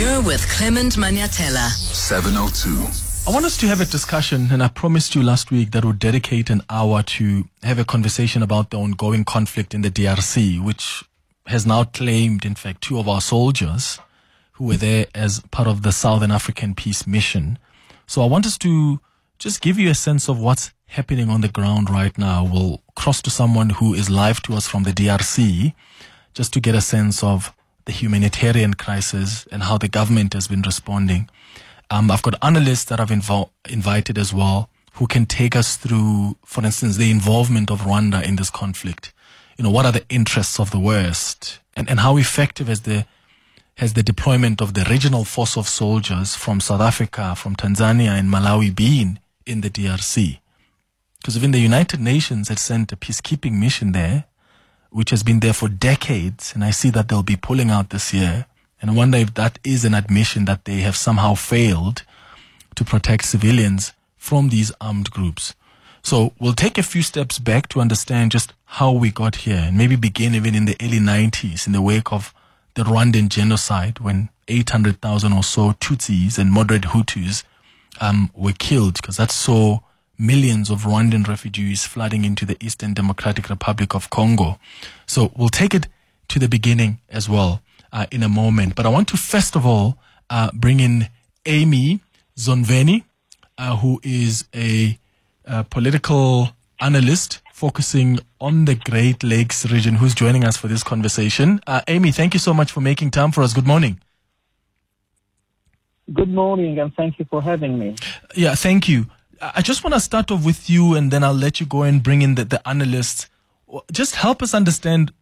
You're 0.00 0.22
with 0.22 0.48
Clement 0.48 0.96
Manyathela. 0.96 1.68
702. 1.68 3.30
I 3.30 3.34
want 3.34 3.44
us 3.44 3.58
to 3.58 3.66
have 3.66 3.82
a 3.82 3.84
discussion, 3.84 4.48
and 4.50 4.62
I 4.62 4.68
promised 4.68 5.14
you 5.14 5.22
last 5.22 5.50
week 5.50 5.72
that 5.72 5.84
we'll 5.84 5.92
dedicate 5.92 6.48
an 6.48 6.62
hour 6.70 7.02
to 7.02 7.44
have 7.62 7.78
a 7.78 7.84
conversation 7.84 8.42
about 8.42 8.70
the 8.70 8.78
ongoing 8.78 9.26
conflict 9.26 9.74
in 9.74 9.82
the 9.82 9.90
DRC, 9.90 10.64
which 10.64 11.04
has 11.48 11.66
now 11.66 11.84
claimed, 11.84 12.46
in 12.46 12.54
fact, 12.54 12.80
two 12.80 12.98
of 12.98 13.10
our 13.10 13.20
soldiers 13.20 13.98
who 14.52 14.64
were 14.68 14.78
there 14.78 15.04
as 15.14 15.40
part 15.50 15.68
of 15.68 15.82
the 15.82 15.92
Southern 15.92 16.30
African 16.30 16.74
Peace 16.74 17.06
Mission. 17.06 17.58
So 18.06 18.22
I 18.22 18.24
want 18.24 18.46
us 18.46 18.56
to 18.56 19.00
just 19.38 19.60
give 19.60 19.78
you 19.78 19.90
a 19.90 19.94
sense 19.94 20.30
of 20.30 20.40
what's 20.40 20.72
happening 20.86 21.28
on 21.28 21.42
the 21.42 21.48
ground 21.48 21.90
right 21.90 22.16
now. 22.16 22.48
We'll 22.50 22.82
cross 22.96 23.20
to 23.20 23.30
someone 23.30 23.68
who 23.68 23.92
is 23.92 24.08
live 24.08 24.40
to 24.44 24.54
us 24.54 24.66
from 24.66 24.84
the 24.84 24.92
DRC 24.92 25.74
just 26.32 26.54
to 26.54 26.60
get 26.60 26.74
a 26.74 26.80
sense 26.80 27.22
of 27.22 27.52
the 27.90 27.96
humanitarian 27.96 28.74
crisis 28.74 29.48
and 29.50 29.64
how 29.64 29.76
the 29.76 29.88
government 29.88 30.32
has 30.32 30.46
been 30.46 30.62
responding. 30.62 31.28
Um, 31.90 32.08
I've 32.08 32.22
got 32.22 32.36
analysts 32.40 32.84
that 32.84 33.00
I've 33.00 33.10
invo- 33.10 33.50
invited 33.68 34.16
as 34.16 34.32
well 34.32 34.70
who 34.92 35.08
can 35.08 35.26
take 35.26 35.56
us 35.56 35.76
through, 35.76 36.36
for 36.44 36.64
instance, 36.64 36.98
the 36.98 37.10
involvement 37.10 37.68
of 37.68 37.80
Rwanda 37.80 38.22
in 38.22 38.36
this 38.36 38.48
conflict. 38.48 39.12
You 39.58 39.64
know, 39.64 39.72
what 39.72 39.86
are 39.86 39.92
the 39.98 40.04
interests 40.08 40.60
of 40.60 40.70
the 40.70 40.78
West 40.78 41.58
and, 41.74 41.90
and 41.90 41.98
how 41.98 42.16
effective 42.16 42.68
has 42.68 42.82
the 42.82 43.06
has 43.78 43.94
the 43.94 44.04
deployment 44.04 44.60
of 44.60 44.74
the 44.74 44.84
regional 44.84 45.24
force 45.24 45.56
of 45.56 45.66
soldiers 45.66 46.36
from 46.36 46.60
South 46.60 46.82
Africa, 46.82 47.34
from 47.34 47.56
Tanzania 47.56 48.12
and 48.18 48.28
Malawi 48.28 48.70
been 48.72 49.18
in 49.46 49.62
the 49.62 49.70
DRC? 49.70 50.38
Because 51.18 51.36
even 51.36 51.50
the 51.50 51.58
United 51.58 51.98
Nations 51.98 52.50
had 52.50 52.60
sent 52.60 52.92
a 52.92 52.96
peacekeeping 52.96 53.54
mission 53.54 53.90
there 53.90 54.26
which 54.90 55.10
has 55.10 55.22
been 55.22 55.40
there 55.40 55.52
for 55.52 55.68
decades, 55.68 56.52
and 56.54 56.64
I 56.64 56.70
see 56.70 56.90
that 56.90 57.08
they'll 57.08 57.22
be 57.22 57.36
pulling 57.36 57.70
out 57.70 57.90
this 57.90 58.12
year. 58.12 58.46
And 58.80 58.90
I 58.90 58.94
wonder 58.94 59.18
if 59.18 59.34
that 59.34 59.58
is 59.62 59.84
an 59.84 59.94
admission 59.94 60.46
that 60.46 60.64
they 60.64 60.80
have 60.80 60.96
somehow 60.96 61.34
failed 61.34 62.02
to 62.74 62.84
protect 62.84 63.24
civilians 63.24 63.92
from 64.16 64.48
these 64.48 64.72
armed 64.80 65.10
groups. 65.10 65.54
So 66.02 66.32
we'll 66.38 66.54
take 66.54 66.78
a 66.78 66.82
few 66.82 67.02
steps 67.02 67.38
back 67.38 67.68
to 67.70 67.80
understand 67.80 68.32
just 68.32 68.52
how 68.64 68.92
we 68.92 69.10
got 69.10 69.36
here 69.36 69.64
and 69.66 69.76
maybe 69.76 69.96
begin 69.96 70.34
even 70.34 70.54
in 70.54 70.64
the 70.64 70.76
early 70.80 70.98
90s 70.98 71.66
in 71.66 71.72
the 71.72 71.82
wake 71.82 72.12
of 72.12 72.32
the 72.74 72.82
Rwandan 72.84 73.28
genocide 73.28 73.98
when 73.98 74.30
800,000 74.48 75.32
or 75.32 75.42
so 75.42 75.72
Tutsis 75.72 76.38
and 76.38 76.50
moderate 76.50 76.82
Hutus 76.82 77.44
um, 78.00 78.30
were 78.34 78.52
killed 78.52 78.94
because 78.94 79.18
that 79.18 79.30
saw 79.30 79.80
millions 80.20 80.70
of 80.70 80.82
Rwandan 80.82 81.26
refugees 81.26 81.86
flooding 81.86 82.24
into 82.24 82.44
the 82.44 82.56
Eastern 82.60 82.92
Democratic 82.94 83.48
Republic 83.48 83.94
of 83.94 84.10
Congo. 84.10 84.58
So 85.06 85.32
we'll 85.36 85.48
take 85.48 85.74
it 85.74 85.88
to 86.28 86.38
the 86.38 86.48
beginning 86.48 87.00
as 87.08 87.28
well 87.28 87.62
uh, 87.92 88.06
in 88.10 88.22
a 88.22 88.28
moment. 88.28 88.76
But 88.76 88.86
I 88.86 88.90
want 88.90 89.08
to 89.08 89.16
first 89.16 89.56
of 89.56 89.64
all 89.64 89.96
uh, 90.28 90.50
bring 90.52 90.80
in 90.80 91.08
Amy 91.46 92.00
Zonveni, 92.36 93.04
uh, 93.58 93.76
who 93.76 94.00
is 94.02 94.44
a, 94.54 94.98
a 95.44 95.64
political 95.64 96.50
analyst 96.80 97.40
focusing 97.52 98.18
on 98.40 98.64
the 98.64 98.74
Great 98.74 99.22
Lakes 99.22 99.70
region, 99.70 99.96
who's 99.96 100.14
joining 100.14 100.44
us 100.44 100.56
for 100.56 100.68
this 100.68 100.82
conversation. 100.82 101.60
Uh, 101.66 101.80
Amy, 101.88 102.10
thank 102.12 102.32
you 102.34 102.40
so 102.40 102.54
much 102.54 102.72
for 102.72 102.80
making 102.80 103.10
time 103.10 103.32
for 103.32 103.42
us. 103.42 103.52
Good 103.52 103.66
morning. 103.66 104.00
Good 106.12 106.30
morning, 106.30 106.78
and 106.78 106.92
thank 106.94 107.18
you 107.18 107.26
for 107.26 107.40
having 107.42 107.78
me. 107.78 107.96
Yeah, 108.34 108.54
thank 108.54 108.88
you. 108.88 109.06
I 109.40 109.62
just 109.62 109.82
want 109.82 109.94
to 109.94 110.00
start 110.00 110.30
off 110.30 110.44
with 110.44 110.68
you 110.68 110.94
and 110.94 111.10
then 111.10 111.24
I'll 111.24 111.32
let 111.32 111.60
you 111.60 111.66
go 111.66 111.82
and 111.82 112.02
bring 112.02 112.20
in 112.20 112.34
the, 112.34 112.44
the 112.44 112.68
analysts. 112.68 113.26
Just 113.90 114.16
help 114.16 114.42
us 114.42 114.52
understand 114.52 115.12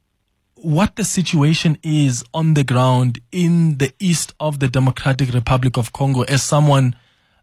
what 0.57 0.97
the 0.97 1.05
situation 1.05 1.79
is 1.85 2.25
on 2.35 2.55
the 2.55 2.65
ground 2.65 3.21
in 3.31 3.79
the 3.79 3.93
east 4.01 4.35
of 4.41 4.59
the 4.59 4.67
Democratic 4.67 5.33
Republic 5.33 5.77
of 5.77 5.93
Congo 5.93 6.23
as 6.23 6.43
someone 6.43 6.97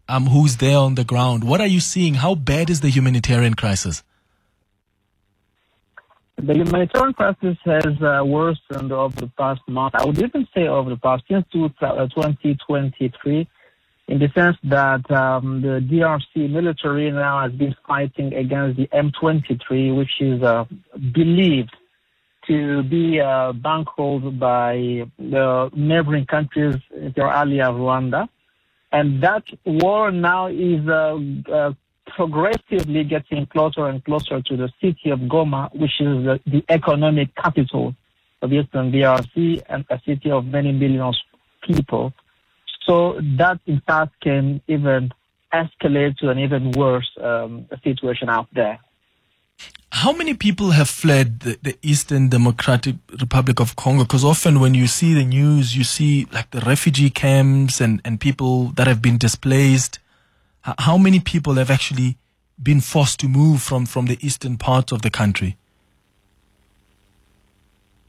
um, 0.06 0.26
who's 0.26 0.58
there 0.58 0.76
on 0.76 0.96
the 0.96 1.04
ground. 1.04 1.44
What 1.44 1.62
are 1.62 1.66
you 1.66 1.80
seeing? 1.80 2.12
How 2.14 2.34
bad 2.34 2.68
is 2.68 2.80
the 2.80 2.90
humanitarian 2.90 3.54
crisis? 3.54 4.02
The 6.36 6.52
humanitarian 6.52 7.14
crisis 7.14 7.56
has 7.64 7.86
uh, 8.02 8.22
worsened 8.22 8.92
over 8.92 9.18
the 9.18 9.30
past 9.38 9.62
month. 9.66 9.94
I 9.94 10.04
would 10.04 10.18
even 10.18 10.46
say 10.54 10.68
over 10.68 10.90
the 10.90 10.98
past 10.98 11.24
since 11.26 11.46
2023 11.52 13.48
in 14.08 14.18
the 14.18 14.28
sense 14.34 14.56
that 14.64 15.10
um, 15.10 15.62
the 15.62 15.80
DRC 15.80 16.50
military 16.50 17.10
now 17.10 17.42
has 17.42 17.52
been 17.52 17.74
fighting 17.86 18.32
against 18.34 18.76
the 18.76 18.86
M23, 18.88 19.96
which 19.96 20.20
is 20.20 20.42
uh, 20.42 20.64
believed 21.12 21.74
to 22.46 22.84
be 22.84 23.20
uh, 23.20 23.52
bankrolled 23.52 24.38
by 24.38 25.04
the 25.18 25.70
neighboring 25.74 26.26
countries, 26.26 26.76
inter 26.94 27.28
alia 27.28 27.66
Rwanda. 27.66 28.28
And 28.92 29.20
that 29.24 29.42
war 29.64 30.12
now 30.12 30.46
is 30.46 30.86
uh, 30.88 31.18
uh, 31.52 31.72
progressively 32.06 33.02
getting 33.02 33.46
closer 33.46 33.86
and 33.86 34.04
closer 34.04 34.40
to 34.40 34.56
the 34.56 34.70
city 34.80 35.10
of 35.10 35.18
Goma, 35.20 35.74
which 35.74 36.00
is 36.00 36.24
the, 36.24 36.40
the 36.46 36.64
economic 36.68 37.34
capital 37.34 37.94
of 38.42 38.52
Eastern 38.52 38.92
DRC 38.92 39.62
and 39.68 39.84
a 39.90 40.00
city 40.06 40.30
of 40.30 40.44
many 40.44 40.70
millions 40.70 41.20
of 41.32 41.40
people. 41.68 42.12
So 42.86 43.20
that, 43.38 43.58
in 43.66 43.82
fact, 43.86 44.20
can 44.22 44.62
even 44.68 45.12
escalate 45.52 46.16
to 46.18 46.30
an 46.30 46.38
even 46.38 46.70
worse 46.72 47.10
um, 47.20 47.66
situation 47.82 48.28
out 48.28 48.48
there. 48.52 48.78
How 49.90 50.12
many 50.12 50.34
people 50.34 50.72
have 50.72 50.88
fled 50.88 51.40
the, 51.40 51.58
the, 51.62 51.78
Eastern 51.82 52.28
Democratic 52.28 52.96
Republic 53.20 53.60
of 53.60 53.76
Congo? 53.76 54.04
Because 54.04 54.24
often 54.24 54.60
when 54.60 54.74
you 54.74 54.86
see 54.86 55.14
the 55.14 55.24
news, 55.24 55.76
you 55.76 55.84
see 55.84 56.26
like 56.32 56.50
the 56.50 56.60
refugee 56.60 57.08
camps 57.08 57.80
and, 57.80 58.02
and 58.04 58.20
people 58.20 58.66
that 58.76 58.86
have 58.86 59.00
been 59.00 59.16
displaced. 59.16 59.98
How 60.62 60.98
many 60.98 61.20
people 61.20 61.54
have 61.54 61.70
actually 61.70 62.18
been 62.62 62.80
forced 62.80 63.20
to 63.20 63.28
move 63.28 63.62
from, 63.62 63.86
from 63.86 64.06
the 64.06 64.18
eastern 64.20 64.58
part 64.58 64.92
of 64.92 65.02
the 65.02 65.10
country? 65.10 65.56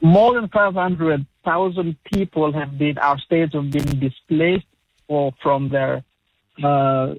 More 0.00 0.34
than 0.34 0.48
500,000 0.48 1.96
people 2.04 2.52
have 2.52 2.78
been, 2.78 2.98
our 2.98 3.18
states 3.18 3.54
have 3.54 3.70
been 3.70 3.98
displaced 3.98 4.66
or 5.08 5.32
from 5.42 5.68
their 5.68 6.04
uh, 6.62 7.14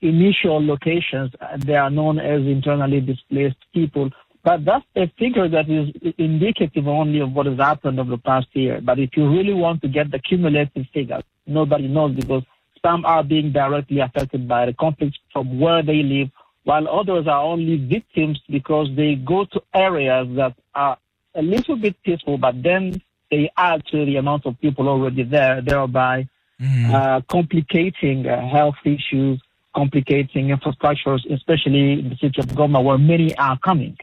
initial 0.00 0.64
locations. 0.64 1.30
They 1.58 1.76
are 1.76 1.90
known 1.90 2.18
as 2.18 2.40
internally 2.42 3.00
displaced 3.00 3.56
people. 3.72 4.10
But 4.44 4.64
that's 4.64 4.84
a 4.96 5.06
figure 5.18 5.48
that 5.48 5.70
is 5.70 6.12
indicative 6.18 6.88
only 6.88 7.20
of 7.20 7.32
what 7.32 7.46
has 7.46 7.58
happened 7.58 8.00
over 8.00 8.10
the 8.10 8.18
past 8.18 8.48
year. 8.54 8.80
But 8.82 8.98
if 8.98 9.10
you 9.16 9.30
really 9.30 9.54
want 9.54 9.82
to 9.82 9.88
get 9.88 10.10
the 10.10 10.18
cumulative 10.18 10.86
figure, 10.92 11.22
nobody 11.46 11.86
knows 11.86 12.16
because 12.16 12.42
some 12.84 13.04
are 13.04 13.22
being 13.22 13.52
directly 13.52 14.00
affected 14.00 14.48
by 14.48 14.66
the 14.66 14.72
conflict 14.72 15.16
from 15.32 15.60
where 15.60 15.84
they 15.84 16.02
live, 16.02 16.30
while 16.64 16.88
others 16.88 17.28
are 17.28 17.42
only 17.42 17.76
victims 17.76 18.40
because 18.50 18.88
they 18.96 19.14
go 19.14 19.44
to 19.44 19.62
areas 19.72 20.26
that 20.34 20.54
are 20.74 20.98
a 21.34 21.42
little 21.42 21.76
bit 21.76 21.96
peaceful, 22.02 22.38
but 22.38 22.62
then 22.62 23.00
they 23.30 23.50
add 23.56 23.84
to 23.86 24.04
the 24.04 24.16
amount 24.16 24.46
of 24.46 24.60
people 24.60 24.88
already 24.88 25.22
there, 25.22 25.62
thereby 25.62 26.28
mm. 26.60 26.92
uh, 26.92 27.20
complicating 27.28 28.26
uh, 28.26 28.48
health 28.48 28.76
issues, 28.84 29.42
complicating 29.74 30.48
infrastructures, 30.48 31.20
especially 31.32 32.00
in 32.00 32.10
the 32.10 32.16
city 32.16 32.40
of 32.40 32.46
Goma, 32.46 32.82
where 32.84 32.98
many 32.98 33.34
are 33.36 33.58
coming. 33.58 33.96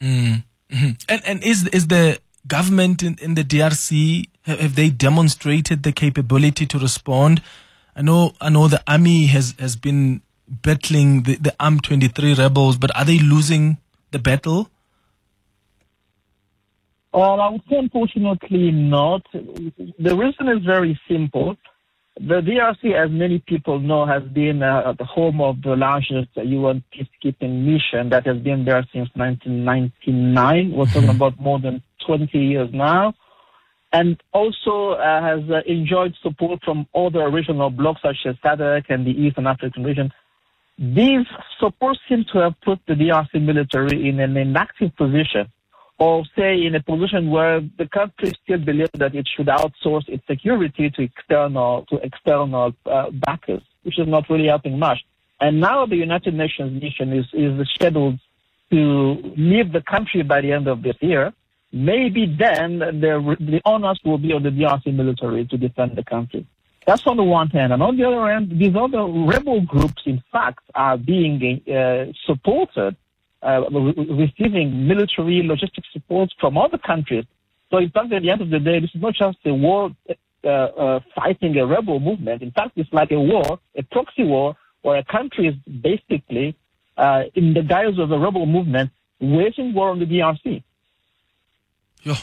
Mm. 0.00 0.44
Mm-hmm. 0.70 0.90
And 1.08 1.22
and 1.26 1.44
is 1.44 1.66
is 1.68 1.88
the 1.88 2.18
government 2.46 3.02
in, 3.02 3.16
in 3.20 3.34
the 3.34 3.44
DRC 3.44 4.28
have 4.44 4.74
they 4.74 4.90
demonstrated 4.90 5.82
the 5.82 5.92
capability 5.92 6.66
to 6.66 6.78
respond? 6.78 7.42
I 7.96 8.02
know 8.02 8.34
I 8.40 8.50
know 8.50 8.68
the 8.68 8.82
army 8.86 9.26
has 9.26 9.54
has 9.58 9.76
been 9.76 10.22
battling 10.48 11.22
the, 11.22 11.36
the 11.36 11.54
M23 11.58 12.36
rebels, 12.36 12.76
but 12.76 12.94
are 12.96 13.04
they 13.04 13.18
losing 13.18 13.78
the 14.10 14.18
battle? 14.18 14.68
Well, 17.14 17.40
I 17.40 17.48
would 17.48 17.62
say 17.70 17.76
unfortunately 17.76 18.72
not. 18.72 19.22
The 19.32 20.16
reason 20.16 20.48
is 20.48 20.64
very 20.64 20.98
simple. 21.08 21.56
The 22.16 22.40
DRC, 22.40 22.92
as 22.92 23.08
many 23.08 23.38
people 23.38 23.78
know, 23.78 24.04
has 24.04 24.24
been 24.24 24.64
uh, 24.64 24.94
the 24.98 25.04
home 25.04 25.40
of 25.40 25.62
the 25.62 25.76
largest 25.76 26.30
UN 26.34 26.82
peacekeeping 26.92 27.64
mission 27.64 28.08
that 28.10 28.26
has 28.26 28.38
been 28.38 28.64
there 28.64 28.84
since 28.92 29.08
1999. 29.14 30.72
We're 30.72 30.86
talking 30.86 31.02
mm-hmm. 31.02 31.10
about 31.10 31.40
more 31.40 31.60
than 31.60 31.84
20 32.04 32.36
years 32.36 32.70
now. 32.72 33.14
And 33.92 34.20
also 34.32 34.94
uh, 34.98 35.22
has 35.22 35.48
uh, 35.48 35.60
enjoyed 35.66 36.14
support 36.20 36.64
from 36.64 36.88
other 36.96 37.30
regional 37.30 37.70
blocs 37.70 38.02
such 38.02 38.26
as 38.26 38.34
SADC 38.44 38.86
and 38.88 39.06
the 39.06 39.12
Eastern 39.12 39.46
African 39.46 39.84
region. 39.84 40.12
These 40.78 41.26
supports 41.60 42.00
seem 42.08 42.24
to 42.32 42.40
have 42.40 42.54
put 42.64 42.80
the 42.88 42.94
DRC 42.94 43.40
military 43.40 44.08
in 44.08 44.18
an 44.18 44.36
inactive 44.36 44.96
position 44.96 45.52
or 45.98 46.24
say 46.36 46.64
in 46.64 46.74
a 46.74 46.82
position 46.82 47.30
where 47.30 47.60
the 47.78 47.88
country 47.88 48.32
still 48.42 48.58
believes 48.58 48.90
that 48.94 49.14
it 49.14 49.26
should 49.36 49.46
outsource 49.46 50.08
its 50.08 50.26
security 50.26 50.90
to 50.90 51.02
external 51.02 51.86
to 51.90 51.96
external 51.96 52.72
uh, 52.86 53.10
backers, 53.10 53.62
which 53.82 53.98
is 53.98 54.08
not 54.08 54.28
really 54.28 54.48
helping 54.48 54.78
much. 54.78 55.00
And 55.40 55.60
now 55.60 55.86
the 55.86 55.96
United 55.96 56.34
Nations 56.34 56.82
mission 56.82 57.12
is 57.12 57.26
is 57.32 57.68
scheduled 57.74 58.18
to 58.70 59.34
leave 59.36 59.72
the 59.72 59.82
country 59.82 60.22
by 60.22 60.40
the 60.40 60.52
end 60.52 60.66
of 60.68 60.82
this 60.82 60.96
year. 61.00 61.32
maybe 61.74 62.26
then 62.26 62.78
the, 62.78 63.36
the 63.40 63.60
onus 63.64 63.98
will 64.04 64.18
be 64.18 64.32
on 64.32 64.42
the 64.44 64.50
DRC 64.50 64.94
military 64.94 65.44
to 65.46 65.56
defend 65.56 65.96
the 65.96 66.04
country. 66.04 66.46
That's 66.86 67.06
on 67.06 67.16
the 67.16 67.24
one 67.24 67.48
hand. 67.48 67.72
And 67.72 67.82
on 67.82 67.96
the 67.96 68.04
other 68.04 68.30
hand, 68.30 68.58
these 68.58 68.76
other 68.76 69.04
rebel 69.04 69.60
groups, 69.62 70.02
in 70.06 70.22
fact, 70.30 70.60
are 70.74 70.96
being 70.96 71.62
uh, 71.68 72.12
supported, 72.26 72.96
uh, 73.44 73.62
receiving 73.70 74.88
military 74.88 75.42
logistic 75.42 75.84
support 75.92 76.30
from 76.40 76.56
other 76.56 76.78
countries. 76.78 77.24
So, 77.70 77.78
in 77.78 77.90
fact, 77.90 78.12
at 78.12 78.22
the 78.22 78.30
end 78.30 78.40
of 78.40 78.50
the 78.50 78.58
day, 78.58 78.80
this 78.80 78.90
is 78.94 79.02
not 79.02 79.14
just 79.14 79.38
a 79.44 79.52
war 79.52 79.90
uh, 80.08 80.48
uh, 80.48 81.00
fighting 81.14 81.56
a 81.56 81.66
rebel 81.66 82.00
movement. 82.00 82.42
In 82.42 82.50
fact, 82.50 82.72
it's 82.76 82.92
like 82.92 83.10
a 83.12 83.20
war, 83.20 83.58
a 83.76 83.82
proxy 83.82 84.24
war, 84.24 84.56
where 84.82 84.98
a 84.98 85.04
country 85.04 85.48
is 85.48 85.54
basically, 85.82 86.56
uh, 86.96 87.22
in 87.34 87.54
the 87.54 87.62
guise 87.62 87.98
of 87.98 88.10
a 88.10 88.18
rebel 88.18 88.46
movement, 88.46 88.90
waging 89.20 89.72
war 89.72 89.88
on 89.90 89.98
the 89.98 90.06
DRC. 90.06 90.62
Yo, 92.02 92.14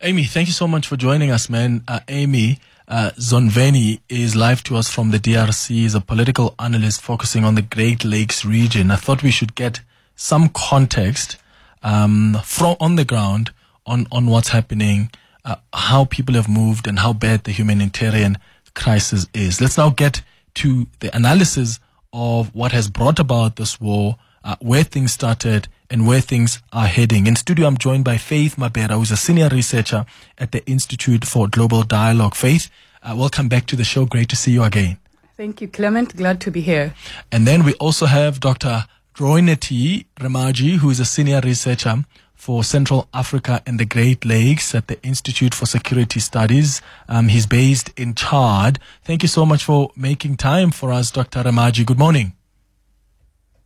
Amy, 0.00 0.24
thank 0.24 0.46
you 0.46 0.52
so 0.52 0.68
much 0.68 0.86
for 0.86 0.96
joining 0.96 1.30
us, 1.30 1.50
man. 1.50 1.82
Uh, 1.88 2.00
Amy 2.08 2.60
uh, 2.86 3.10
Zonveni 3.18 4.00
is 4.08 4.36
live 4.36 4.62
to 4.64 4.76
us 4.76 4.88
from 4.88 5.10
the 5.10 5.18
DRC. 5.18 5.68
He's 5.68 5.94
a 5.94 6.00
political 6.00 6.54
analyst 6.58 7.02
focusing 7.02 7.44
on 7.44 7.56
the 7.56 7.62
Great 7.62 8.04
Lakes 8.04 8.44
region. 8.44 8.90
I 8.90 8.96
thought 8.96 9.22
we 9.22 9.32
should 9.32 9.54
get 9.54 9.80
some 10.16 10.48
context 10.48 11.36
um, 11.82 12.38
from 12.44 12.76
on 12.80 12.96
the 12.96 13.04
ground 13.04 13.52
on 13.86 14.06
on 14.10 14.26
what's 14.26 14.48
happening, 14.48 15.10
uh, 15.44 15.56
how 15.72 16.04
people 16.04 16.34
have 16.34 16.48
moved, 16.48 16.86
and 16.86 16.98
how 16.98 17.12
bad 17.12 17.44
the 17.44 17.52
humanitarian 17.52 18.38
crisis 18.74 19.26
is. 19.34 19.60
Let's 19.60 19.78
now 19.78 19.90
get 19.90 20.22
to 20.54 20.86
the 21.00 21.14
analysis 21.14 21.80
of 22.12 22.54
what 22.54 22.72
has 22.72 22.88
brought 22.88 23.18
about 23.18 23.56
this 23.56 23.80
war, 23.80 24.16
uh, 24.44 24.56
where 24.60 24.84
things 24.84 25.12
started, 25.12 25.68
and 25.90 26.06
where 26.06 26.20
things 26.20 26.62
are 26.72 26.86
heading. 26.86 27.26
In 27.26 27.36
studio, 27.36 27.66
I'm 27.66 27.76
joined 27.78 28.04
by 28.04 28.16
Faith 28.16 28.56
Mabera, 28.56 28.92
who's 28.92 29.10
a 29.10 29.16
senior 29.16 29.48
researcher 29.48 30.06
at 30.38 30.52
the 30.52 30.64
Institute 30.66 31.24
for 31.26 31.48
Global 31.48 31.82
Dialogue. 31.82 32.34
Faith, 32.34 32.70
uh, 33.02 33.14
welcome 33.16 33.48
back 33.48 33.66
to 33.66 33.76
the 33.76 33.84
show. 33.84 34.06
Great 34.06 34.28
to 34.30 34.36
see 34.36 34.52
you 34.52 34.62
again. 34.62 34.98
Thank 35.36 35.60
you, 35.60 35.66
Clement. 35.68 36.16
Glad 36.16 36.40
to 36.42 36.50
be 36.52 36.60
here. 36.60 36.94
And 37.32 37.46
then 37.46 37.64
we 37.64 37.74
also 37.74 38.06
have 38.06 38.38
Dr. 38.38 38.84
Rooinetu 39.14 40.06
Remadji, 40.16 40.78
who 40.78 40.90
is 40.90 40.98
a 40.98 41.04
senior 41.04 41.40
researcher 41.40 42.04
for 42.34 42.64
Central 42.64 43.08
Africa 43.14 43.62
and 43.64 43.78
the 43.78 43.84
Great 43.84 44.24
Lakes 44.24 44.74
at 44.74 44.88
the 44.88 45.00
Institute 45.04 45.54
for 45.54 45.66
Security 45.66 46.18
Studies. 46.18 46.82
Um, 47.08 47.28
he's 47.28 47.46
based 47.46 47.92
in 47.96 48.16
Chad. 48.16 48.80
Thank 49.04 49.22
you 49.22 49.28
so 49.28 49.46
much 49.46 49.62
for 49.62 49.92
making 49.94 50.38
time 50.38 50.72
for 50.72 50.90
us, 50.90 51.12
Dr. 51.12 51.44
Remadji. 51.44 51.86
Good 51.86 51.98
morning. 51.98 52.32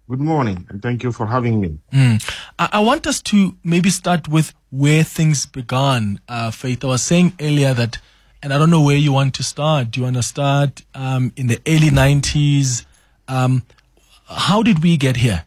Good 0.06 0.20
morning, 0.20 0.66
and 0.68 0.82
thank 0.82 1.02
you 1.02 1.12
for 1.12 1.26
having 1.26 1.62
me. 1.62 1.78
Mm. 1.94 2.30
I, 2.58 2.68
I, 2.72 2.80
want 2.80 3.06
us 3.06 3.22
to 3.22 3.56
maybe 3.64 3.88
start 3.88 4.28
with 4.28 4.52
where 4.68 5.02
things 5.02 5.46
began. 5.46 6.20
Uh, 6.28 6.50
Faith, 6.50 6.84
I 6.84 6.88
was 6.88 7.02
saying 7.02 7.32
earlier 7.40 7.72
that, 7.72 7.98
and 8.42 8.52
I 8.52 8.58
don't 8.58 8.70
know 8.70 8.82
where 8.82 8.96
you 8.96 9.12
want 9.12 9.34
to 9.36 9.42
start. 9.42 9.92
Do 9.92 10.00
you 10.00 10.04
want 10.04 10.16
to 10.16 10.22
start 10.22 10.82
um, 10.94 11.32
in 11.36 11.46
the 11.46 11.58
early 11.66 11.88
90s? 11.88 12.84
Um, 13.28 13.62
how 14.28 14.62
did 14.62 14.82
we 14.82 14.96
get 14.96 15.16
here? 15.16 15.44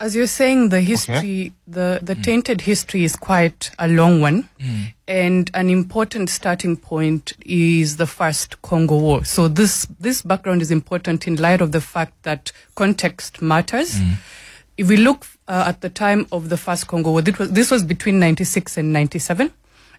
As 0.00 0.14
you're 0.14 0.28
saying, 0.28 0.68
the 0.68 0.80
history, 0.80 1.16
okay. 1.16 1.52
the, 1.66 1.98
the 2.00 2.14
mm. 2.14 2.22
tainted 2.22 2.60
history 2.60 3.02
is 3.02 3.16
quite 3.16 3.72
a 3.80 3.88
long 3.88 4.20
one. 4.20 4.48
Mm. 4.60 4.94
And 5.08 5.50
an 5.54 5.70
important 5.70 6.30
starting 6.30 6.76
point 6.76 7.32
is 7.44 7.96
the 7.96 8.06
first 8.06 8.62
Congo 8.62 8.96
War. 8.96 9.24
So 9.24 9.48
this, 9.48 9.88
this 9.98 10.22
background 10.22 10.62
is 10.62 10.70
important 10.70 11.26
in 11.26 11.34
light 11.34 11.60
of 11.60 11.72
the 11.72 11.80
fact 11.80 12.22
that 12.22 12.52
context 12.76 13.42
matters. 13.42 13.96
Mm. 13.96 14.14
If 14.76 14.88
we 14.88 14.96
look 14.96 15.26
uh, 15.48 15.64
at 15.66 15.80
the 15.80 15.90
time 15.90 16.28
of 16.30 16.48
the 16.48 16.56
first 16.56 16.86
Congo 16.86 17.10
War, 17.10 17.22
this 17.22 17.36
was, 17.36 17.50
this 17.50 17.70
was 17.72 17.82
between 17.82 18.20
96 18.20 18.76
and 18.76 18.92
97. 18.92 19.52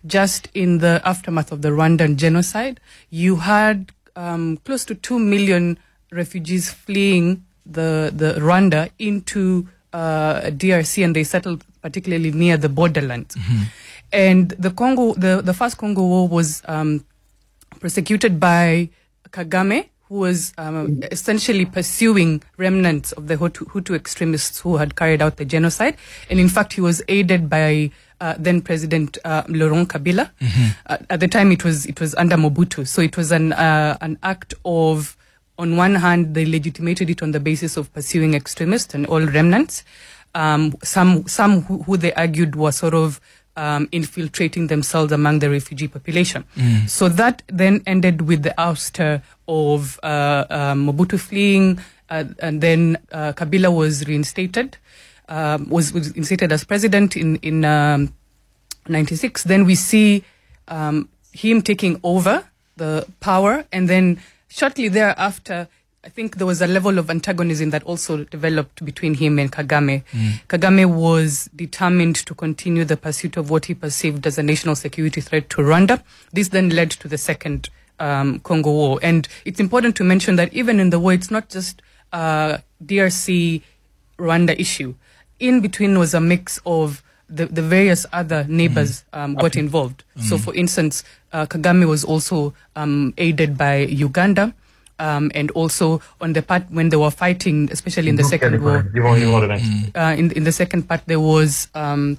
Just 0.05 0.47
in 0.53 0.77
the 0.77 1.01
aftermath 1.03 1.51
of 1.51 1.61
the 1.61 1.69
Rwandan 1.69 2.15
genocide, 2.15 2.79
you 3.09 3.35
had 3.35 3.91
um, 4.15 4.57
close 4.63 4.85
to 4.85 4.95
2 4.95 5.19
million 5.19 5.77
refugees 6.11 6.69
fleeing 6.71 7.45
the, 7.65 8.11
the 8.13 8.33
Rwanda 8.39 8.89
into 8.99 9.67
uh, 9.93 10.41
DRC 10.41 11.03
and 11.03 11.15
they 11.15 11.23
settled 11.23 11.63
particularly 11.81 12.31
near 12.31 12.57
the 12.57 12.69
borderlands. 12.69 13.35
Mm-hmm. 13.35 13.63
And 14.11 14.49
the 14.51 14.71
Congo, 14.71 15.13
the, 15.13 15.41
the 15.41 15.53
first 15.53 15.77
Congo 15.77 16.01
War 16.01 16.27
was 16.27 16.61
um, 16.65 17.05
prosecuted 17.79 18.39
by 18.39 18.89
Kagame, 19.31 19.89
who 20.07 20.15
was 20.15 20.53
um, 20.57 21.01
essentially 21.11 21.65
pursuing 21.65 22.41
remnants 22.57 23.11
of 23.13 23.27
the 23.27 23.37
Hutu, 23.37 23.67
Hutu, 23.67 23.95
extremists 23.95 24.59
who 24.59 24.77
had 24.77 24.95
carried 24.95 25.21
out 25.21 25.37
the 25.37 25.45
genocide. 25.45 25.95
And 26.29 26.39
in 26.39 26.49
fact, 26.49 26.73
he 26.73 26.81
was 26.81 27.03
aided 27.07 27.49
by 27.49 27.91
uh, 28.19 28.35
then 28.37 28.61
President 28.61 29.17
uh, 29.23 29.43
Laurent 29.47 29.87
Kabila. 29.87 30.31
Mm-hmm. 30.41 30.67
Uh, 30.87 30.97
at 31.09 31.19
the 31.19 31.27
time, 31.27 31.51
it 31.51 31.63
was 31.63 31.85
it 31.85 32.01
was 32.01 32.15
under 32.15 32.35
Mobutu, 32.35 32.87
so 32.87 33.01
it 33.01 33.15
was 33.15 33.31
an 33.31 33.53
uh, 33.53 33.97
an 34.01 34.17
act 34.23 34.53
of 34.65 35.15
on 35.59 35.75
one 35.75 35.95
hand, 35.95 36.33
they 36.33 36.45
legitimated 36.45 37.09
it 37.09 37.21
on 37.21 37.31
the 37.31 37.39
basis 37.39 37.75
of 37.75 37.93
pursuing 37.93 38.33
extremists 38.33 38.95
and 38.95 39.05
all 39.07 39.21
remnants. 39.21 39.83
Um, 40.33 40.73
some 40.83 41.27
some 41.27 41.63
who, 41.63 41.83
who, 41.83 41.97
they 41.97 42.13
argued 42.13 42.55
were 42.55 42.71
sort 42.71 42.93
of 42.93 43.19
um, 43.57 43.89
infiltrating 43.91 44.67
themselves 44.67 45.11
among 45.11 45.39
the 45.39 45.49
refugee 45.49 45.87
population. 45.87 46.45
Mm. 46.55 46.89
So 46.89 47.09
that 47.09 47.41
then 47.47 47.81
ended 47.85 48.21
with 48.21 48.43
the 48.43 48.53
ouster 48.57 49.21
of 49.47 49.99
uh, 50.01 50.45
uh, 50.49 50.73
Mobutu 50.75 51.19
fleeing, 51.19 51.79
uh, 52.09 52.23
and 52.39 52.61
then 52.61 52.97
uh, 53.11 53.33
Kabila 53.33 53.75
was 53.75 54.07
reinstated, 54.07 54.77
um, 55.27 55.67
was, 55.69 55.91
was 55.91 56.11
instated 56.13 56.51
as 56.53 56.63
president 56.63 57.17
in 57.17 57.35
in 57.37 57.61
'96. 58.87 59.45
Um, 59.45 59.49
then 59.49 59.65
we 59.65 59.75
see 59.75 60.23
um, 60.69 61.09
him 61.33 61.61
taking 61.61 61.99
over 62.03 62.45
the 62.77 63.05
power, 63.19 63.65
and 63.73 63.89
then 63.89 64.19
shortly 64.49 64.89
thereafter, 64.89 65.67
I 66.03 66.09
think 66.09 66.37
there 66.37 66.47
was 66.47 66.61
a 66.61 66.67
level 66.67 66.97
of 66.97 67.09
antagonism 67.09 67.71
that 67.71 67.83
also 67.83 68.23
developed 68.25 68.83
between 68.85 69.15
him 69.15 69.37
and 69.37 69.51
Kagame. 69.51 70.03
Mm. 70.11 70.41
Kagame 70.47 70.85
was 70.93 71.49
determined 71.55 72.15
to 72.15 72.33
continue 72.33 72.85
the 72.85 72.97
pursuit 72.97 73.37
of 73.37 73.49
what 73.49 73.65
he 73.65 73.73
perceived 73.73 74.25
as 74.25 74.37
a 74.37 74.43
national 74.43 74.75
security 74.75 75.19
threat 75.19 75.49
to 75.51 75.57
Rwanda. 75.57 76.01
This 76.31 76.49
then 76.49 76.69
led 76.69 76.91
to 76.91 77.07
the 77.07 77.17
second 77.17 77.69
um, 77.99 78.39
Congo 78.39 78.71
War. 78.71 78.99
And 79.03 79.27
it's 79.43 79.59
important 79.59 79.95
to 79.97 80.03
mention 80.03 80.37
that 80.37 80.53
even 80.53 80.79
in 80.79 80.89
the 80.89 80.99
war, 80.99 81.13
it's 81.13 81.29
not 81.29 81.49
just 81.49 81.81
uh, 82.13 82.59
DRC 82.83 83.61
Rwanda 84.17 84.57
issue. 84.57 84.95
In 85.39 85.59
between 85.59 85.99
was 85.99 86.13
a 86.13 86.21
mix 86.21 86.59
of 86.65 87.03
the, 87.29 87.45
the 87.45 87.61
various 87.61 88.05
other 88.11 88.43
neighbors 88.47 89.03
mm. 89.13 89.19
um, 89.19 89.35
got 89.35 89.55
involved. 89.55 90.03
Mm. 90.17 90.23
So, 90.23 90.37
for 90.37 90.53
instance, 90.55 91.03
uh, 91.31 91.45
Kagame 91.45 91.87
was 91.87 92.03
also 92.03 92.53
um, 92.75 93.13
aided 93.17 93.57
by 93.57 93.77
Uganda. 93.77 94.53
Um, 95.01 95.31
and 95.33 95.49
also 95.51 96.01
on 96.19 96.33
the 96.33 96.41
part 96.41 96.63
when 96.67 96.89
they 96.89 96.97
were 96.97 97.09
fighting, 97.09 97.69
especially 97.71 98.09
in 98.09 98.17
the 98.17 98.25
second 98.25 98.61
war, 98.61 98.83
mm. 98.83 99.95
uh, 99.95 100.13
in 100.19 100.29
in 100.31 100.43
the 100.43 100.51
second 100.51 100.89
part 100.89 100.99
there 101.05 101.21
was 101.21 101.69
um, 101.73 102.17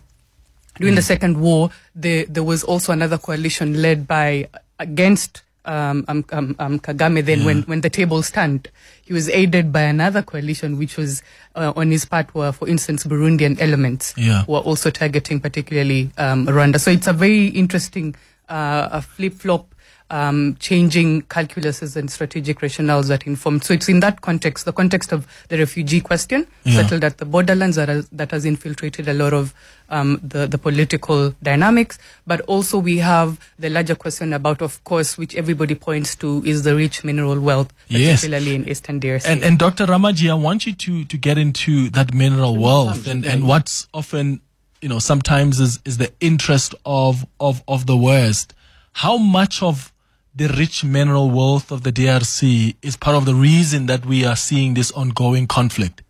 during 0.78 0.94
the 0.94 1.02
second 1.02 1.38
war 1.38 1.68
there 1.94 2.24
there 2.24 2.42
was 2.42 2.64
also 2.64 2.92
another 2.96 3.18
coalition 3.18 3.82
led 3.82 4.08
by 4.08 4.48
against 4.78 5.42
um, 5.70 6.04
um, 6.08 6.24
um, 6.32 6.56
um, 6.58 6.78
Kagame. 6.80 7.24
Then, 7.24 7.40
yeah. 7.40 7.46
when 7.46 7.62
when 7.62 7.80
the 7.80 7.90
tables 7.90 8.30
turned, 8.30 8.68
he 9.02 9.12
was 9.12 9.28
aided 9.28 9.72
by 9.72 9.82
another 9.82 10.22
coalition, 10.22 10.78
which 10.78 10.96
was 10.96 11.22
uh, 11.54 11.72
on 11.76 11.90
his 11.90 12.04
part 12.04 12.34
were, 12.34 12.52
for 12.52 12.68
instance, 12.68 13.04
Burundian 13.04 13.60
elements 13.60 14.14
yeah. 14.16 14.44
who 14.44 14.54
are 14.54 14.62
also 14.62 14.90
targeting 14.90 15.40
particularly 15.40 16.10
um, 16.18 16.46
Rwanda. 16.46 16.80
So 16.80 16.90
it's 16.90 17.06
a 17.06 17.12
very 17.12 17.46
interesting 17.46 18.14
uh, 18.48 19.00
flip 19.00 19.34
flop 19.34 19.74
um, 20.10 20.56
changing 20.58 21.22
calculuses 21.22 21.96
and 21.96 22.10
strategic 22.10 22.60
rationales 22.60 23.08
that 23.08 23.26
informed. 23.26 23.64
So 23.64 23.72
it's 23.72 23.88
in 23.88 24.00
that 24.00 24.20
context, 24.20 24.64
the 24.64 24.72
context 24.72 25.12
of 25.12 25.26
the 25.48 25.58
refugee 25.58 26.00
question 26.00 26.46
yeah. 26.64 26.82
settled 26.82 27.04
at 27.04 27.18
the 27.18 27.24
borderlands 27.24 27.76
that 27.76 27.88
has, 27.88 28.08
that 28.10 28.32
has 28.32 28.44
infiltrated 28.44 29.08
a 29.08 29.14
lot 29.14 29.32
of 29.32 29.54
um, 29.88 30.20
the, 30.22 30.46
the 30.46 30.58
political 30.58 31.30
dynamics. 31.42 31.98
But 32.26 32.40
also 32.42 32.78
we 32.78 32.98
have 32.98 33.38
the 33.58 33.70
larger 33.70 33.94
question 33.94 34.32
about, 34.32 34.62
of 34.62 34.82
course, 34.84 35.16
which 35.16 35.36
everybody 35.36 35.76
points 35.76 36.16
to 36.16 36.42
is 36.44 36.64
the 36.64 36.74
rich 36.74 37.04
mineral 37.04 37.38
wealth, 37.38 37.72
particularly 37.88 38.50
yes. 38.50 38.54
in 38.54 38.68
Eastern 38.68 39.00
DRC. 39.00 39.26
And, 39.26 39.44
and 39.44 39.58
Dr. 39.58 39.86
Remadji, 39.86 40.28
I 40.28 40.34
want 40.34 40.66
you 40.66 40.74
to, 40.74 41.04
to 41.04 41.16
get 41.16 41.38
into 41.38 41.88
that 41.90 42.12
mineral 42.12 42.56
wealth 42.56 43.06
and, 43.06 43.24
and 43.24 43.46
what's 43.46 43.86
often, 43.94 44.40
you 44.82 44.88
know, 44.88 44.98
sometimes 44.98 45.60
is, 45.60 45.78
is 45.84 45.98
the 45.98 46.12
interest 46.20 46.74
of, 46.84 47.26
of, 47.38 47.62
of 47.68 47.86
the 47.86 47.96
West. 47.96 48.54
How 48.92 49.16
much 49.16 49.62
of 49.62 49.92
the 50.40 50.48
rich 50.56 50.84
mineral 50.84 51.30
wealth 51.30 51.70
of 51.70 51.82
the 51.82 51.92
DRC 51.92 52.74
is 52.80 52.96
part 52.96 53.14
of 53.14 53.26
the 53.26 53.34
reason 53.34 53.84
that 53.84 54.06
we 54.06 54.24
are 54.24 54.36
seeing 54.36 54.72
this 54.72 54.90
ongoing 54.92 55.46
conflict. 55.46 56.00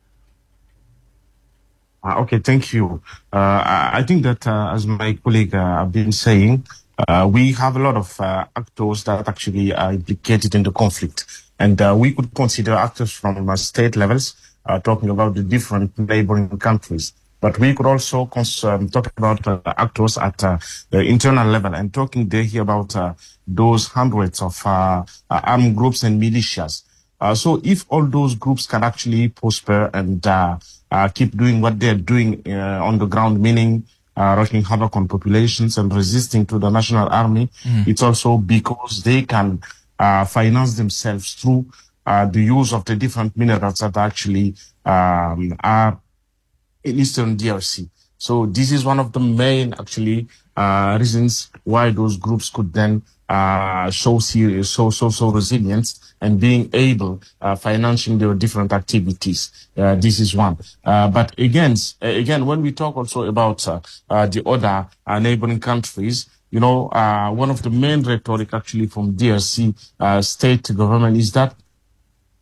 Uh, 2.05 2.21
okay, 2.21 2.39
thank 2.39 2.73
you. 2.73 3.03
Uh, 3.33 3.91
I 3.93 4.05
think 4.07 4.23
that, 4.23 4.47
uh, 4.47 4.73
as 4.73 4.87
my 4.87 5.15
colleague 5.15 5.53
uh, 5.53 5.79
have 5.79 5.91
been 5.91 6.13
saying, 6.13 6.65
uh, 7.09 7.29
we 7.29 7.51
have 7.55 7.75
a 7.75 7.81
lot 7.81 7.97
of 7.97 8.21
uh, 8.21 8.47
actors 8.55 9.03
that 9.03 9.27
actually 9.27 9.75
are 9.75 9.95
implicated 9.95 10.55
in 10.55 10.63
the 10.63 10.71
conflict. 10.71 11.27
And 11.59 11.81
we 11.99 12.13
could 12.15 12.33
consider 12.33 12.75
actors 12.75 13.13
from 13.13 13.57
state 13.57 13.97
levels, 13.97 14.37
talking 14.85 15.11
about 15.11 15.35
the 15.35 15.43
different 15.43 15.99
neighboring 15.99 16.57
countries. 16.57 17.15
But 17.41 17.59
we 17.59 17.75
could 17.75 17.87
also 17.87 18.27
cons- 18.27 18.65
um, 18.65 18.89
talk 18.89 19.13
about 19.17 19.47
uh, 19.47 19.61
actors 19.65 20.19
at 20.19 20.43
uh, 20.45 20.59
the 20.91 21.01
internal 21.01 21.49
level 21.49 21.75
and 21.75 21.93
talking 21.93 22.29
there 22.29 22.43
here 22.43 22.63
about 22.63 22.95
uh, 22.97 23.15
those 23.47 23.89
hundreds 23.89 24.43
of 24.43 24.61
uh, 24.67 25.03
uh, 25.31 25.41
armed 25.45 25.77
groups 25.77 26.03
and 26.03 26.21
militias. 26.21 26.83
Uh, 27.21 27.35
so 27.35 27.61
if 27.65 27.85
all 27.89 28.05
those 28.05 28.35
groups 28.35 28.67
can 28.67 28.83
actually 28.83 29.29
prosper 29.29 29.91
and 29.93 30.27
uh, 30.27 30.59
uh, 30.91 31.09
keep 31.09 31.37
doing 31.37 31.61
what 31.61 31.79
they're 31.79 31.95
doing 31.95 32.43
uh, 32.47 32.81
on 32.83 32.99
the 32.99 33.07
ground, 33.07 33.41
meaning 33.41 33.85
uh, 34.17 34.35
wreaking 34.39 34.65
havoc 34.65 34.97
on 34.97 35.07
populations 35.09 35.79
and 35.79 35.95
resisting 35.95 36.45
to 36.47 36.59
the 36.59 36.69
national 36.71 37.09
army, 37.09 37.49
it's 37.87 38.03
also 38.03 38.39
because 38.39 39.03
they 39.03 39.23
can 39.23 39.61
uh, 39.99 40.25
finance 40.25 40.77
themselves 40.77 41.35
through 41.35 41.67
uh, 42.07 42.25
the 42.27 42.41
use 42.43 42.73
of 42.73 42.85
the 42.87 42.97
different 42.97 43.37
minerals 43.37 43.79
that 43.79 43.97
actually 43.97 44.55
um, 44.85 45.55
are 45.61 45.99
in 46.85 46.99
Eastern 46.99 47.37
DRC. 47.37 47.89
So 48.19 48.47
this 48.47 48.71
is 48.71 48.85
one 48.85 49.01
of 49.01 49.13
the 49.13 49.21
main 49.21 49.75
actually 49.79 50.29
uh, 50.57 50.97
reasons 51.01 51.51
why 51.65 51.91
those 51.91 52.17
groups 52.17 52.51
could 52.51 52.73
then 52.73 53.03
uh, 53.31 53.91
show 53.91 54.19
serious, 54.19 54.69
so 54.71 54.91
so 54.91 55.09
so 55.09 55.31
resilience 55.31 56.15
and 56.21 56.39
being 56.41 56.69
able 56.73 57.23
uh, 57.41 57.55
financing 57.55 58.19
their 58.19 58.35
different 58.35 58.73
activities. 58.73 59.69
Uh, 59.77 59.95
this 59.95 60.19
is 60.21 60.35
one. 60.35 60.59
Uh, 60.85 61.09
but 61.09 61.33
again, 61.39 61.75
again, 62.03 62.45
when 62.45 62.61
we 62.61 62.73
talk 62.73 62.97
also 62.97 63.23
about 63.23 63.67
uh, 63.69 63.81
uh, 64.11 64.27
the 64.27 64.47
other 64.47 64.87
uh, 65.07 65.19
neighboring 65.19 65.61
countries, 65.61 66.29
you 66.51 66.61
know, 66.61 66.89
uh, 66.89 67.31
one 67.31 67.51
of 67.51 67.63
the 67.63 67.71
main 67.71 68.03
rhetoric 68.03 68.53
actually 68.53 68.87
from 68.87 69.15
DRC 69.15 69.75
uh, 70.01 70.21
state 70.21 70.69
government 70.77 71.17
is 71.17 71.33
that 71.33 71.55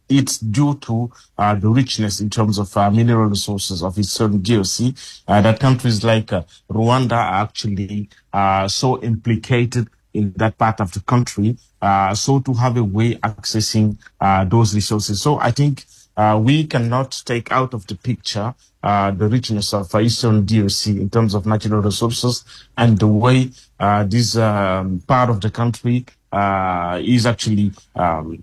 it's 0.09 0.39
due 0.39 0.75
to 0.77 1.11
uh, 1.37 1.55
the 1.55 1.69
richness 1.69 2.21
in 2.21 2.31
terms 2.31 2.59
of 2.59 2.75
uh, 2.77 2.91
mineral 2.91 3.29
resources 3.29 3.83
of 3.83 3.99
Eastern 3.99 4.41
DRC 4.41 5.21
uh, 5.29 5.41
that 5.41 5.61
countries 5.61 6.03
like 6.05 6.33
uh, 6.33 6.43
Rwanda 6.71 7.13
are 7.13 7.43
actually 7.43 8.09
uh, 8.33 8.67
so 8.69 9.01
implicated 9.03 9.89
in 10.15 10.33
that 10.37 10.57
part 10.59 10.81
of 10.81 10.93
the 10.93 11.01
country, 11.01 11.57
uh, 11.83 12.15
so 12.15 12.41
to 12.41 12.53
have 12.55 12.77
a 12.77 12.85
way 12.85 13.15
accessing 13.17 13.97
uh, 14.21 14.45
those 14.45 14.75
resources. 14.75 15.21
So 15.23 15.39
I 15.39 15.51
think 15.51 15.85
uh, 16.17 16.41
we 16.43 16.65
cannot 16.65 17.23
take 17.25 17.53
out 17.53 17.75
of 17.75 17.87
the 17.87 17.95
picture 17.95 18.55
uh, 18.83 19.11
the 19.11 19.29
richness 19.29 19.75
of 19.75 19.95
Eastern 19.95 20.45
DRC 20.45 21.01
in 21.01 21.11
terms 21.11 21.35
of 21.35 21.47
natural 21.47 21.81
resources 21.81 22.45
and 22.77 22.99
the 22.99 23.07
way 23.07 23.51
uh, 23.79 24.05
this 24.05 24.37
um, 24.37 25.01
part 25.07 25.31
of 25.31 25.41
the 25.41 25.51
country 25.51 26.05
uh, 26.33 27.01
is 27.03 27.27
actually 27.27 27.73
um, 27.95 28.43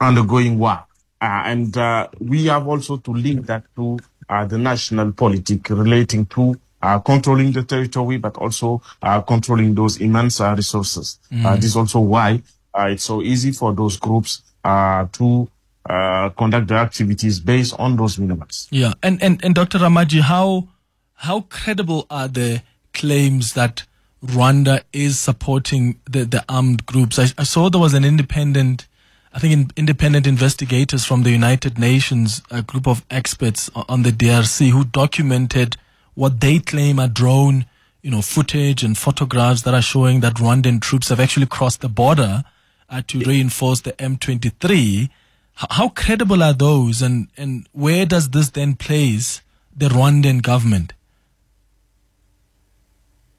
undergoing 0.00 0.58
war. 0.58 0.84
Uh, 1.20 1.42
and 1.44 1.76
uh, 1.76 2.08
we 2.18 2.46
have 2.46 2.66
also 2.66 2.96
to 2.96 3.12
link 3.12 3.46
that 3.46 3.62
to 3.76 3.98
uh, 4.28 4.44
the 4.46 4.56
national 4.56 5.12
politic 5.12 5.68
relating 5.70 6.24
to 6.26 6.58
uh, 6.82 6.98
controlling 6.98 7.52
the 7.52 7.62
territory, 7.62 8.16
but 8.16 8.36
also 8.36 8.80
uh, 9.02 9.20
controlling 9.20 9.74
those 9.74 10.00
immense 10.00 10.40
uh, 10.40 10.54
resources. 10.56 11.18
Uh, 11.44 11.56
this 11.56 11.66
is 11.66 11.76
also 11.76 12.00
why 12.00 12.40
uh, 12.78 12.84
it's 12.84 13.04
so 13.04 13.20
easy 13.22 13.52
for 13.52 13.74
those 13.74 13.98
groups 13.98 14.42
uh, 14.64 15.06
to 15.12 15.48
uh, 15.88 16.30
conduct 16.30 16.68
their 16.68 16.78
activities 16.78 17.40
based 17.40 17.74
on 17.78 17.96
those 17.96 18.18
minerals. 18.18 18.68
Yeah, 18.70 18.94
and 19.02 19.22
and 19.22 19.44
and 19.44 19.54
Dr. 19.54 19.78
Remadji, 19.78 20.20
how 20.20 20.68
how 21.14 21.42
credible 21.42 22.06
are 22.08 22.28
the 22.28 22.62
claims 22.94 23.54
that 23.54 23.84
Rwanda 24.24 24.82
is 24.92 25.18
supporting 25.18 26.00
the 26.08 26.24
the 26.24 26.44
armed 26.48 26.86
groups? 26.86 27.18
I, 27.18 27.26
I 27.36 27.44
saw 27.44 27.68
there 27.68 27.80
was 27.80 27.94
an 27.94 28.04
independent, 28.04 28.86
I 29.32 29.38
think, 29.38 29.52
in, 29.52 29.70
independent 29.76 30.26
investigators 30.26 31.04
from 31.04 31.22
the 31.22 31.30
United 31.30 31.78
Nations, 31.78 32.42
a 32.50 32.62
group 32.62 32.88
of 32.88 33.04
experts 33.10 33.70
on 33.74 34.02
the 34.02 34.10
DRC 34.10 34.70
who 34.70 34.84
documented 34.84 35.76
what 36.14 36.40
they 36.40 36.58
claim 36.58 36.98
are 36.98 37.08
drone, 37.08 37.66
you 38.02 38.10
know, 38.10 38.22
footage 38.22 38.82
and 38.82 38.98
photographs 38.98 39.62
that 39.62 39.74
are 39.74 39.82
showing 39.82 40.20
that 40.20 40.34
Rwandan 40.34 40.80
troops 40.80 41.10
have 41.10 41.20
actually 41.20 41.46
crossed 41.46 41.80
the 41.80 41.88
border 41.88 42.42
uh, 42.88 43.02
to 43.06 43.20
reinforce 43.20 43.80
the 43.82 43.92
M23. 43.92 45.02
H- 45.02 45.08
how 45.54 45.90
credible 45.90 46.42
are 46.42 46.52
those, 46.52 47.00
and, 47.00 47.28
and 47.36 47.68
where 47.72 48.06
does 48.06 48.30
this 48.30 48.50
then 48.50 48.74
place 48.74 49.42
the 49.76 49.86
Rwandan 49.86 50.42
government? 50.42 50.92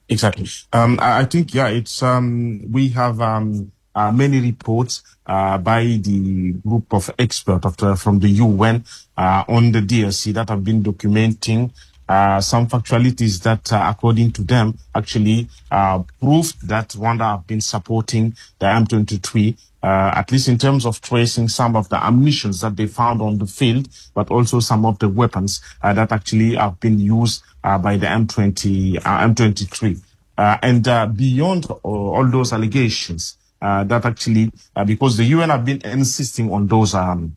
Exactly. 0.08 0.48
Um, 0.72 0.98
I, 1.00 1.20
I 1.20 1.24
think, 1.26 1.52
yeah, 1.52 1.68
it's, 1.68 2.02
um, 2.02 2.72
we 2.72 2.88
have, 2.90 3.20
um, 3.20 3.72
uh, 3.94 4.12
many 4.12 4.40
reports, 4.40 5.02
uh, 5.26 5.58
by 5.58 5.84
the 5.84 6.52
group 6.52 6.92
of 6.92 7.10
experts 7.18 7.64
of 7.66 8.00
from 8.00 8.18
the 8.18 8.28
UN, 8.28 8.84
uh, 9.16 9.44
on 9.48 9.72
the 9.72 9.80
DRC 9.80 10.32
that 10.34 10.48
have 10.48 10.64
been 10.64 10.82
documenting, 10.82 11.70
uh, 12.08 12.40
some 12.40 12.66
factualities 12.66 13.42
that, 13.42 13.72
uh, 13.72 13.86
according 13.88 14.32
to 14.32 14.42
them, 14.42 14.76
actually, 14.94 15.48
uh, 15.70 16.02
proved 16.20 16.68
that 16.68 16.90
Rwanda 16.90 17.36
have 17.36 17.46
been 17.46 17.60
supporting 17.60 18.34
the 18.58 18.66
M23, 18.66 19.56
uh, 19.82 20.12
at 20.14 20.30
least 20.30 20.48
in 20.48 20.58
terms 20.58 20.84
of 20.84 21.00
tracing 21.00 21.48
some 21.48 21.74
of 21.74 21.88
the 21.88 22.04
ammunitions 22.04 22.60
that 22.60 22.76
they 22.76 22.86
found 22.86 23.22
on 23.22 23.38
the 23.38 23.46
field, 23.46 23.88
but 24.14 24.30
also 24.30 24.60
some 24.60 24.84
of 24.84 24.98
the 24.98 25.08
weapons 25.08 25.60
uh, 25.82 25.92
that 25.92 26.12
actually 26.12 26.54
have 26.54 26.78
been 26.80 26.98
used 26.98 27.42
uh, 27.64 27.78
by 27.78 27.96
the 27.96 28.06
M20, 28.06 28.98
uh, 28.98 29.28
M23. 29.28 30.00
Uh, 30.36 30.56
and 30.62 30.88
uh, 30.88 31.06
beyond 31.06 31.66
all 31.82 32.26
those 32.26 32.52
allegations, 32.52 33.36
uh, 33.62 33.84
that 33.84 34.04
actually, 34.04 34.50
uh, 34.76 34.84
because 34.84 35.16
the 35.16 35.24
UN 35.24 35.50
have 35.50 35.64
been 35.64 35.80
insisting 35.84 36.52
on 36.52 36.66
those 36.66 36.94
um, 36.94 37.36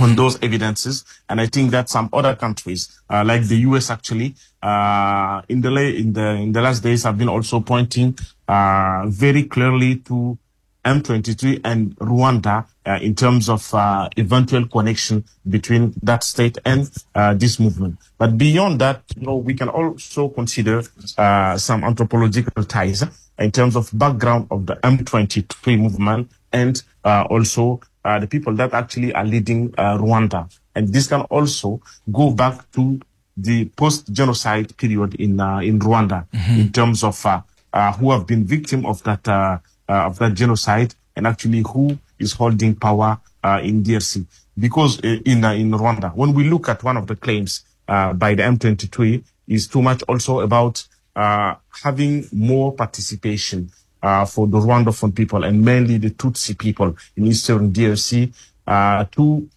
on 0.00 0.14
those 0.14 0.38
evidences. 0.42 1.04
And 1.28 1.40
I 1.40 1.46
think 1.46 1.70
that 1.70 1.88
some 1.88 2.08
other 2.12 2.34
countries, 2.34 3.00
uh, 3.08 3.24
like 3.24 3.44
the 3.44 3.56
US 3.58 3.90
actually, 3.90 4.34
uh, 4.62 5.42
in 5.48 5.60
the, 5.60 5.70
la- 5.70 5.80
in 5.80 6.12
the, 6.12 6.30
in 6.30 6.52
the 6.52 6.60
last 6.60 6.82
days 6.82 7.04
have 7.04 7.16
been 7.18 7.28
also 7.28 7.60
pointing, 7.60 8.18
uh, 8.48 9.04
very 9.06 9.44
clearly 9.44 9.96
to 9.96 10.38
M23 10.84 11.60
and 11.64 11.96
Rwanda, 11.96 12.66
uh, 12.84 12.98
in 13.02 13.14
terms 13.14 13.48
of, 13.48 13.74
uh, 13.74 14.08
eventual 14.16 14.68
connection 14.68 15.24
between 15.48 15.94
that 16.02 16.22
state 16.22 16.58
and, 16.64 16.90
uh, 17.14 17.34
this 17.34 17.58
movement. 17.58 17.98
But 18.18 18.38
beyond 18.38 18.80
that, 18.80 19.02
you 19.16 19.26
know, 19.26 19.36
we 19.36 19.54
can 19.54 19.68
also 19.68 20.28
consider, 20.28 20.82
uh, 21.18 21.56
some 21.58 21.82
anthropological 21.82 22.64
ties 22.64 23.02
in 23.38 23.50
terms 23.52 23.76
of 23.76 23.90
background 23.92 24.46
of 24.50 24.66
the 24.66 24.76
M23 24.76 25.78
movement 25.78 26.30
and, 26.52 26.82
uh, 27.04 27.24
also, 27.28 27.80
uh, 28.04 28.18
the 28.18 28.26
people 28.26 28.54
that 28.54 28.72
actually 28.72 29.12
are 29.12 29.24
leading 29.24 29.74
uh, 29.76 29.98
Rwanda. 29.98 30.48
And 30.74 30.92
this 30.92 31.08
can 31.08 31.22
also 31.22 31.80
go 32.12 32.30
back 32.30 32.70
to 32.72 33.00
the 33.36 33.66
post-genocide 33.76 34.76
period 34.76 35.14
in 35.16 35.40
uh, 35.40 35.58
in 35.58 35.78
Rwanda 35.78 36.26
in 36.58 36.72
terms 36.72 37.04
of 37.04 37.24
uh, 37.26 37.42
uh, 37.72 37.92
who 37.92 38.10
have 38.10 38.26
been 38.26 38.44
victim 38.44 38.86
of 38.86 39.02
that 39.02 39.26
uh, 39.28 39.58
uh, 39.88 40.06
of 40.06 40.18
that 40.18 40.34
genocide 40.34 40.94
and 41.16 41.26
actually 41.26 41.62
who 41.72 41.98
is 42.18 42.32
holding 42.32 42.74
power 42.74 43.18
uh, 43.44 43.60
in 43.62 43.82
DRC. 43.82 44.24
Because 44.58 45.00
in 45.00 45.44
uh, 45.44 45.52
in 45.52 45.70
Rwanda, 45.70 46.14
when 46.14 46.32
we 46.32 46.44
look 46.44 46.68
at 46.68 46.82
one 46.82 46.96
of 46.96 47.06
the 47.06 47.16
claims 47.16 47.64
uh, 47.88 48.12
by 48.14 48.34
the 48.34 48.42
M23, 48.42 49.22
is 49.48 49.68
too 49.68 49.82
much 49.82 50.02
also 50.04 50.40
about 50.40 50.82
having 51.16 52.26
more 52.32 52.72
participation 52.74 53.70
uh, 54.02 54.24
for 54.24 54.46
the 54.46 54.58
Rwandan 54.58 55.14
people 55.14 55.44
and 55.44 55.64
mainly 55.64 55.98
the 55.98 56.10
Tutsi 56.10 56.56
people 56.58 56.96
in 57.16 57.26
Eastern 57.26 57.72
DRC 57.72 58.32
uh, 58.66 59.04
to 59.12 59.48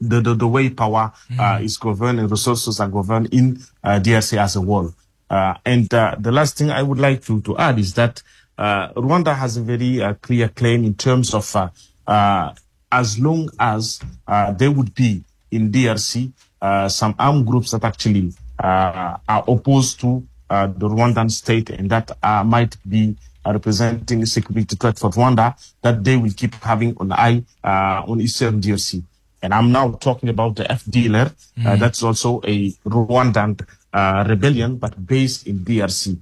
the, 0.00 0.20
the, 0.20 0.34
the 0.34 0.46
way 0.46 0.70
power 0.70 1.12
uh, 1.38 1.58
is 1.62 1.76
governed 1.76 2.20
and 2.20 2.30
resources 2.30 2.80
are 2.80 2.88
governed 2.88 3.32
in 3.32 3.58
uh, 3.82 3.98
DRC 3.98 4.38
as 4.38 4.56
a 4.56 4.60
whole. 4.60 4.94
Uh, 5.28 5.54
and 5.64 5.92
uh, 5.92 6.14
the 6.18 6.30
last 6.30 6.56
thing 6.56 6.70
I 6.70 6.82
would 6.82 6.98
like 6.98 7.22
to, 7.24 7.40
to 7.42 7.56
add 7.58 7.78
is 7.78 7.94
that 7.94 8.22
uh, 8.58 8.92
Rwanda 8.92 9.34
has 9.36 9.56
a 9.56 9.62
very 9.62 10.00
uh, 10.02 10.14
clear 10.14 10.48
claim 10.48 10.84
in 10.84 10.94
terms 10.94 11.34
of 11.34 11.54
uh, 11.56 11.68
uh, 12.06 12.54
as 12.92 13.18
long 13.18 13.48
as 13.58 14.00
uh, 14.26 14.52
there 14.52 14.70
would 14.70 14.94
be 14.94 15.24
in 15.50 15.70
DRC 15.72 16.32
uh, 16.62 16.88
some 16.88 17.14
armed 17.18 17.46
groups 17.46 17.72
that 17.72 17.84
actually 17.84 18.32
uh, 18.62 19.16
are 19.28 19.44
opposed 19.48 20.00
to 20.00 20.26
uh, 20.50 20.66
the 20.66 20.88
Rwandan 20.88 21.30
state 21.30 21.70
and 21.70 21.90
that 21.90 22.10
uh, 22.22 22.44
might 22.44 22.76
be 22.88 23.16
uh, 23.44 23.52
representing 23.52 24.22
a 24.22 24.26
security 24.26 24.76
threat 24.76 24.98
for 24.98 25.10
Rwanda, 25.10 25.54
that 25.82 26.02
they 26.02 26.16
will 26.16 26.32
keep 26.32 26.54
having 26.56 26.96
an 27.00 27.12
eye 27.12 27.44
uh, 27.62 28.02
on 28.06 28.20
Eastern 28.20 28.60
DRC. 28.60 29.02
And 29.42 29.54
I'm 29.54 29.70
now 29.70 29.92
talking 29.92 30.28
about 30.28 30.56
the 30.56 30.64
FDLR. 30.64 31.32
Uh, 31.64 31.76
that's 31.76 32.02
also 32.02 32.40
a 32.44 32.70
Rwandan 32.84 33.64
uh, 33.92 34.24
rebellion, 34.28 34.76
but 34.76 35.06
based 35.06 35.46
in 35.46 35.60
DRC. 35.60 36.18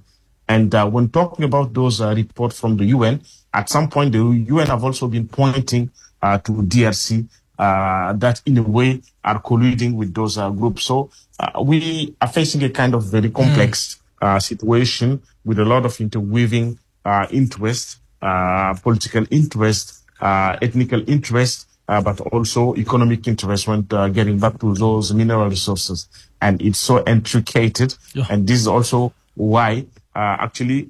And 0.47 0.73
uh, 0.75 0.87
when 0.87 1.09
talking 1.09 1.45
about 1.45 1.73
those 1.73 2.01
uh, 2.01 2.13
reports 2.15 2.59
from 2.59 2.77
the 2.77 2.85
UN, 2.85 3.21
at 3.53 3.69
some 3.69 3.89
point 3.89 4.11
the 4.11 4.19
UN 4.19 4.67
have 4.67 4.83
also 4.83 5.07
been 5.07 5.27
pointing 5.27 5.89
uh, 6.21 6.37
to 6.39 6.51
DRC 6.51 7.27
uh, 7.57 8.13
that 8.13 8.41
in 8.45 8.57
a 8.57 8.61
way 8.63 9.01
are 9.23 9.41
colluding 9.41 9.95
with 9.95 10.13
those 10.13 10.37
uh, 10.37 10.49
groups. 10.49 10.83
So 10.83 11.09
uh, 11.39 11.61
we 11.61 12.15
are 12.21 12.27
facing 12.27 12.63
a 12.63 12.69
kind 12.69 12.93
of 12.93 13.05
very 13.05 13.29
complex 13.29 13.99
uh, 14.25 14.39
situation 14.39 15.21
with 15.43 15.59
a 15.59 15.65
lot 15.65 15.85
of 15.85 16.01
interweaving 16.01 16.79
uh, 17.05 17.27
interest, 17.29 17.99
uh, 18.21 18.73
political 18.81 19.23
interest, 19.29 20.03
uh, 20.19 20.57
ethnical 20.61 21.07
interest, 21.07 21.67
uh, 21.87 22.01
but 22.01 22.19
also 22.33 22.75
economic 22.75 23.27
interest 23.27 23.67
when 23.67 23.85
uh, 23.91 24.07
getting 24.07 24.39
back 24.39 24.59
to 24.59 24.73
those 24.73 25.13
mineral 25.13 25.47
resources. 25.47 26.07
And 26.41 26.59
it's 26.61 26.79
so 26.79 27.03
intricated. 27.05 27.93
Yeah. 28.13 28.25
And 28.29 28.47
this 28.47 28.59
is 28.61 28.67
also 28.67 29.13
why 29.35 29.85
uh, 30.15 30.37
actually 30.39 30.89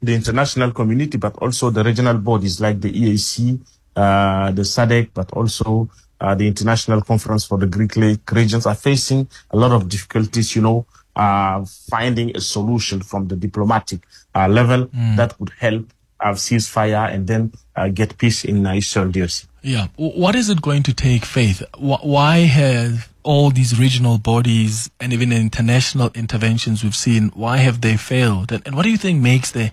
the 0.00 0.14
international 0.14 0.72
community, 0.72 1.18
but 1.18 1.36
also 1.36 1.68
the 1.70 1.84
regional 1.84 2.16
bodies 2.16 2.60
like 2.60 2.80
the 2.80 2.90
EAC, 2.90 3.60
uh, 3.96 4.50
the 4.52 4.62
SADC, 4.62 5.10
but 5.12 5.30
also 5.32 5.90
uh, 6.20 6.34
the 6.34 6.46
International 6.46 7.02
Conference 7.02 7.44
for 7.44 7.58
the 7.58 7.66
Great 7.66 7.96
Lake 7.96 8.30
regions 8.32 8.64
are 8.64 8.74
facing 8.74 9.28
a 9.50 9.56
lot 9.56 9.72
of 9.72 9.88
difficulties, 9.88 10.56
you 10.56 10.62
know, 10.62 10.86
uh, 11.16 11.64
finding 11.90 12.36
a 12.36 12.40
solution 12.40 13.00
from 13.00 13.28
the 13.28 13.36
diplomatic 13.36 14.00
uh, 14.34 14.46
level 14.46 14.88
that 15.16 15.38
would 15.40 15.50
help 15.58 15.92
have 16.20 16.36
ceasefire 16.36 17.12
and 17.12 17.26
then 17.26 17.52
uh, 17.74 17.88
get 17.88 18.16
peace 18.18 18.44
in 18.44 18.66
uh, 18.66 18.72
Eastern 18.72 19.12
DRC. 19.12 19.46
Yeah. 19.62 19.88
What 19.96 20.34
is 20.34 20.48
it 20.48 20.62
going 20.62 20.82
to 20.84 20.94
take, 20.94 21.24
Faith? 21.24 21.62
Why 21.76 22.38
have 22.38 23.08
all 23.26 23.50
these 23.50 23.78
regional 23.78 24.18
bodies 24.18 24.88
and 25.00 25.12
even 25.12 25.32
international 25.32 26.10
interventions 26.14 26.84
we've 26.84 26.94
seen, 26.94 27.30
why 27.34 27.56
have 27.58 27.80
they 27.80 27.96
failed? 27.96 28.52
And, 28.52 28.62
and 28.64 28.76
what 28.76 28.84
do 28.84 28.90
you 28.90 28.96
think 28.96 29.20
makes 29.20 29.50
the 29.50 29.72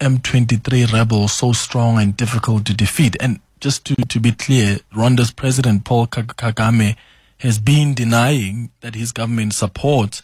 M23 0.00 0.92
rebels 0.92 1.32
so 1.32 1.52
strong 1.52 1.98
and 1.98 2.16
difficult 2.16 2.64
to 2.66 2.74
defeat? 2.74 3.16
And 3.20 3.40
just 3.60 3.84
to, 3.86 3.96
to 3.96 4.20
be 4.20 4.30
clear, 4.32 4.78
Rwanda's 4.94 5.32
president, 5.32 5.84
Paul 5.84 6.06
Kagame, 6.06 6.96
has 7.38 7.58
been 7.58 7.92
denying 7.92 8.70
that 8.82 8.94
his 8.94 9.10
government 9.10 9.54
supports 9.54 10.22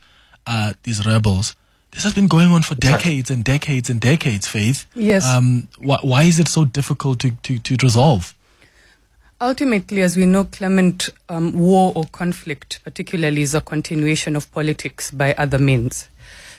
uh, 0.48 0.72
these 0.82 1.06
rebels. 1.06 1.54
This 1.92 2.04
has 2.04 2.14
been 2.14 2.26
going 2.28 2.48
on 2.50 2.62
for 2.62 2.74
decades 2.74 3.30
and 3.30 3.44
decades 3.44 3.88
and 3.90 4.00
decades, 4.00 4.46
Faith. 4.46 4.86
Yes. 4.94 5.24
Um, 5.26 5.68
wh- 5.78 6.04
why 6.04 6.24
is 6.24 6.38
it 6.38 6.48
so 6.48 6.64
difficult 6.64 7.20
to, 7.20 7.30
to, 7.30 7.58
to 7.58 7.76
resolve? 7.82 8.34
Ultimately, 9.40 10.02
as 10.02 10.16
we 10.16 10.26
know, 10.26 10.44
Clement, 10.44 11.10
um, 11.28 11.52
war 11.52 11.92
or 11.94 12.04
conflict, 12.06 12.80
particularly, 12.82 13.42
is 13.42 13.54
a 13.54 13.60
continuation 13.60 14.34
of 14.36 14.50
politics 14.52 15.10
by 15.12 15.32
other 15.34 15.58
means. 15.58 16.08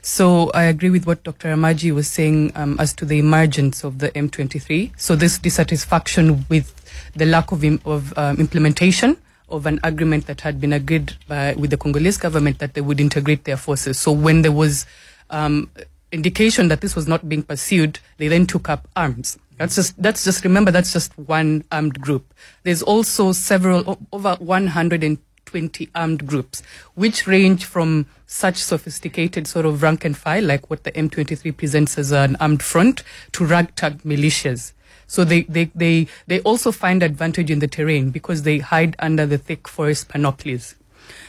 So 0.01 0.49
I 0.51 0.63
agree 0.63 0.89
with 0.89 1.05
what 1.05 1.23
Dr. 1.23 1.49
Amaji 1.53 1.93
was 1.93 2.07
saying 2.07 2.53
um, 2.55 2.77
as 2.79 2.93
to 2.93 3.05
the 3.05 3.19
emergence 3.19 3.83
of 3.83 3.99
the 3.99 4.09
M23. 4.11 4.91
So 4.97 5.15
this 5.17 5.37
dissatisfaction 5.37 6.45
with 6.49 6.73
the 7.15 7.25
lack 7.25 7.51
of, 7.51 7.65
im- 7.65 7.81
of 7.83 8.17
um, 8.17 8.37
implementation 8.37 9.17
of 9.51 9.65
an 9.65 9.79
agreement 9.83 10.27
that 10.27 10.41
had 10.41 10.59
been 10.59 10.73
agreed 10.73 11.13
by, 11.27 11.53
with 11.53 11.69
the 11.69 11.77
Congolese 11.77 12.17
government 12.17 12.59
that 12.59 12.73
they 12.73 12.81
would 12.81 12.99
integrate 12.99 13.43
their 13.43 13.57
forces. 13.57 13.99
So 13.99 14.11
when 14.11 14.41
there 14.41 14.51
was 14.51 14.85
um, 15.29 15.69
indication 16.11 16.67
that 16.69 16.81
this 16.81 16.95
was 16.95 17.07
not 17.07 17.27
being 17.27 17.43
pursued, 17.43 17.99
they 18.17 18.27
then 18.27 18.45
took 18.45 18.69
up 18.69 18.87
arms. 18.95 19.37
That's 19.57 19.75
just 19.75 20.01
that's 20.01 20.23
just 20.23 20.45
remember 20.45 20.71
that's 20.71 20.93
just 20.93 21.17
one 21.17 21.65
armed 21.69 21.99
group. 21.99 22.33
There's 22.63 22.81
also 22.81 23.33
several 23.33 23.99
over 24.13 24.35
120 24.39 25.89
armed 25.93 26.25
groups, 26.25 26.63
which 26.95 27.27
range 27.27 27.65
from 27.65 28.05
such 28.25 28.55
sophisticated 28.55 29.47
sort 29.47 29.65
of 29.65 29.83
rank 29.83 30.05
and 30.05 30.15
file, 30.17 30.45
like 30.45 30.69
what 30.69 30.85
the 30.85 30.93
M23 30.93 31.57
presents 31.57 31.97
as 31.97 32.11
an 32.11 32.37
armed 32.37 32.63
front, 32.63 33.03
to 33.33 33.45
ragtag 33.45 34.03
militias. 34.03 34.71
So 35.09 35.23
they, 35.23 35.41
they, 35.43 35.65
they, 35.73 36.07
they 36.27 36.39
also 36.41 36.71
find 36.71 37.01
advantage 37.01 37.49
in 37.49 37.57
the 37.57 37.67
terrain 37.67 38.11
because 38.11 38.43
they 38.43 38.59
hide 38.59 38.95
under 38.99 39.25
the 39.25 39.39
thick 39.39 39.67
forest 39.67 40.07
panoplies. 40.07 40.75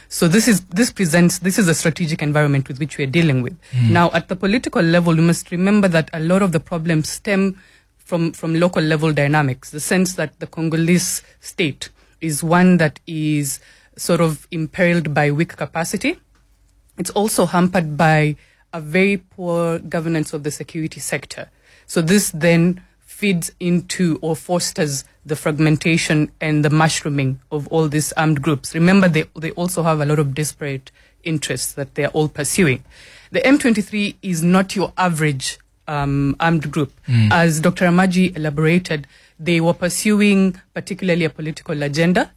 So 0.09 0.29
this 0.29 0.49
is 0.49 0.61
this 0.65 0.91
presents 0.93 1.39
this 1.39 1.57
is 1.57 1.69
a 1.69 1.75
strategic 1.75 2.21
environment 2.21 2.67
with 2.69 2.79
which 2.79 2.99
we 2.99 3.05
are 3.05 3.13
dealing 3.19 3.43
with. 3.43 3.57
Hmm. 3.71 3.93
Now 3.93 4.11
at 4.13 4.29
the 4.29 4.37
political 4.37 4.83
level, 4.83 5.15
we 5.15 5.23
must 5.23 5.51
remember 5.51 5.89
that 5.89 6.11
a 6.13 6.21
lot 6.21 6.43
of 6.43 6.51
the 6.51 6.61
problems 6.61 7.09
stem 7.09 7.57
from 7.97 8.33
from 8.33 8.59
local 8.59 8.83
level 8.83 9.13
dynamics. 9.13 9.71
The 9.71 9.81
sense 9.81 10.15
that 10.15 10.39
the 10.41 10.49
Congolese 10.49 11.23
state 11.41 11.91
is 12.21 12.43
one 12.43 12.77
that 12.79 13.01
is 13.07 13.61
sort 13.97 14.21
of 14.21 14.47
imperiled 14.51 15.15
by 15.15 15.31
weak 15.31 15.57
capacity. 15.57 16.19
It's 16.99 17.11
also 17.11 17.47
hampered 17.47 17.97
by 17.97 18.37
a 18.73 18.81
very 18.81 19.17
poor 19.19 19.79
governance 19.79 20.35
of 20.35 20.43
the 20.43 20.51
security 20.51 21.01
sector. 21.01 21.49
So 21.87 22.03
this 22.03 22.31
then 22.33 22.83
feeds 23.21 23.53
into 23.61 24.19
or 24.23 24.35
fosters 24.35 25.05
the 25.27 25.37
fragmentation 25.37 26.33
and 26.41 26.65
the 26.65 26.71
mushrooming 26.71 27.39
of 27.53 27.69
all 27.69 27.87
these 27.87 28.13
armed 28.13 28.41
groups. 28.41 28.75
Remember, 28.75 29.09
they, 29.09 29.25
they 29.37 29.51
also 29.53 29.83
have 29.83 30.01
a 30.01 30.07
lot 30.07 30.19
of 30.19 30.35
disparate 30.35 30.91
interests 31.23 31.75
that 31.75 31.95
they're 31.97 32.09
all 32.09 32.29
pursuing. 32.29 32.83
The 33.31 33.41
M23 33.43 34.17
is 34.23 34.43
not 34.43 34.75
your 34.75 34.95
average 34.97 35.59
um, 35.87 36.35
armed 36.41 36.73
group. 36.73 36.93
As 37.31 37.61
Dr. 37.61 37.85
Amaji 37.87 38.35
elaborated, 38.35 39.07
they 39.39 39.61
were 39.61 39.75
pursuing 39.75 40.59
particularly 40.73 41.27
a 41.27 41.31
political 41.31 41.83
agenda. 41.83 42.33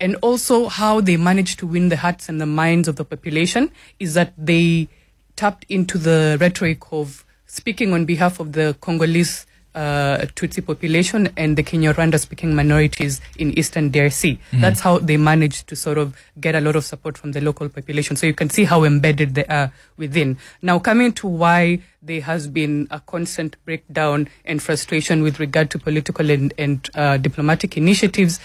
And 0.00 0.16
also, 0.22 0.68
how 0.68 1.02
they 1.02 1.18
managed 1.18 1.58
to 1.58 1.66
win 1.66 1.90
the 1.90 1.96
hearts 1.96 2.30
and 2.30 2.40
the 2.40 2.46
minds 2.46 2.88
of 2.88 2.96
the 2.96 3.04
population 3.04 3.70
is 4.00 4.14
that 4.14 4.32
they 4.38 4.88
tapped 5.36 5.66
into 5.68 5.98
the 5.98 6.38
rhetoric 6.40 6.80
of 6.90 7.24
speaking 7.46 7.92
on 7.92 8.06
behalf 8.06 8.40
of 8.40 8.52
the 8.52 8.74
Congolese 8.80 9.46
uh, 9.74 10.26
Tutsi 10.34 10.64
population 10.64 11.28
and 11.36 11.56
the 11.56 11.62
Kinyarwanda 11.62 12.18
speaking 12.18 12.54
minorities 12.54 13.20
in 13.38 13.56
Eastern 13.58 13.90
DRC. 13.90 14.38
That's 14.52 14.80
how 14.80 14.98
they 14.98 15.16
managed 15.16 15.68
to 15.68 15.76
sort 15.76 15.98
of 15.98 16.16
get 16.40 16.54
a 16.54 16.60
lot 16.60 16.76
of 16.76 16.84
support 16.84 17.16
from 17.16 17.32
the 17.32 17.40
local 17.40 17.68
population. 17.68 18.16
So 18.16 18.26
you 18.26 18.34
can 18.34 18.50
see 18.50 18.64
how 18.64 18.84
embedded 18.84 19.34
they 19.34 19.46
are 19.46 19.72
within. 19.96 20.38
Now, 20.60 20.78
coming 20.78 21.12
to 21.14 21.26
why 21.26 21.80
there 22.02 22.20
has 22.20 22.48
been 22.48 22.88
a 22.90 23.00
constant 23.00 23.56
breakdown 23.64 24.28
and 24.44 24.62
frustration 24.62 25.22
with 25.22 25.38
regard 25.38 25.70
to 25.70 25.78
political 25.78 26.30
and, 26.30 26.52
and 26.58 26.90
uh, 26.94 27.16
diplomatic 27.16 27.76
initiatives, 27.76 28.40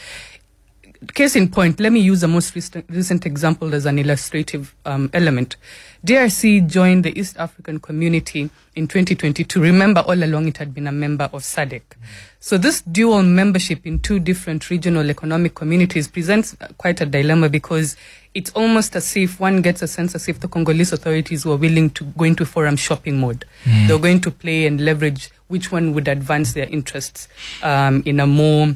case 1.13 1.35
in 1.35 1.49
point, 1.49 1.79
let 1.79 1.91
me 1.91 1.99
use 1.99 2.21
the 2.21 2.27
most 2.27 2.55
recent, 2.55 2.85
recent 2.89 3.25
example 3.25 3.73
as 3.75 3.85
an 3.85 3.99
illustrative 3.99 4.75
um, 4.85 5.09
element. 5.13 5.55
DRC 6.05 6.67
joined 6.67 7.03
the 7.03 7.19
East 7.19 7.37
African 7.37 7.79
community 7.79 8.49
in 8.75 8.87
2022. 8.87 9.61
Remember, 9.61 10.01
all 10.01 10.23
along 10.23 10.47
it 10.47 10.57
had 10.57 10.73
been 10.73 10.87
a 10.87 10.91
member 10.91 11.25
of 11.33 11.41
SADC. 11.41 11.81
So 12.39 12.57
this 12.57 12.81
dual 12.81 13.23
membership 13.23 13.85
in 13.85 13.99
two 13.99 14.19
different 14.19 14.69
regional 14.69 15.09
economic 15.09 15.55
communities 15.55 16.07
presents 16.07 16.55
uh, 16.61 16.67
quite 16.77 17.01
a 17.01 17.05
dilemma 17.05 17.49
because 17.49 17.97
it's 18.33 18.51
almost 18.51 18.95
as 18.95 19.17
if 19.17 19.39
one 19.39 19.61
gets 19.61 19.81
a 19.81 19.87
sense 19.87 20.13
as 20.13 20.27
if 20.27 20.39
the 20.39 20.47
Congolese 20.47 20.93
authorities 20.93 21.45
were 21.45 21.57
willing 21.57 21.89
to 21.89 22.03
go 22.03 22.25
into 22.25 22.45
forum 22.45 22.75
shopping 22.75 23.19
mode. 23.19 23.45
They're 23.87 23.97
going 23.99 24.21
to 24.21 24.31
play 24.31 24.67
and 24.67 24.79
leverage 24.79 25.31
which 25.47 25.71
one 25.71 25.93
would 25.93 26.07
advance 26.07 26.53
their 26.53 26.67
interests 26.67 27.27
um, 27.63 28.03
in 28.05 28.19
a 28.19 28.27
more 28.27 28.75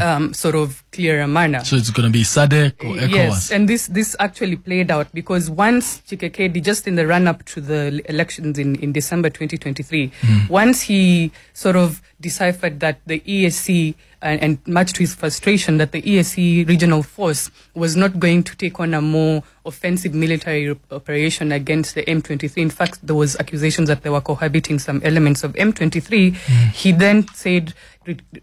um, 0.00 0.32
sort 0.32 0.54
of 0.54 0.82
clearer 0.92 1.26
manner. 1.26 1.64
So 1.64 1.76
it's 1.76 1.90
going 1.90 2.08
to 2.08 2.12
be 2.12 2.22
SADC 2.22 2.84
or 2.84 2.96
ECOWAS? 2.96 3.10
Yes, 3.10 3.50
and 3.50 3.68
this 3.68 3.86
this 3.88 4.16
actually 4.18 4.56
played 4.56 4.90
out 4.90 5.12
because 5.12 5.50
once 5.50 6.00
Tshisekedi, 6.06 6.62
just 6.62 6.86
in 6.86 6.96
the 6.96 7.06
run 7.06 7.28
up 7.28 7.44
to 7.46 7.60
the 7.60 8.02
elections 8.08 8.58
in, 8.58 8.76
in 8.76 8.92
December 8.92 9.28
2023, 9.30 10.12
once 10.48 10.82
he 10.82 11.32
sort 11.52 11.76
of 11.76 12.00
deciphered 12.20 12.80
that 12.80 13.00
the 13.06 13.20
EAC, 13.20 13.94
and, 14.22 14.40
and 14.42 14.58
much 14.66 14.92
to 14.94 15.00
his 15.00 15.14
frustration, 15.14 15.78
that 15.78 15.92
the 15.92 16.00
EAC 16.02 16.66
regional 16.68 17.02
force 17.02 17.50
was 17.74 17.96
not 17.96 18.18
going 18.18 18.42
to 18.44 18.56
take 18.56 18.80
on 18.80 18.94
a 18.94 19.02
more 19.02 19.42
offensive 19.66 20.14
military 20.14 20.76
operation 20.90 21.52
against 21.52 21.94
the 21.94 22.02
M23. 22.04 22.56
In 22.56 22.70
fact, 22.70 23.06
there 23.06 23.16
was 23.16 23.36
accusations 23.36 23.88
that 23.88 24.02
they 24.02 24.10
were 24.10 24.20
cohabiting 24.20 24.78
some 24.78 25.02
elements 25.04 25.44
of 25.44 25.52
M23. 25.54 26.34
He 26.72 26.92
then 26.92 27.26
said, 27.34 27.74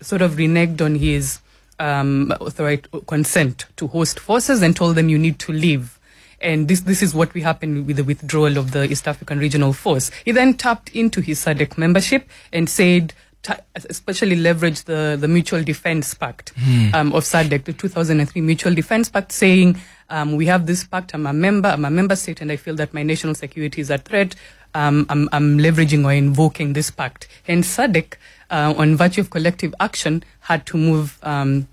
sort 0.01 0.21
of 0.21 0.33
reneged 0.33 0.81
on 0.81 0.95
his 0.95 1.39
um, 1.79 2.33
authority 2.41 2.87
consent 3.07 3.65
to 3.77 3.87
host 3.87 4.19
forces 4.19 4.61
and 4.61 4.75
told 4.75 4.95
them 4.95 5.09
you 5.09 5.17
need 5.17 5.39
to 5.39 5.51
leave. 5.51 5.99
And 6.41 6.67
this, 6.67 6.81
this 6.81 7.01
is 7.01 7.13
what 7.13 7.33
we 7.33 7.41
happened 7.41 7.85
with 7.85 7.97
the 7.97 8.03
withdrawal 8.03 8.57
of 8.57 8.71
the 8.71 8.89
East 8.89 9.07
African 9.07 9.39
Regional 9.39 9.73
Force. 9.73 10.09
He 10.23 10.31
then 10.31 10.53
tapped 10.53 10.89
into 10.95 11.19
his 11.21 11.43
SADC 11.43 11.77
membership 11.77 12.29
and 12.53 12.69
said, 12.69 13.13
ta- 13.43 13.59
especially 13.73 14.35
leverage 14.35 14.83
the, 14.83 15.17
the 15.19 15.27
Mutual 15.27 15.63
Defense 15.63 16.13
Pact 16.13 16.53
um, 16.93 17.13
of 17.13 17.23
SADC, 17.23 17.63
the 17.65 17.73
2003 17.73 18.41
Mutual 18.41 18.73
Defense 18.73 19.09
Pact, 19.09 19.31
saying, 19.31 19.77
um, 20.09 20.35
we 20.35 20.45
have 20.47 20.65
this 20.65 20.83
pact, 20.83 21.13
I'm 21.13 21.27
a 21.27 21.33
member, 21.33 21.69
I'm 21.69 21.85
a 21.85 21.89
member 21.89 22.15
state, 22.15 22.41
and 22.41 22.51
I 22.51 22.55
feel 22.55 22.75
that 22.75 22.93
my 22.93 23.03
national 23.03 23.35
security 23.35 23.81
is 23.81 23.91
at 23.91 24.05
threat. 24.05 24.35
Um, 24.73 25.05
I'm, 25.09 25.29
I'm 25.31 25.57
leveraging 25.57 26.03
or 26.05 26.11
invoking 26.13 26.73
this 26.73 26.91
pact. 26.91 27.27
And 27.47 27.63
SADC, 27.63 28.13
uh, 28.49 28.73
on 28.77 28.95
virtue 28.95 29.21
of 29.21 29.29
collective 29.29 29.73
action, 29.79 30.23
had 30.41 30.65
to 30.67 30.77
move, 30.77 31.17
um, 31.23 31.67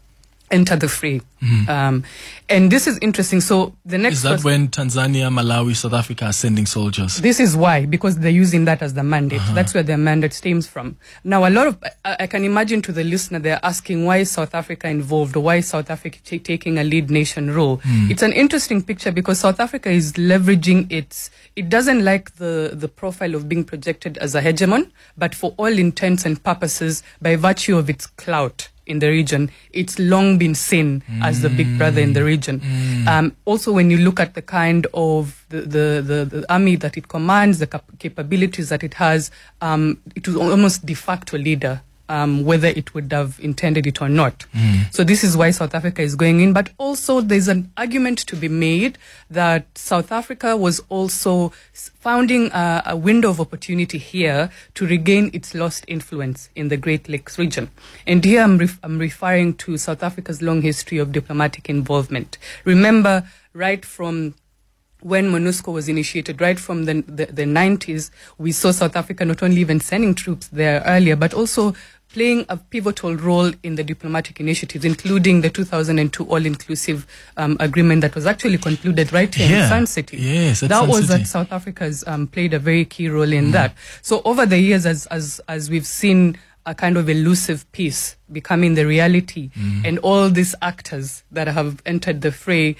enter 0.51 0.77
the 0.77 0.89
fray. 0.89 1.21
Mm-hmm. 1.43 1.69
Um, 1.69 2.05
and 2.49 2.71
this 2.71 2.87
is 2.87 2.99
interesting. 2.99 3.41
So 3.41 3.75
the 3.85 3.99
next 3.99 4.17
Is 4.17 4.23
that 4.23 4.41
question- 4.41 4.45
when 4.45 4.69
Tanzania, 4.69 5.29
Malawi, 5.33 5.75
South 5.77 5.93
Africa 5.93 6.27
are 6.27 6.33
sending 6.33 6.67
soldiers? 6.67 7.17
this 7.19 7.41
is 7.41 7.57
why, 7.57 7.85
because 7.87 8.19
they're 8.19 8.31
using 8.31 8.65
that 8.67 8.81
as 8.83 8.95
the 8.95 9.03
mandate. 9.03 9.41
Uh-huh. 9.41 9.55
That's 9.55 9.75
where 9.75 9.83
their 9.83 9.99
mandate 9.99 10.33
stems 10.33 10.67
from. 10.67 10.97
Now, 11.25 11.47
a 11.47 11.51
lot 11.51 11.67
of, 11.67 11.79
I, 12.05 12.17
I 12.21 12.27
can 12.27 12.45
imagine 12.45 12.81
to 12.83 12.93
the 12.93 13.05
listener, 13.05 13.39
they're 13.39 13.61
asking 13.63 14.05
why 14.05 14.19
is 14.19 14.31
South 14.31 14.55
Africa 14.55 14.89
involved? 14.89 15.37
Why 15.37 15.57
is 15.57 15.67
South 15.69 15.91
Africa 15.91 16.19
ta- 16.25 16.43
taking 16.43 16.79
a 16.79 16.85
lead 16.85 17.11
nation 17.11 17.51
role? 17.55 17.79
Mm. 17.79 18.11
It's 18.11 18.23
an 18.23 18.33
interesting 18.33 18.83
picture 18.83 19.13
because 19.13 19.41
South 19.41 19.61
Africa 19.61 19.91
is 19.91 20.13
leveraging 20.15 20.91
its, 20.91 21.31
it 21.57 21.69
doesn't 21.69 22.05
like 22.05 22.37
the, 22.37 22.71
the 22.73 22.89
profile 22.89 23.35
of 23.35 23.49
being 23.49 23.65
projected 23.65 24.17
as 24.19 24.35
a 24.35 24.41
hegemon, 24.41 24.91
but 25.19 25.35
for 25.35 25.55
all 25.59 25.67
intents 25.67 26.25
and 26.25 26.43
purposes, 26.43 27.03
by 27.21 27.37
virtue 27.37 27.77
of 27.77 27.91
its 27.91 28.07
clout 28.07 28.69
in 28.87 29.01
the 29.01 29.09
region, 29.09 29.51
it's 29.73 29.99
long 29.99 30.39
been 30.39 30.55
seen 30.55 31.03
as 31.23 31.43
the 31.43 31.49
big 31.49 31.77
brother 31.79 32.01
in 32.01 32.13
the 32.13 32.25
region. 32.25 32.61
Um, 33.09 33.37
also, 33.45 33.73
when 33.73 33.91
you 33.91 33.99
look 33.99 34.21
at 34.21 34.35
the 34.35 34.43
kind 34.43 34.87
of 34.95 35.45
the, 35.49 35.61
the, 35.63 36.03
the, 36.05 36.25
the 36.25 36.53
army 36.53 36.77
that 36.77 36.97
it 36.97 37.09
commands, 37.09 37.59
the 37.59 37.67
cap- 37.67 37.91
capabilities 37.99 38.69
that 38.69 38.83
it 38.85 38.95
has, 38.95 39.31
um, 39.61 40.01
it 40.15 40.27
was 40.27 40.37
almost 40.37 40.87
de 40.87 40.95
facto 40.95 41.37
leader 41.37 41.83
um, 42.09 42.45
whether 42.45 42.69
it 42.69 42.95
would 42.95 43.13
have 43.13 43.39
intended 43.41 43.87
it 43.87 44.01
or 44.01 44.09
not. 44.09 44.47
So 44.91 45.05
this 45.05 45.25
is 45.25 45.37
why 45.37 45.51
South 45.51 45.75
Africa 45.75 46.03
is 46.03 46.15
going 46.15 46.41
in. 46.41 46.53
But 46.53 46.71
also, 46.79 47.21
there's 47.21 47.49
an 47.49 47.71
argument 47.77 48.19
to 48.21 48.37
be 48.37 48.49
made 48.49 48.99
that 49.31 49.67
South 49.77 50.13
Africa 50.13 50.57
was 50.57 50.81
also 50.89 51.53
founding 51.73 52.51
a, 52.53 52.83
a 52.87 52.97
window 52.97 53.31
of 53.31 53.41
opportunity 53.41 53.99
here 53.99 54.51
to 54.75 54.87
regain 54.87 55.31
its 55.33 55.55
lost 55.55 55.85
influence 55.89 56.49
in 56.55 56.69
the 56.69 56.77
Great 56.77 57.09
Lakes 57.09 57.39
region. 57.39 57.71
And 58.07 58.25
here 58.25 58.43
I'm, 58.43 58.59
ref- 58.59 58.79
I'm 58.83 58.99
referring 58.99 59.55
to 59.55 59.77
South 59.77 60.03
Africa's 60.03 60.41
long 60.43 60.63
history 60.63 60.99
of 60.99 61.13
diplomatic 61.13 61.69
involvement. 61.69 62.39
Remember, 62.65 63.25
right 63.53 63.85
from 63.85 64.35
when 65.01 65.31
MONUSCO 65.31 65.73
was 65.73 65.89
initiated, 65.89 66.41
right 66.41 66.59
from 66.59 66.85
the, 66.87 66.95
the, 67.07 67.27
the 67.27 67.43
90s, 67.43 68.11
we 68.39 68.51
saw 68.51 68.71
South 68.73 68.97
Africa 68.97 69.25
not 69.25 69.43
only 69.43 69.61
even 69.61 69.79
sending 69.79 70.15
troops 70.15 70.49
there 70.49 70.83
earlier, 70.87 71.15
but 71.15 71.35
also 71.35 71.75
playing 72.13 72.47
a 72.49 72.57
pivotal 72.57 73.15
role 73.17 73.51
in 73.63 73.75
the 73.75 73.85
diplomatic 73.85 74.41
initiatives, 74.41 74.85
including 74.85 75.41
the 75.43 75.51
2002 75.51 76.25
all-inclusive 76.25 77.07
um, 77.37 77.57
agreement 77.61 78.01
that 78.01 78.15
was 78.15 78.27
actually 78.27 78.59
concluded 78.59 79.13
right 79.13 79.35
here 79.35 79.49
Yeah. 79.51 79.63
in 79.65 79.69
Sun 79.69 79.87
City. 79.87 80.17
Yes, 80.19 80.63
at 80.63 80.69
that 80.71 80.81
Sun 80.81 80.89
was 80.89 81.07
City. 81.09 81.23
that 81.23 81.27
South 81.29 81.53
Africa's 81.53 82.05
um, 82.07 82.27
played 82.27 82.55
a 82.55 82.59
very 82.59 82.85
key 82.85 83.09
role 83.09 83.33
in 83.33 83.51
that. 83.53 83.75
So 84.03 84.23
over 84.25 84.47
the 84.47 84.59
years, 84.59 84.87
as 84.87 85.07
as 85.07 85.41
as 85.49 85.69
we've 85.69 85.87
seen 85.87 86.39
a 86.65 86.75
kind 86.75 86.97
of 86.97 87.09
elusive 87.09 87.71
peace 87.71 88.17
becoming 88.33 88.75
the 88.75 88.85
reality, 88.85 89.51
and 89.85 89.99
all 90.01 90.29
these 90.31 90.53
actors 90.63 91.23
that 91.31 91.47
have 91.47 91.81
entered 91.87 92.23
the 92.23 92.33
fray, 92.33 92.75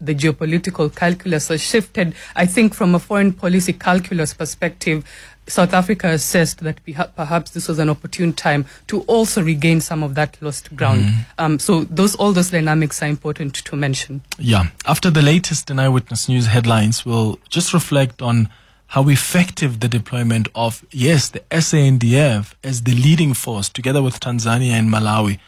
the 0.00 0.14
geopolitical 0.14 0.94
calculus 0.94 1.48
has 1.48 1.62
shifted. 1.62 2.14
I 2.34 2.46
think 2.46 2.72
from 2.72 2.94
a 2.94 2.98
foreign 2.98 3.32
policy 3.32 3.72
calculus 3.72 4.32
perspective. 4.32 5.04
South 5.48 5.72
Africa 5.72 6.08
assessed 6.08 6.60
that 6.60 6.80
perhaps 7.14 7.52
this 7.52 7.68
was 7.68 7.78
an 7.78 7.88
opportune 7.88 8.32
time 8.32 8.66
to 8.88 9.02
also 9.02 9.42
regain 9.42 9.80
some 9.80 10.02
of 10.02 10.14
that 10.16 10.36
lost 10.42 10.74
ground. 10.74 11.26
Um, 11.38 11.58
so 11.58 11.84
those 11.84 12.14
all 12.16 12.32
those 12.32 12.50
dynamics 12.50 13.02
are 13.02 13.08
important 13.08 13.54
to 13.54 13.76
mention. 13.76 14.22
Yeah. 14.38 14.70
After 14.86 15.10
the 15.10 15.22
latest 15.22 15.70
in 15.70 15.78
Eyewitness 15.78 16.28
News 16.28 16.46
headlines, 16.46 17.04
we'll 17.06 17.38
just 17.48 17.72
reflect 17.72 18.20
on 18.22 18.48
how 18.88 19.08
effective 19.08 19.80
the 19.80 19.88
deployment 19.88 20.48
of, 20.54 20.84
yes, 20.90 21.28
the 21.28 21.40
SANDF 21.50 22.54
as 22.62 22.82
the 22.82 22.94
leading 22.94 23.34
force 23.34 23.68
together 23.68 24.02
with 24.02 24.20
Tanzania 24.20 24.72
and 24.72 24.88
Malawi. 24.88 25.38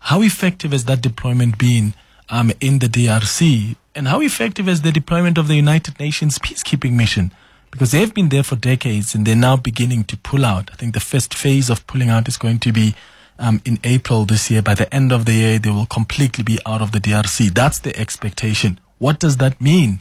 How 0.00 0.20
effective 0.22 0.72
has 0.72 0.84
that 0.86 1.00
deployment 1.00 1.58
been 1.58 1.94
um, 2.28 2.52
in 2.60 2.80
the 2.80 2.88
DRC? 2.88 3.76
And 3.94 4.08
how 4.08 4.20
effective 4.20 4.68
is 4.68 4.82
the 4.82 4.92
deployment 4.92 5.38
of 5.38 5.48
the 5.48 5.54
United 5.54 5.98
Nations 5.98 6.38
peacekeeping 6.38 6.92
mission? 6.92 7.32
Because 7.70 7.90
they've 7.92 8.12
been 8.12 8.28
there 8.30 8.42
for 8.42 8.56
decades 8.56 9.14
and 9.14 9.26
they're 9.26 9.36
now 9.36 9.56
beginning 9.56 10.04
to 10.04 10.16
pull 10.16 10.44
out. 10.44 10.70
I 10.72 10.76
think 10.76 10.94
the 10.94 11.00
first 11.00 11.34
phase 11.34 11.68
of 11.70 11.86
pulling 11.86 12.08
out 12.08 12.28
is 12.28 12.36
going 12.36 12.58
to 12.60 12.72
be 12.72 12.94
um, 13.38 13.60
in 13.64 13.78
April 13.84 14.24
this 14.24 14.50
year. 14.50 14.62
By 14.62 14.74
the 14.74 14.92
end 14.94 15.12
of 15.12 15.24
the 15.26 15.32
year, 15.32 15.58
they 15.58 15.70
will 15.70 15.86
completely 15.86 16.42
be 16.44 16.58
out 16.66 16.82
of 16.82 16.92
the 16.92 16.98
DRC. 17.00 17.54
That's 17.54 17.78
the 17.78 17.96
expectation. 17.98 18.80
What 18.98 19.20
does 19.20 19.36
that 19.36 19.60
mean 19.60 20.00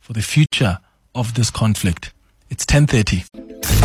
for 0.00 0.12
the 0.12 0.22
future 0.22 0.78
of 1.14 1.34
this 1.34 1.50
conflict? 1.50 2.12
It's 2.50 2.66
10:30. 2.66 3.24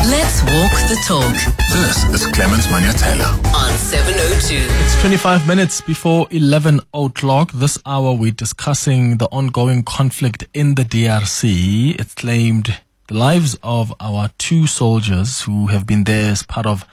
Let's 0.10 0.42
walk 0.44 0.74
the 0.90 0.98
talk 1.08 1.34
This 1.72 2.04
is 2.22 2.28
Clemens 2.36 2.68
Manyathela. 2.68 3.30
on 3.54 3.78
702. 3.78 4.56
It's 4.84 5.00
25 5.02 5.48
minutes 5.48 5.82
before 5.82 6.28
11 6.32 6.82
o'clock. 6.94 7.52
This 7.54 7.78
hour, 7.86 8.14
we're 8.14 8.32
discussing 8.32 9.18
the 9.18 9.28
ongoing 9.32 9.84
conflict 9.84 10.46
in 10.54 10.76
the 10.76 10.84
DRC. 10.84 12.00
It's 12.00 12.14
claimed 12.16 12.78
the 13.10 13.16
lives 13.16 13.58
of 13.64 13.92
our 14.00 14.30
two 14.38 14.68
soldiers 14.68 15.42
who 15.42 15.66
have 15.66 15.88
been 15.88 16.04
there 16.04 16.32
as 16.32 16.44
part 16.44 16.68
of 16.68 16.86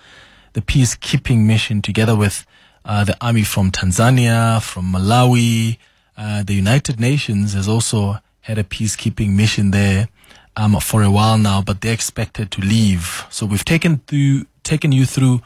the 0.54 0.62
peacekeeping 0.62 1.44
mission 1.44 1.82
together 1.82 2.16
with 2.16 2.46
uh, 2.86 3.04
the 3.04 3.14
army 3.20 3.42
from 3.42 3.70
Tanzania, 3.70 4.62
from 4.62 4.90
Malawi. 4.90 5.76
Uh, 6.16 6.42
the 6.42 6.54
United 6.54 6.98
Nations 6.98 7.52
has 7.52 7.68
also 7.68 8.16
had 8.40 8.56
a 8.56 8.64
peacekeeping 8.64 9.36
mission 9.36 9.72
there 9.72 10.08
um, 10.56 10.80
for 10.80 11.02
a 11.02 11.10
while 11.10 11.36
now, 11.36 11.60
but 11.60 11.82
they're 11.82 11.92
expected 11.92 12.50
to 12.52 12.62
leave. 12.62 13.26
So 13.28 13.44
we've 13.44 13.66
taken 13.66 13.98
through, 14.06 14.46
taken 14.62 14.92
you 14.92 15.04
through 15.04 15.42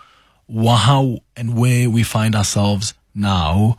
how 0.49 1.19
and 1.37 1.59
where 1.59 1.91
we 1.91 2.05
find 2.05 2.37
ourselves 2.37 2.95
now 3.13 3.77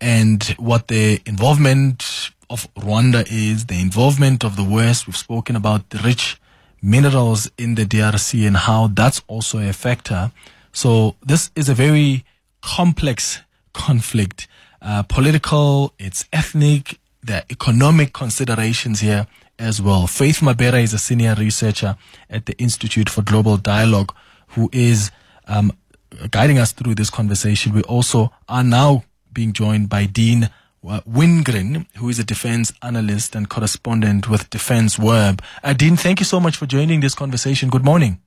and 0.00 0.44
what 0.56 0.86
the 0.86 1.20
involvement 1.26 2.30
of 2.52 2.72
Rwanda 2.74 3.26
is, 3.30 3.66
the 3.66 3.80
involvement 3.80 4.44
of 4.44 4.56
the 4.56 4.62
West. 4.62 5.06
We've 5.06 5.16
spoken 5.16 5.56
about 5.56 5.88
the 5.88 5.98
rich 5.98 6.38
minerals 6.82 7.50
in 7.56 7.76
the 7.76 7.86
DRC 7.86 8.46
and 8.46 8.58
how 8.58 8.88
that's 8.88 9.22
also 9.26 9.58
a 9.58 9.72
factor. 9.72 10.30
So 10.72 11.16
this 11.24 11.50
is 11.56 11.70
a 11.70 11.74
very 11.74 12.24
complex 12.60 13.40
conflict, 13.72 14.48
uh, 14.82 15.02
political, 15.04 15.94
it's 15.98 16.26
ethnic, 16.30 16.98
there 17.22 17.38
are 17.38 17.44
economic 17.50 18.12
considerations 18.12 19.00
here 19.00 19.26
as 19.58 19.80
well. 19.80 20.06
Faith 20.06 20.40
Mabera 20.40 20.82
is 20.82 20.92
a 20.92 20.98
senior 20.98 21.34
researcher 21.34 21.96
at 22.28 22.44
the 22.44 22.56
Institute 22.58 23.08
for 23.08 23.22
Global 23.22 23.56
Dialogue 23.56 24.14
who 24.48 24.68
is 24.72 25.10
um, 25.46 25.72
guiding 26.30 26.58
us 26.58 26.72
through 26.72 26.96
this 26.96 27.08
conversation. 27.08 27.72
We 27.72 27.82
also 27.84 28.30
are 28.46 28.64
now 28.64 29.04
being 29.32 29.54
joined 29.54 29.88
by 29.88 30.04
Dean 30.04 30.50
Wingrin, 30.84 31.86
who 31.96 32.08
is 32.08 32.18
a 32.18 32.24
defense 32.24 32.72
analyst 32.82 33.34
and 33.34 33.48
correspondent 33.48 34.28
with 34.28 34.50
defenceWeb. 34.50 35.40
Uh, 35.62 35.72
Dean, 35.72 35.96
thank 35.96 36.20
you 36.20 36.26
so 36.26 36.40
much 36.40 36.56
for 36.56 36.66
joining 36.66 37.00
this 37.00 37.14
conversation. 37.14 37.68
Good 37.70 37.84
morning. 37.84 38.20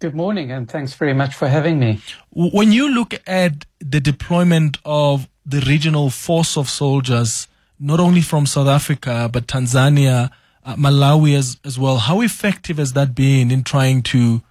Good 0.00 0.14
morning, 0.14 0.50
and 0.50 0.70
thanks 0.70 0.94
very 0.94 1.12
much 1.12 1.34
for 1.34 1.48
having 1.48 1.78
me. 1.78 2.00
When 2.30 2.72
you 2.72 2.90
look 2.90 3.14
at 3.26 3.66
the 3.80 4.00
deployment 4.00 4.78
of 4.84 5.28
the 5.44 5.60
regional 5.60 6.08
force 6.08 6.56
of 6.56 6.70
soldiers, 6.70 7.48
not 7.78 8.00
only 8.00 8.22
from 8.22 8.46
South 8.46 8.68
Africa, 8.68 9.28
but 9.30 9.46
Tanzania, 9.46 10.30
uh, 10.64 10.76
Malawi 10.76 11.36
as, 11.36 11.58
as 11.64 11.78
well, 11.78 11.98
how 11.98 12.20
effective 12.20 12.78
has 12.78 12.92
that 12.94 13.14
been 13.14 13.50
in 13.50 13.62
trying 13.62 14.02
to 14.02 14.42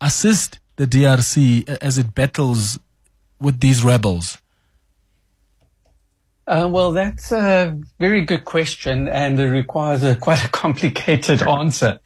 assist 0.00 0.58
the 0.76 0.86
DRC 0.86 1.68
as 1.82 1.98
it 1.98 2.14
battles 2.14 2.78
with 3.40 3.60
these 3.60 3.82
rebels? 3.82 4.38
Uh, 6.46 6.68
well, 6.70 6.92
that's 6.92 7.32
a 7.32 7.76
very 7.98 8.24
good 8.24 8.44
question, 8.44 9.08
and 9.08 9.38
it 9.40 9.50
requires 9.50 10.04
a 10.04 10.14
quite 10.26 10.44
a 10.44 10.48
complicated 10.48 11.42
answer. 11.42 11.98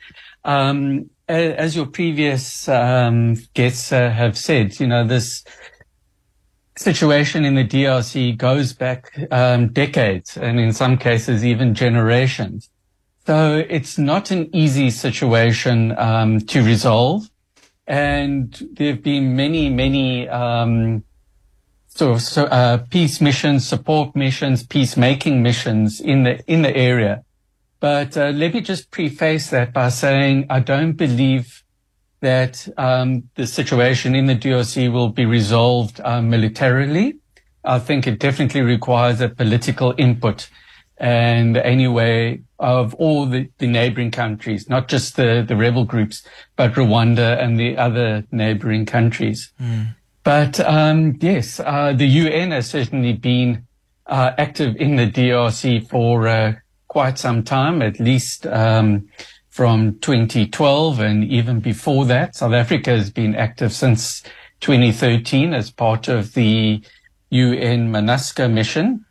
Um, 0.44 1.10
as 1.28 1.76
your 1.76 1.86
previous 1.86 2.68
um, 2.68 3.36
guests 3.54 3.92
uh, 3.92 4.10
have 4.10 4.36
said, 4.36 4.80
you 4.80 4.86
know, 4.86 5.06
this 5.06 5.44
situation 6.76 7.44
in 7.44 7.54
the 7.54 7.64
DRC 7.64 8.36
goes 8.36 8.72
back 8.72 9.12
um, 9.30 9.68
decades, 9.68 10.36
and 10.36 10.58
in 10.58 10.72
some 10.72 10.96
cases 10.96 11.44
even 11.44 11.74
generations. 11.74 12.70
So 13.26 13.64
it's 13.68 13.98
not 13.98 14.30
an 14.30 14.48
easy 14.56 14.90
situation 14.90 15.96
um, 15.98 16.40
to 16.46 16.62
resolve, 16.62 17.30
and 17.86 18.58
there 18.72 18.92
have 18.92 19.02
been 19.02 19.36
many, 19.36 19.68
many. 19.68 20.28
Of 21.98 22.22
so, 22.22 22.44
uh, 22.44 22.78
peace 22.90 23.20
missions, 23.20 23.66
support 23.66 24.16
missions, 24.16 24.62
peacemaking 24.62 25.42
missions 25.42 26.00
in 26.00 26.22
the 26.22 26.40
in 26.46 26.62
the 26.62 26.74
area. 26.74 27.24
But 27.80 28.16
uh, 28.16 28.30
let 28.30 28.54
me 28.54 28.60
just 28.60 28.90
preface 28.90 29.50
that 29.50 29.72
by 29.72 29.88
saying 29.88 30.46
I 30.48 30.60
don't 30.60 30.92
believe 30.92 31.62
that 32.20 32.68
um, 32.76 33.24
the 33.34 33.46
situation 33.46 34.14
in 34.14 34.26
the 34.26 34.36
DRC 34.36 34.92
will 34.92 35.08
be 35.08 35.26
resolved 35.26 36.00
uh, 36.02 36.22
militarily. 36.22 37.16
I 37.64 37.78
think 37.78 38.06
it 38.06 38.18
definitely 38.18 38.62
requires 38.62 39.20
a 39.20 39.28
political 39.28 39.94
input, 39.98 40.48
and 40.96 41.56
anyway 41.56 42.40
of 42.58 42.94
all 42.94 43.26
the, 43.26 43.48
the 43.58 43.66
neighboring 43.66 44.10
countries, 44.10 44.68
not 44.68 44.88
just 44.88 45.16
the 45.16 45.44
the 45.46 45.56
rebel 45.56 45.84
groups, 45.84 46.22
but 46.56 46.74
Rwanda 46.74 47.42
and 47.42 47.58
the 47.58 47.76
other 47.76 48.24
neighboring 48.30 48.86
countries. 48.86 49.52
But 50.22 50.60
um, 50.60 51.16
yes, 51.20 51.60
uh, 51.60 51.92
the 51.94 52.06
UN 52.06 52.50
has 52.50 52.68
certainly 52.68 53.14
been 53.14 53.66
uh, 54.06 54.32
active 54.36 54.76
in 54.76 54.96
the 54.96 55.10
DRC 55.10 55.88
for 55.88 56.28
uh, 56.28 56.54
quite 56.88 57.18
some 57.18 57.42
time, 57.42 57.80
at 57.80 58.00
least 58.00 58.46
um, 58.46 59.08
from 59.48 59.98
2012 60.00 61.00
and 61.00 61.24
even 61.24 61.60
before 61.60 62.04
that. 62.06 62.36
South 62.36 62.52
Africa 62.52 62.90
has 62.90 63.10
been 63.10 63.34
active 63.34 63.72
since 63.72 64.22
2013 64.60 65.54
as 65.54 65.70
part 65.70 66.08
of 66.08 66.34
the 66.34 66.82
UN 67.30 67.90
MONUSCO 67.90 68.52
mission. 68.52 69.04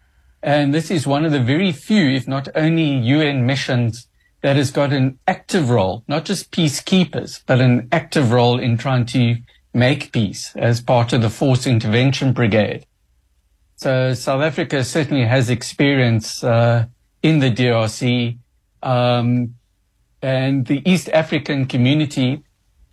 And 0.43 0.73
this 0.73 0.91
is 0.91 1.07
one 1.07 1.25
of 1.25 1.31
the 1.31 1.41
very 1.41 1.71
few, 1.71 2.09
if 2.09 2.27
not 2.27 2.47
only 2.55 2.83
UN 2.83 3.45
missions 3.45 4.07
that 4.41 4.55
has 4.55 4.71
got 4.71 4.93
an 4.93 5.19
active 5.27 5.69
role, 5.69 6.03
not 6.07 6.23
just 6.25 6.51
peacekeepers, 6.51 7.41
but 7.45 7.59
an 7.59 7.89
active 7.91 8.31
role 8.31 8.59
in 8.59 8.77
trying 8.77 9.05
to 9.07 9.37
make 9.73 10.11
peace 10.11 10.55
as 10.55 10.81
part 10.81 11.13
of 11.13 11.21
the 11.21 11.29
Force 11.29 11.67
Intervention 11.67 12.33
Brigade. 12.33 12.85
So 13.75 14.13
South 14.13 14.41
Africa 14.41 14.83
certainly 14.83 15.25
has 15.25 15.49
experience 15.49 16.43
uh, 16.43 16.85
in 17.23 17.39
the 17.39 17.51
DRC, 17.51 18.37
um, 18.83 19.55
and 20.21 20.65
the 20.65 20.81
East 20.89 21.09
African 21.09 21.65
community 21.65 22.43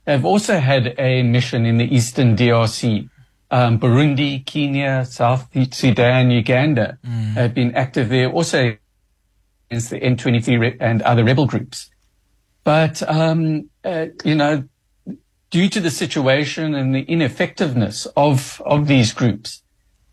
have 0.06 0.24
also 0.24 0.58
had 0.58 0.94
a 0.98 1.22
mission 1.22 1.66
in 1.66 1.78
the 1.78 1.92
Eastern 1.94 2.36
DRC. 2.36 3.08
Um, 3.50 3.78
Burundi, 3.78 4.44
Kenya, 4.44 5.04
South 5.04 5.48
Sudan, 5.72 6.30
Uganda 6.30 6.98
have 7.34 7.54
been 7.54 7.74
active 7.74 8.08
there 8.08 8.30
also 8.30 8.76
against 9.70 9.90
the 9.90 10.00
M23 10.00 10.60
re- 10.60 10.76
and 10.80 11.02
other 11.02 11.24
rebel 11.24 11.46
groups. 11.46 11.90
But, 12.64 13.02
um, 13.08 13.70
uh, 13.84 14.06
you 14.24 14.34
know, 14.34 14.64
due 15.50 15.68
to 15.68 15.80
the 15.80 15.90
situation 15.90 16.74
and 16.74 16.94
the 16.94 17.02
ineffectiveness 17.02 18.06
of, 18.16 18.60
of 18.64 18.86
these 18.86 19.12
groups, 19.12 19.62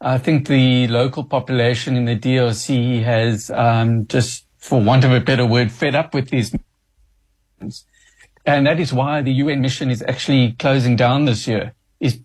I 0.02 0.18
think 0.18 0.48
the 0.48 0.88
local 0.88 1.24
population 1.24 1.96
in 1.96 2.06
the 2.06 2.18
DRC 2.18 3.04
has 3.04 3.50
um, 3.52 4.06
just, 4.08 4.46
for 4.58 4.82
want 4.82 5.06
of 5.06 5.12
a 5.12 5.20
better 5.20 5.46
word, 5.46 5.72
fed 5.72 5.96
up 5.96 6.14
with 6.14 6.30
these. 6.30 6.54
And 8.46 8.68
that 8.68 8.80
is 8.80 8.92
why 8.92 9.22
the 9.22 9.32
UN 9.32 9.62
mission 9.62 9.90
is 9.90 10.04
actually 10.06 10.54
closing 10.54 10.98
down 10.98 11.26
this 11.26 11.48
year. 11.48 11.74
Is 12.02 12.20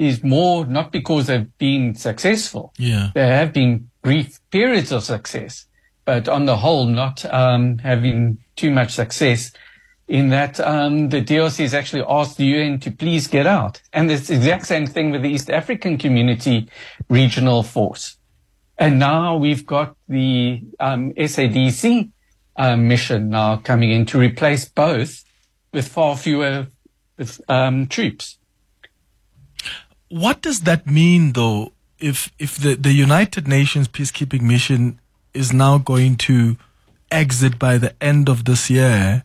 is 0.00 0.24
more 0.24 0.64
not 0.66 0.90
because 0.90 1.26
they've 1.26 1.56
been 1.58 1.94
successful. 1.94 2.72
Yeah. 2.78 3.10
There 3.14 3.32
have 3.32 3.52
been 3.52 3.90
brief 4.02 4.40
periods 4.50 4.90
of 4.90 5.04
success, 5.04 5.66
but 6.04 6.28
on 6.28 6.46
the 6.46 6.56
whole, 6.56 6.86
not 6.86 7.24
um, 7.26 7.78
having 7.78 8.38
too 8.56 8.70
much 8.70 8.92
success. 8.92 9.52
In 10.10 10.30
that 10.30 10.58
um, 10.58 11.10
the 11.10 11.22
DRC 11.22 11.58
has 11.60 11.72
actually 11.72 12.02
asked 12.02 12.36
the 12.36 12.44
UN 12.46 12.80
to 12.80 12.90
please 12.90 13.28
get 13.28 13.46
out, 13.46 13.80
and 13.92 14.10
it's 14.10 14.26
the 14.26 14.34
exact 14.34 14.66
same 14.66 14.88
thing 14.88 15.12
with 15.12 15.22
the 15.22 15.28
East 15.28 15.48
African 15.48 15.98
Community 15.98 16.68
Regional 17.08 17.62
Force. 17.62 18.16
And 18.76 18.98
now 18.98 19.36
we've 19.36 19.64
got 19.64 19.94
the 20.08 20.64
um, 20.80 21.12
SADC 21.12 22.10
uh, 22.56 22.76
mission 22.76 23.30
now 23.30 23.58
coming 23.58 23.92
in 23.92 24.04
to 24.06 24.18
replace 24.18 24.64
both 24.64 25.24
with 25.72 25.86
far 25.86 26.16
fewer 26.16 26.66
with, 27.16 27.40
um, 27.48 27.86
troops. 27.86 28.38
What 30.08 30.42
does 30.42 30.62
that 30.62 30.88
mean, 30.88 31.34
though, 31.34 31.72
if 32.00 32.32
if 32.36 32.56
the, 32.56 32.74
the 32.74 32.92
United 32.92 33.46
Nations 33.46 33.86
peacekeeping 33.86 34.42
mission 34.42 34.98
is 35.34 35.52
now 35.52 35.78
going 35.78 36.16
to 36.26 36.56
exit 37.12 37.60
by 37.60 37.78
the 37.78 37.94
end 38.02 38.28
of 38.28 38.44
this 38.44 38.68
year? 38.68 39.22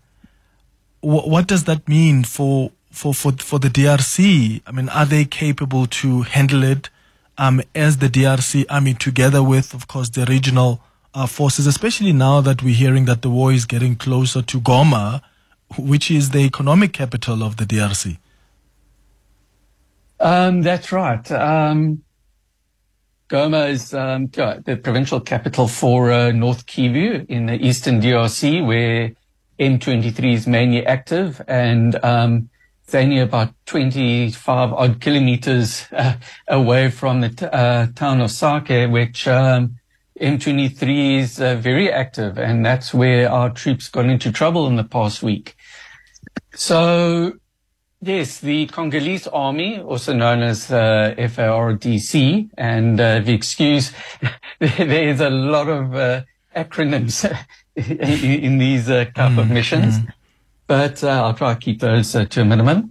Wh- 1.05 1.27
what 1.27 1.45
does 1.45 1.65
that 1.65 1.87
mean 1.87 2.23
for 2.23 2.71
for 2.91 3.13
for 3.13 3.31
for 3.33 3.59
the 3.59 3.69
DRC? 3.69 4.61
I 4.65 4.71
mean, 4.71 4.89
are 4.89 5.05
they 5.05 5.23
capable 5.23 5.85
to 6.01 6.23
handle 6.23 6.63
it 6.63 6.89
um, 7.37 7.61
as 7.75 7.97
the 7.97 8.07
DRC 8.07 8.65
army, 8.71 8.95
together 8.95 9.43
with, 9.43 9.75
of 9.75 9.87
course, 9.87 10.09
the 10.09 10.25
regional 10.25 10.81
uh, 11.13 11.27
forces? 11.27 11.67
Especially 11.67 12.11
now 12.11 12.41
that 12.41 12.63
we're 12.63 12.73
hearing 12.73 13.05
that 13.05 13.21
the 13.21 13.29
war 13.29 13.51
is 13.51 13.65
getting 13.65 13.95
closer 13.95 14.41
to 14.41 14.59
Goma, 14.59 15.21
which 15.77 16.09
is 16.09 16.31
the 16.31 16.39
economic 16.39 16.93
capital 16.93 17.43
of 17.43 17.57
the 17.57 17.65
DRC. 17.65 18.17
Um, 20.19 20.63
that's 20.63 20.91
right. 20.91 21.29
Um, 21.31 22.01
Goma 23.29 23.69
is 23.69 23.93
um, 23.93 24.27
the 24.27 24.79
provincial 24.81 25.19
capital 25.19 25.67
for 25.67 26.11
uh, 26.11 26.31
North 26.31 26.65
Kivu 26.65 27.27
in 27.27 27.45
the 27.45 27.63
eastern 27.63 28.01
DRC, 28.01 28.65
where 28.65 29.11
M23 29.59 30.33
is 30.33 30.47
mainly 30.47 30.85
active, 30.85 31.41
and 31.47 31.95
um, 32.03 32.49
it's 32.83 32.95
only 32.95 33.19
about 33.19 33.53
25 33.65 34.73
odd 34.73 35.01
kilometers 35.01 35.87
uh, 35.91 36.15
away 36.47 36.89
from 36.89 37.21
the 37.21 37.29
t- 37.29 37.45
uh, 37.45 37.87
town 37.95 38.21
of 38.21 38.31
Sake, 38.31 38.91
which 38.91 39.27
um, 39.27 39.77
M23 40.19 41.19
is 41.19 41.41
uh, 41.41 41.55
very 41.55 41.91
active, 41.91 42.37
and 42.37 42.65
that's 42.65 42.93
where 42.93 43.31
our 43.31 43.49
troops 43.49 43.87
got 43.89 44.05
into 44.05 44.31
trouble 44.31 44.67
in 44.67 44.75
the 44.75 44.83
past 44.83 45.23
week. 45.23 45.55
So 46.53 47.33
Yes, 48.01 48.39
the 48.39 48.67
Congolese 48.67 49.25
army, 49.25 49.79
also 49.79 50.13
known 50.13 50.43
as 50.43 50.69
uh, 50.71 51.15
FARDC, 51.17 52.51
and 52.55 53.01
uh, 53.01 53.19
if 53.19 53.27
you 53.27 53.33
excuse, 53.33 53.91
there's 54.59 55.21
a 55.21 55.31
lot 55.31 55.67
of 55.67 55.95
uh, 55.95 56.21
acronyms 56.55 57.25
in, 57.75 58.43
in 58.43 58.57
these 58.57 58.89
uh, 58.89 59.05
type 59.15 59.38
of 59.38 59.49
missions, 59.49 59.95
but 60.67 61.03
uh, 61.03 61.09
I'll 61.09 61.33
try 61.33 61.53
to 61.53 61.59
keep 61.59 61.79
those 61.81 62.15
uh, 62.15 62.25
to 62.25 62.41
a 62.41 62.45
minimum. 62.45 62.89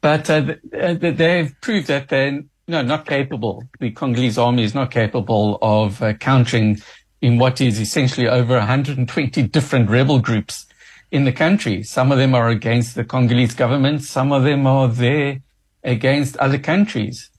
But 0.00 0.30
uh, 0.30 0.42
th- 0.72 1.00
th- 1.00 1.16
they've 1.16 1.54
proved 1.60 1.88
that 1.88 2.08
they're 2.08 2.42
no, 2.68 2.82
not 2.82 3.06
capable. 3.06 3.64
The 3.80 3.90
Congolese 3.90 4.38
army 4.38 4.62
is 4.62 4.74
not 4.74 4.90
capable 4.90 5.58
of 5.60 6.02
uh, 6.02 6.14
countering 6.14 6.80
in 7.20 7.38
what 7.38 7.60
is 7.60 7.78
essentially 7.80 8.28
over 8.28 8.56
120 8.56 9.42
different 9.48 9.90
rebel 9.90 10.20
groups 10.20 10.66
in 11.10 11.24
the 11.24 11.32
country. 11.32 11.82
Some 11.82 12.12
of 12.12 12.18
them 12.18 12.34
are 12.34 12.48
against 12.48 12.94
the 12.94 13.04
Congolese 13.04 13.54
government. 13.54 14.02
Some 14.04 14.32
of 14.32 14.44
them 14.44 14.66
are 14.66 14.88
there 14.88 15.40
against 15.82 16.36
other 16.36 16.58
countries, 16.58 17.30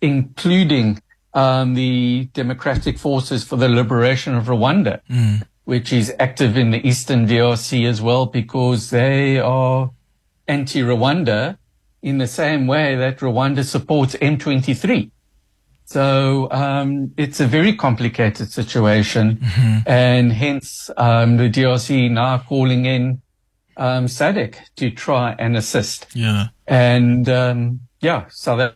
including 0.00 1.02
um, 1.34 1.74
the 1.74 2.28
Democratic 2.32 2.98
Forces 2.98 3.44
for 3.44 3.56
the 3.56 3.68
Liberation 3.68 4.34
of 4.34 4.44
Rwanda, 4.46 5.00
which 5.66 5.92
is 5.92 6.14
active 6.18 6.56
in 6.56 6.70
the 6.70 6.88
Eastern 6.88 7.26
DRC 7.26 7.86
as 7.86 8.00
well, 8.00 8.24
because 8.24 8.90
they 8.90 9.38
are 9.38 9.90
anti-Rwanda 10.48 11.58
in 12.02 12.18
the 12.18 12.26
same 12.26 12.68
way 12.68 12.94
that 12.94 13.18
Rwanda 13.18 13.64
supports 13.64 14.14
M23. 14.14 15.10
So 15.86 16.48
um, 16.52 17.12
it's 17.16 17.40
a 17.40 17.46
very 17.46 17.74
complicated 17.74 18.50
situation, 18.50 19.40
and 19.86 20.32
hence 20.32 20.88
um, 20.96 21.36
the 21.36 21.50
DRC 21.50 22.10
now 22.12 22.38
calling 22.38 22.86
in 22.86 23.22
um, 23.76 24.06
SADC 24.06 24.56
to 24.76 24.90
try 24.90 25.34
and 25.38 25.56
assist. 25.56 26.06
Yeah. 26.14 26.46
And 26.66 27.28
um, 27.28 27.80
yeah, 28.00 28.26
South 28.30 28.74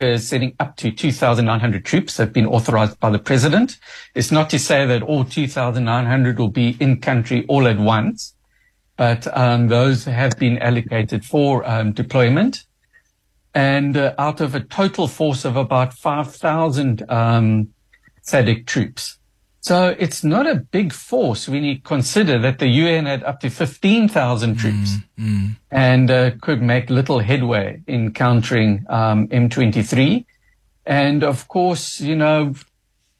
Is 0.00 0.28
setting 0.28 0.54
up 0.60 0.76
to 0.76 0.92
2,900 0.92 1.84
troops 1.84 2.18
have 2.18 2.32
been 2.32 2.46
authorized 2.46 3.00
by 3.00 3.10
the 3.10 3.18
president. 3.18 3.80
It's 4.14 4.30
not 4.30 4.48
to 4.50 4.58
say 4.58 4.86
that 4.86 5.02
all 5.02 5.24
2,900 5.24 6.38
will 6.38 6.50
be 6.50 6.76
in 6.78 7.00
country 7.00 7.44
all 7.48 7.66
at 7.66 7.80
once, 7.80 8.36
but 8.96 9.26
um, 9.36 9.66
those 9.66 10.04
have 10.04 10.38
been 10.38 10.56
allocated 10.58 11.24
for 11.24 11.68
um, 11.68 11.90
deployment 11.90 12.64
and 13.54 13.96
uh, 13.96 14.14
out 14.18 14.40
of 14.40 14.54
a 14.54 14.60
total 14.60 15.08
force 15.08 15.44
of 15.44 15.56
about 15.56 15.92
5,000 15.94 17.02
um, 17.10 17.70
SADC 18.22 18.66
troops. 18.66 19.17
So 19.60 19.94
it's 19.98 20.22
not 20.22 20.46
a 20.46 20.54
big 20.54 20.92
force 20.92 21.48
when 21.48 21.64
you 21.64 21.80
consider 21.80 22.38
that 22.38 22.58
the 22.58 22.68
UN 22.68 23.06
had 23.06 23.22
up 23.24 23.40
to 23.40 23.50
15,000 23.50 24.56
troops 24.56 24.94
and 25.70 26.10
uh, 26.10 26.30
could 26.40 26.62
make 26.62 26.90
little 26.90 27.18
headway 27.18 27.82
in 27.86 28.12
countering 28.12 28.86
um, 28.88 29.28
M23. 29.28 30.24
And 30.86 31.24
of 31.24 31.48
course, 31.48 32.00
you 32.00 32.16
know, 32.16 32.54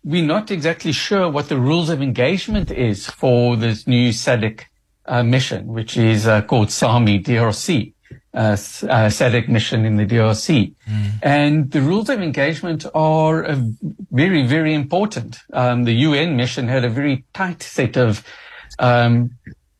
we're 0.04 0.24
not 0.24 0.50
exactly 0.50 0.92
sure 0.92 1.28
what 1.28 1.48
the 1.48 1.58
rules 1.58 1.90
of 1.90 2.00
engagement 2.00 2.70
is 2.70 3.06
for 3.06 3.56
this 3.56 3.86
new 3.86 4.10
SADC 4.10 4.60
uh, 5.06 5.22
mission, 5.22 5.66
which 5.66 5.96
is 5.96 6.26
uh, 6.26 6.42
called 6.42 6.70
SAMI 6.70 7.20
DRC 7.20 7.92
uh, 8.34 8.52
s- 8.52 8.84
uh, 8.84 9.06
SADC 9.08 9.48
mission 9.48 9.84
in 9.84 9.96
the 9.96 10.06
DRC. 10.06 10.74
And 11.22 11.70
the 11.70 11.80
rules 11.80 12.08
of 12.08 12.20
engagement 12.20 12.86
are 12.94 13.44
uh, 13.44 13.58
very, 14.10 14.46
very 14.46 14.74
important. 14.74 15.38
Um, 15.52 15.84
the 15.84 15.92
UN 16.08 16.36
mission 16.36 16.68
had 16.68 16.84
a 16.84 16.90
very 16.90 17.24
tight 17.34 17.62
set 17.62 17.96
of 17.96 18.24
um, 18.78 19.30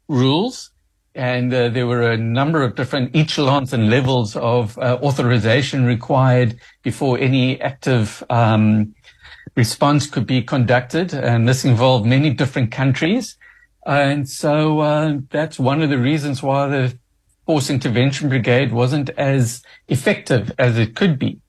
rules. 0.09 0.71
And 1.15 1.53
uh, 1.53 1.69
there 1.71 1.87
were 1.87 2.11
a 2.13 2.17
number 2.17 2.63
of 2.63 2.77
different 2.77 3.15
echelons 3.17 3.73
and 3.73 3.91
levels 3.91 4.37
of 4.37 4.79
uh, 4.79 4.99
authorization 5.03 5.85
required 5.85 6.59
before 6.85 7.19
any 7.19 7.61
active 7.61 8.23
um, 8.31 8.95
response 9.57 10.07
could 10.07 10.27
be 10.27 10.43
conducted. 10.43 11.13
And 11.13 11.49
this 11.49 11.65
involved 11.65 12.07
many 12.07 12.31
different 12.31 12.71
countries. 12.71 13.37
And 13.85 14.29
so 14.29 14.81
uh, 14.81 15.19
that's 15.31 15.59
one 15.59 15.83
of 15.83 15.91
the 15.91 15.99
reasons 15.99 16.43
why 16.43 16.69
the 16.69 16.99
Force 17.49 17.71
Intervention 17.71 18.29
Brigade 18.29 18.73
wasn't 18.73 19.09
as 19.17 19.63
effective 19.89 20.53
as 20.59 20.77
it 20.77 20.95
could 20.95 21.19
be. 21.19 21.41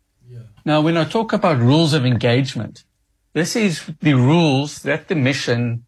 Now, 0.63 0.79
when 0.79 0.95
I 0.95 1.03
talk 1.03 1.33
about 1.33 1.57
rules 1.59 1.91
of 1.93 2.05
engagement, 2.05 2.85
this 3.33 3.53
is 3.57 3.85
the 3.99 4.13
rules 4.13 4.83
that 4.83 5.09
the 5.09 5.15
mission 5.15 5.85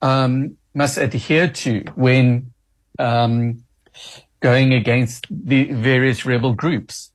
um, 0.00 0.56
must 0.72 0.96
adhere 0.96 1.48
to 1.48 1.84
when 1.94 2.52
um, 2.98 3.62
going 4.40 4.72
against 4.72 5.26
the 5.28 5.64
various 5.72 6.24
rebel 6.24 6.54
groups. 6.54 7.12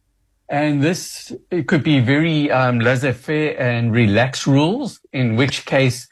And 0.47 0.83
this 0.83 1.31
it 1.49 1.67
could 1.67 1.83
be 1.83 1.99
very 1.99 2.51
um, 2.51 2.79
laissez-faire 2.79 3.59
and 3.59 3.91
relaxed 3.91 4.45
rules, 4.45 4.99
in 5.11 5.35
which 5.35 5.65
case, 5.65 6.07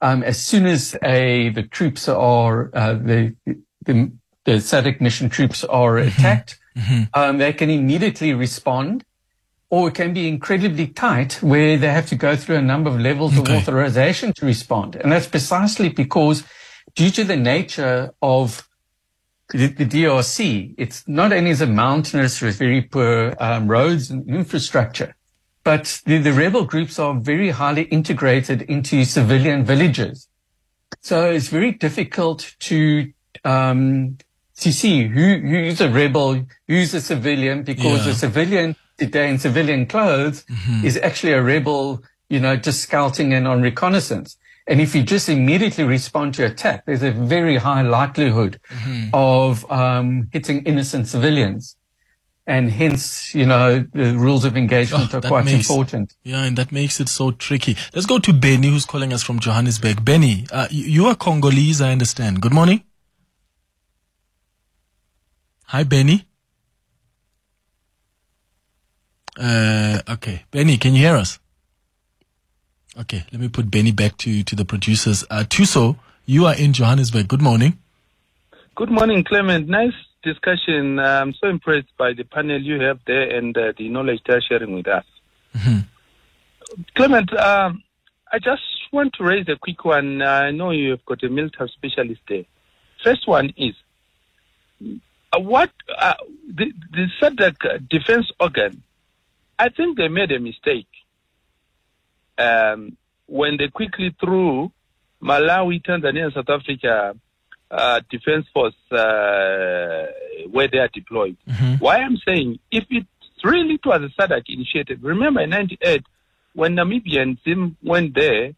um, 0.00 0.22
as 0.22 0.42
soon 0.42 0.64
as 0.64 0.96
a 1.02 1.50
the 1.50 1.64
troops 1.64 2.08
are 2.08 2.70
uh, 2.72 2.94
the 2.94 3.36
the 3.84 4.10
the 4.44 4.52
SADC 4.52 5.00
mission 5.00 5.28
troops 5.28 5.64
are 5.64 5.98
attacked 5.98 6.58
um, 7.14 7.38
they 7.38 7.52
can 7.52 7.70
immediately 7.70 8.34
respond, 8.34 9.04
or 9.70 9.88
it 9.88 9.94
can 9.94 10.12
be 10.12 10.26
incredibly 10.28 10.88
tight 10.88 11.40
where 11.42 11.76
they 11.76 11.88
have 11.88 12.06
to 12.08 12.16
go 12.16 12.34
through 12.36 12.56
a 12.56 12.62
number 12.62 12.90
of 12.90 12.98
levels 13.00 13.38
Okay. 13.38 13.56
of 13.56 13.62
authorization 13.62 14.32
to 14.34 14.46
respond. 14.46 14.96
And 14.96 15.12
that's 15.12 15.28
precisely 15.28 15.88
because 15.88 16.42
due 16.96 17.10
to 17.12 17.22
the 17.24 17.36
nature 17.36 18.10
of 18.20 18.68
the, 19.52 19.68
the 19.68 19.84
DRC, 19.86 20.74
it's 20.76 21.06
not 21.06 21.32
only 21.32 21.50
is 21.50 21.60
it 21.60 21.68
mountainous 21.68 22.40
with 22.40 22.56
very 22.58 22.82
poor 22.82 23.36
um, 23.38 23.68
roads 23.68 24.10
and 24.10 24.28
infrastructure, 24.28 25.14
but 25.62 26.02
the, 26.06 26.18
the 26.18 26.32
rebel 26.32 26.64
groups 26.64 26.98
are 26.98 27.14
very 27.14 27.50
highly 27.50 27.82
integrated 27.84 28.62
into 28.62 29.04
civilian 29.04 29.64
villages. 29.64 30.26
So 31.02 31.30
it's 31.30 31.48
very 31.48 31.70
difficult 31.72 32.56
to 32.60 33.12
um, 33.44 34.18
to 34.60 34.72
see 34.72 35.06
who 35.08 35.38
who's 35.38 35.80
a 35.80 35.88
rebel, 35.90 36.44
who's 36.68 36.94
a 36.94 37.00
civilian, 37.00 37.62
because 37.62 38.06
Yeah. 38.06 38.12
a 38.12 38.14
civilian 38.14 38.76
today 38.98 39.28
in 39.28 39.38
civilian 39.38 39.86
clothes 39.86 40.44
is 40.84 40.96
actually 40.98 41.32
a 41.32 41.42
rebel, 41.42 42.02
you 42.28 42.38
know, 42.40 42.56
just 42.56 42.80
scouting 42.82 43.32
in 43.32 43.46
on 43.46 43.60
reconnaissance. 43.62 44.36
And 44.66 44.80
if 44.80 44.94
you 44.94 45.02
just 45.02 45.28
immediately 45.28 45.84
respond 45.84 46.34
to 46.34 46.44
attack, 46.46 46.86
there's 46.86 47.02
a 47.02 47.10
very 47.10 47.56
high 47.56 47.82
likelihood 47.82 48.58
of 49.12 49.70
um, 49.70 50.28
hitting 50.32 50.62
innocent 50.64 51.08
civilians. 51.08 51.76
And 52.46 52.70
hence, 52.70 53.34
you 53.34 53.46
know, 53.46 53.86
the 53.94 54.14
rules 54.16 54.44
of 54.44 54.54
engagement 54.56 55.14
Oh, 55.14 55.18
are 55.18 55.22
quite 55.22 55.46
makes- 55.46 55.68
important. 55.68 56.12
Yeah, 56.24 56.44
and 56.44 56.56
that 56.58 56.72
makes 56.72 57.00
it 57.00 57.08
so 57.08 57.30
tricky. 57.30 57.76
Let's 57.94 58.06
go 58.06 58.18
to 58.18 58.32
Benny, 58.34 58.68
who's 58.68 58.84
calling 58.84 59.12
us 59.14 59.22
from 59.22 59.38
Johannesburg. 59.40 60.04
Benny, 60.04 60.46
uh, 60.52 60.68
you 60.70 60.84
you 60.84 61.06
are 61.06 61.14
Congolese, 61.14 61.80
I 61.80 61.90
understand. 61.92 62.40
Good 62.42 62.52
morning. 62.52 62.82
Hi, 65.66 65.82
Benny. 65.82 66.26
Uh, 69.38 70.00
okay, 70.08 70.44
Benny, 70.50 70.76
can 70.76 70.94
you 70.94 71.00
hear 71.00 71.16
us? 71.16 71.38
Okay, 72.98 73.24
let 73.32 73.40
me 73.40 73.48
put 73.48 73.70
Benny 73.70 73.90
back 73.90 74.16
to 74.18 74.44
to 74.44 74.54
the 74.54 74.64
producers. 74.64 75.24
Uh, 75.28 75.42
Tuso, 75.48 75.96
you 76.26 76.46
are 76.46 76.54
in 76.54 76.72
Johannesburg. 76.72 77.26
Good 77.26 77.42
morning. 77.42 77.78
Good 78.76 78.90
morning, 78.90 79.24
Clement. 79.24 79.68
Nice 79.68 79.94
discussion. 80.22 81.00
I'm 81.00 81.34
so 81.34 81.48
impressed 81.48 81.96
by 81.98 82.12
the 82.12 82.24
panel 82.24 82.60
you 82.60 82.80
have 82.80 83.00
there 83.06 83.36
and 83.36 83.56
uh, 83.56 83.72
the 83.76 83.88
knowledge 83.88 84.20
they're 84.26 84.40
sharing 84.40 84.74
with 84.74 84.86
us. 84.86 85.04
Clement, 86.94 87.32
um, 87.36 87.82
I 88.32 88.38
just 88.38 88.62
want 88.92 89.14
to 89.14 89.24
raise 89.24 89.48
a 89.48 89.56
quick 89.56 89.84
one. 89.84 90.22
I 90.22 90.50
know 90.50 90.70
you 90.70 90.90
have 90.90 91.04
got 91.04 91.22
a 91.24 91.28
military 91.28 91.70
specialist 91.70 92.20
there. 92.28 92.44
First 93.02 93.26
one 93.26 93.52
is 93.56 93.74
uh, 94.84 94.94
what 95.38 95.70
uh, 95.96 96.14
the, 96.48 96.72
the 96.92 97.06
SADC 97.20 97.88
defense 97.88 98.26
organ. 98.40 98.82
I 99.58 99.68
think 99.68 99.96
they 99.96 100.08
made 100.08 100.32
a 100.32 100.40
mistake 100.40 100.88
um, 102.38 102.96
when 103.26 103.56
they 103.56 103.68
quickly 103.68 104.14
threw 104.20 104.72
Malawi, 105.22 105.82
Tanzania, 105.82 106.24
and 106.24 106.32
South 106.34 106.48
Africa 106.48 107.14
uh, 107.70 108.00
defense 108.10 108.46
force 108.52 108.74
uh, 108.90 110.06
where 110.50 110.68
they 110.70 110.78
are 110.78 110.90
deployed. 110.92 111.36
Why 111.78 111.98
I'm 111.98 112.18
saying 112.26 112.58
if 112.70 112.84
it 112.90 113.06
really 113.44 113.78
was 113.84 114.00
a 114.02 114.20
SADC 114.20 114.44
initiative. 114.48 114.98
Remember 115.02 115.40
in 115.42 115.50
'98 115.50 116.02
when 116.54 116.76
Namibia 116.76 117.20
and 117.20 117.38
Zim 117.44 117.76
went 117.82 118.14
there, 118.14 118.52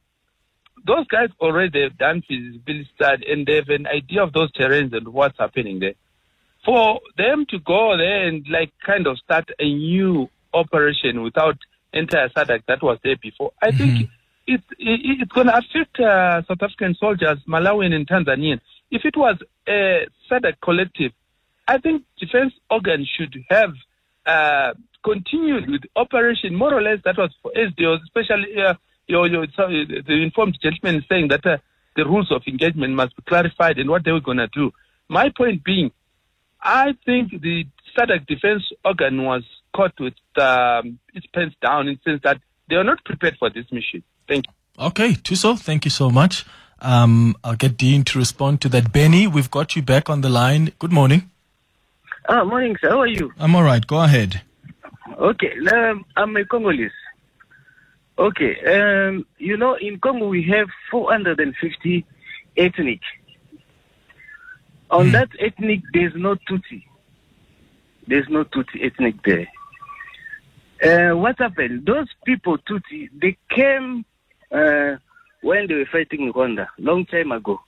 those 0.86 1.06
guys 1.08 1.30
already 1.40 1.82
have 1.82 1.98
done 1.98 2.22
feasibility 2.22 2.88
study 2.94 3.26
and 3.30 3.46
they 3.46 3.56
have 3.56 3.68
an 3.68 3.86
idea 3.86 4.22
of 4.22 4.32
those 4.32 4.52
terrains 4.52 4.94
and 4.96 5.08
what's 5.08 5.38
happening 5.38 5.80
there. 5.80 5.94
For 6.66 7.00
them 7.16 7.46
to 7.50 7.60
go 7.60 7.96
there 7.96 8.26
and 8.26 8.44
like 8.50 8.72
kind 8.84 9.06
of 9.06 9.18
start 9.18 9.48
a 9.58 9.64
new 9.64 10.28
operation 10.52 11.22
without 11.22 11.56
entire 11.92 12.28
SADC 12.30 12.64
that 12.66 12.82
was 12.82 12.98
there 13.04 13.16
before, 13.22 13.52
I 13.62 13.70
think 13.70 14.10
it, 14.48 14.60
it, 14.78 15.20
it's 15.20 15.32
going 15.32 15.46
to 15.46 15.56
affect 15.56 16.00
uh, 16.00 16.42
South 16.42 16.60
African 16.60 16.96
soldiers, 16.96 17.38
Malawian 17.48 17.94
and 17.94 18.06
Tanzanian. 18.06 18.60
If 18.90 19.04
it 19.04 19.16
was 19.16 19.36
a 19.68 20.06
SADC 20.28 20.54
collective, 20.60 21.12
I 21.68 21.78
think 21.78 22.02
defense 22.18 22.52
organs 22.68 23.08
should 23.16 23.36
have 23.48 23.72
uh, 24.26 24.74
continued 25.04 25.70
with 25.70 25.82
operation 25.94 26.54
more 26.54 26.74
or 26.74 26.82
less 26.82 26.98
that 27.04 27.16
was 27.16 27.30
for 27.42 27.52
SDOs, 27.52 28.02
especially 28.02 28.60
uh, 28.60 28.74
your, 29.06 29.28
your, 29.28 29.46
so, 29.56 29.68
the 29.68 30.22
informed 30.22 30.58
gentleman 30.60 31.04
saying 31.08 31.28
that 31.28 31.46
uh, 31.46 31.58
the 31.94 32.04
rules 32.04 32.30
of 32.32 32.42
engagement 32.46 32.94
must 32.94 33.16
be 33.16 33.22
clarified 33.22 33.78
and 33.78 33.88
what 33.88 34.04
they 34.04 34.12
were 34.12 34.20
going 34.20 34.38
to 34.38 34.48
do. 34.48 34.72
My 35.08 35.30
point 35.36 35.62
being, 35.62 35.92
I 36.66 36.94
think 37.06 37.30
the 37.30 37.64
SADC 37.96 38.26
defense 38.26 38.64
organ 38.84 39.24
was 39.24 39.44
caught 39.74 39.92
with 40.00 40.14
um, 40.36 40.98
its 41.14 41.24
pants 41.32 41.54
down 41.62 41.86
in 41.86 41.94
the 41.94 42.10
sense 42.10 42.22
that 42.24 42.40
they 42.68 42.74
are 42.74 42.82
not 42.82 43.04
prepared 43.04 43.36
for 43.38 43.48
this 43.50 43.66
mission. 43.70 44.02
Thank 44.26 44.46
you. 44.46 44.84
Okay, 44.84 45.12
Tuso, 45.12 45.56
thank 45.56 45.84
you 45.84 45.92
so 45.92 46.10
much. 46.10 46.44
Um, 46.80 47.36
I'll 47.44 47.54
get 47.54 47.76
Dean 47.76 48.02
to 48.04 48.18
respond 48.18 48.60
to 48.62 48.68
that. 48.70 48.92
Benny, 48.92 49.28
we've 49.28 49.50
got 49.50 49.76
you 49.76 49.82
back 49.82 50.10
on 50.10 50.22
the 50.22 50.28
line. 50.28 50.72
Good 50.80 50.92
morning. 50.92 51.30
Ah, 52.28 52.42
morning, 52.42 52.76
sir. 52.80 52.90
How 52.90 53.00
are 53.00 53.06
you? 53.06 53.32
I'm 53.38 53.54
all 53.54 53.62
right. 53.62 53.86
Go 53.86 54.02
ahead. 54.02 54.42
Okay, 55.18 55.52
um, 55.72 56.04
I'm 56.16 56.36
a 56.36 56.44
Congolese. 56.44 56.90
Okay, 58.18 58.54
um, 58.74 59.24
you 59.38 59.56
know, 59.56 59.74
in 59.74 60.00
Congo 60.00 60.26
we 60.26 60.42
have 60.50 60.68
450 60.90 62.04
ethnic. 62.56 63.00
On 64.90 65.10
that 65.12 65.28
ethnic, 65.40 65.80
there's 65.92 66.14
no 66.14 66.36
Tutsi. 66.48 66.84
There's 68.06 68.28
no 68.28 68.44
Tutsi 68.44 68.84
ethnic 68.84 69.16
there. 69.24 69.48
Uh, 70.82 71.16
what 71.16 71.38
happened? 71.38 71.86
Those 71.86 72.08
people, 72.24 72.58
Tutsi, 72.58 73.10
they 73.20 73.36
came 73.50 74.04
uh, 74.52 74.96
when 75.42 75.66
they 75.66 75.74
were 75.74 75.88
fighting 75.90 76.22
in 76.26 76.32
Rwanda, 76.32 76.68
long 76.78 77.04
time 77.06 77.32
ago. 77.32 77.60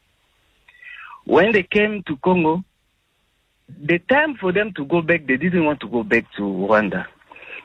When 1.24 1.52
they 1.52 1.62
came 1.64 2.02
to 2.04 2.16
Congo, 2.18 2.62
the 3.82 3.98
time 3.98 4.36
for 4.36 4.52
them 4.52 4.72
to 4.76 4.84
go 4.84 5.02
back, 5.02 5.26
they 5.26 5.36
didn't 5.36 5.64
want 5.64 5.80
to 5.80 5.88
go 5.88 6.02
back 6.02 6.24
to 6.36 6.42
Rwanda. 6.42 7.06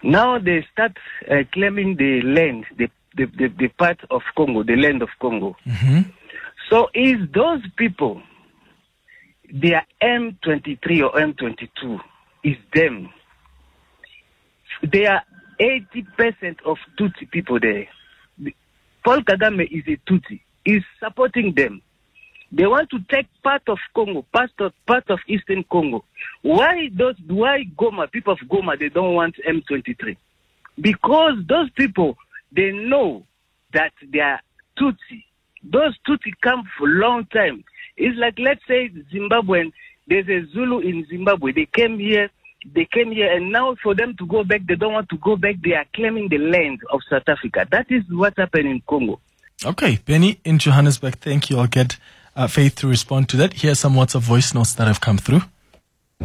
Now 0.02 0.38
they 0.40 0.66
start 0.72 0.98
uh, 1.32 1.44
claiming 1.54 1.96
the 1.96 2.22
land, 2.24 2.66
the, 2.78 2.90
the, 3.16 3.26
the, 3.26 3.48
the 3.58 3.68
part 3.70 4.00
of 4.10 4.22
Congo, 4.36 4.64
the 4.64 4.76
land 4.76 5.02
of 5.02 5.10
Congo. 5.22 5.56
So 6.70 6.90
is 6.94 7.18
those 7.34 7.62
people, 7.78 8.22
they 9.54 9.76
are 9.76 9.86
M23 10.02 11.04
or 11.04 11.12
M22, 11.12 12.00
is 12.44 12.58
them. 12.74 13.10
They 14.82 15.06
are 15.06 15.22
80% 15.60 16.58
of 16.66 16.78
Tutsi 17.00 17.30
people 17.30 17.60
there. 17.60 17.88
Paul 19.06 19.22
Kagame 19.22 19.68
is 19.70 19.84
a 19.88 19.98
Tutsi. 20.10 20.42
He's 20.66 20.82
supporting 21.00 21.54
them. 21.54 21.84
They 22.52 22.66
want 22.66 22.90
to 22.92 23.00
take 23.12 23.28
part 23.44 23.62
of 23.68 23.78
Congo, 23.96 24.26
part 24.34 24.52
of, 24.60 24.74
part 24.88 25.10
of 25.10 25.20
Eastern 25.28 25.64
Congo. 25.72 26.04
Why 26.42 26.90
those, 26.96 27.16
why 27.28 27.66
Goma, 27.78 28.12
people 28.12 28.34
of 28.34 28.40
Goma, 28.50 28.80
they 28.80 28.90
don't 28.90 29.14
want 29.14 29.36
M23? 29.48 30.18
Because 30.80 31.34
those 31.48 31.70
people, 31.72 32.18
they 32.52 32.72
know 32.72 33.26
that 33.74 33.94
they 34.12 34.20
are 34.20 34.40
Tutsi. 34.80 35.26
Those 35.64 35.96
Tutsi 36.08 36.32
come 36.42 36.64
for 36.78 36.88
a 36.88 36.92
long 36.92 37.26
time. 37.26 37.64
It's 37.98 38.18
like, 38.18 38.40
let's 38.40 38.62
say 38.68 38.90
Zimbabwean, 39.14 39.72
there's 40.08 40.28
a 40.28 40.46
Zulu 40.52 40.80
in 40.80 41.06
Zimbabwe. 41.08 41.52
They 41.52 41.66
came 41.66 42.00
here, 42.00 42.30
they 42.74 42.86
came 42.86 43.12
here, 43.12 43.32
and 43.32 43.52
now 43.52 43.76
for 43.82 43.96
them 43.96 44.16
to 44.18 44.26
go 44.26 44.44
back, 44.44 44.62
they 44.68 44.76
don't 44.76 44.94
want 44.94 45.10
to 45.10 45.18
go 45.18 45.36
back. 45.36 45.56
They 45.64 45.74
are 45.74 45.86
claiming 45.94 46.30
the 46.30 46.40
land 46.40 46.82
of 46.92 47.02
South 47.10 47.28
Africa. 47.28 47.68
That 47.72 47.92
is 47.92 48.04
what's 48.10 48.38
happening 48.38 48.72
in 48.72 48.82
Congo. 48.88 49.20
Okay, 49.66 50.00
Benny 50.06 50.40
in 50.44 50.60
Johannesburg. 50.60 51.18
Thank 51.20 51.50
you. 51.50 51.60
I'll 51.60 51.68
get 51.68 51.98
uh, 52.36 52.48
Faith 52.48 52.76
to 52.78 52.88
respond 52.88 53.30
to 53.30 53.38
that. 53.38 53.54
Here's 53.54 53.80
some 53.80 53.94
WhatsApp 53.94 54.22
voice 54.22 54.54
notes 54.54 54.74
that 54.74 54.88
have 54.88 55.00
come 55.00 55.18
through. 55.18 55.42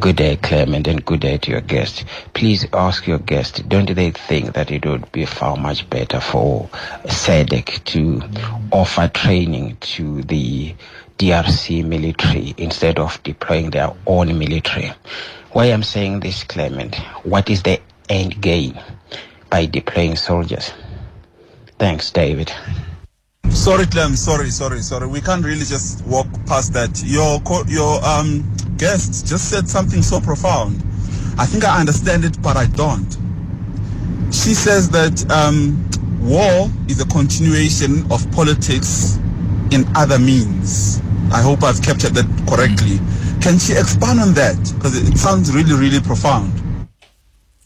Good 0.01 0.17
day, 0.17 0.37
Clement, 0.37 0.87
and 0.87 1.05
good 1.05 1.21
day 1.21 1.39
to 1.39 1.51
your 1.51 1.61
guest. 1.61 2.05
Please 2.33 2.67
ask 2.73 3.07
your 3.07 3.19
guest, 3.19 3.69
don't 3.69 3.93
they 3.93 4.13
think 4.13 4.55
that 4.55 4.71
it 4.71 4.87
would 4.87 5.11
be 5.11 5.27
far 5.27 5.57
much 5.57 5.91
better 5.91 6.21
for 6.21 6.69
SADC 7.05 7.83
to 7.85 8.23
offer 8.71 9.09
training 9.09 9.77
to 9.81 10.23
the 10.23 10.75
DRC 11.19 11.85
military 11.85 12.55
instead 12.57 12.99
of 12.99 13.23
deploying 13.23 13.71
their 13.71 13.93
own 14.07 14.39
military? 14.39 14.93
Why 15.53 15.67
I'm 15.67 15.83
saying 15.83 16.21
this, 16.21 16.45
Clement, 16.45 16.95
what 17.25 17.51
is 17.51 17.63
the 17.63 17.81
end 18.09 18.41
game 18.41 18.79
by 19.51 19.67
deploying 19.67 20.17
soldiers? 20.17 20.73
Thanks, 21.79 22.11
David. 22.11 22.53
Sorry, 23.51 23.87
Clem. 23.87 24.15
Sorry, 24.17 24.51
sorry, 24.51 24.81
sorry. 24.81 25.07
We 25.07 25.21
can't 25.21 25.45
really 25.45 25.65
just 25.65 26.07
walk 26.07 26.27
past 26.47 26.73
that. 26.75 27.03
Your 27.05 27.41
your 27.67 28.05
um 28.05 28.45
guest 28.77 29.27
just 29.27 29.51
said 29.51 29.69
something 29.69 30.03
so 30.03 30.21
profound. 30.21 30.83
I 31.39 31.47
think 31.47 31.65
I 31.65 31.79
understand 31.81 32.25
it, 32.25 32.41
but 32.43 32.57
I 32.57 32.67
don't. 32.67 33.17
She 34.33 34.55
says 34.55 34.91
that 34.91 35.31
um, 35.31 35.89
war 36.21 36.69
is 36.89 37.01
a 37.01 37.07
continuation 37.07 38.11
of 38.13 38.31
politics 38.33 39.17
in 39.71 39.85
other 39.97 40.19
means. 40.19 41.01
I 41.33 41.43
hope 41.43 41.63
I've 41.63 41.83
captured 41.83 42.15
that 42.15 42.27
correctly. 42.49 42.99
Can 43.43 43.59
she 43.59 43.73
expand 43.73 44.21
on 44.21 44.35
that? 44.35 44.57
Because 44.77 44.97
it 44.97 45.17
sounds 45.17 45.53
really, 45.55 45.75
really 45.75 46.01
profound. 46.01 46.53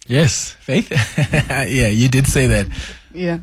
Yes, 0.07 0.51
Faith. 0.61 0.91
yeah, 1.51 1.87
you 1.89 2.09
did 2.09 2.27
say 2.27 2.47
that. 2.49 2.67
Yeah. 3.15 3.39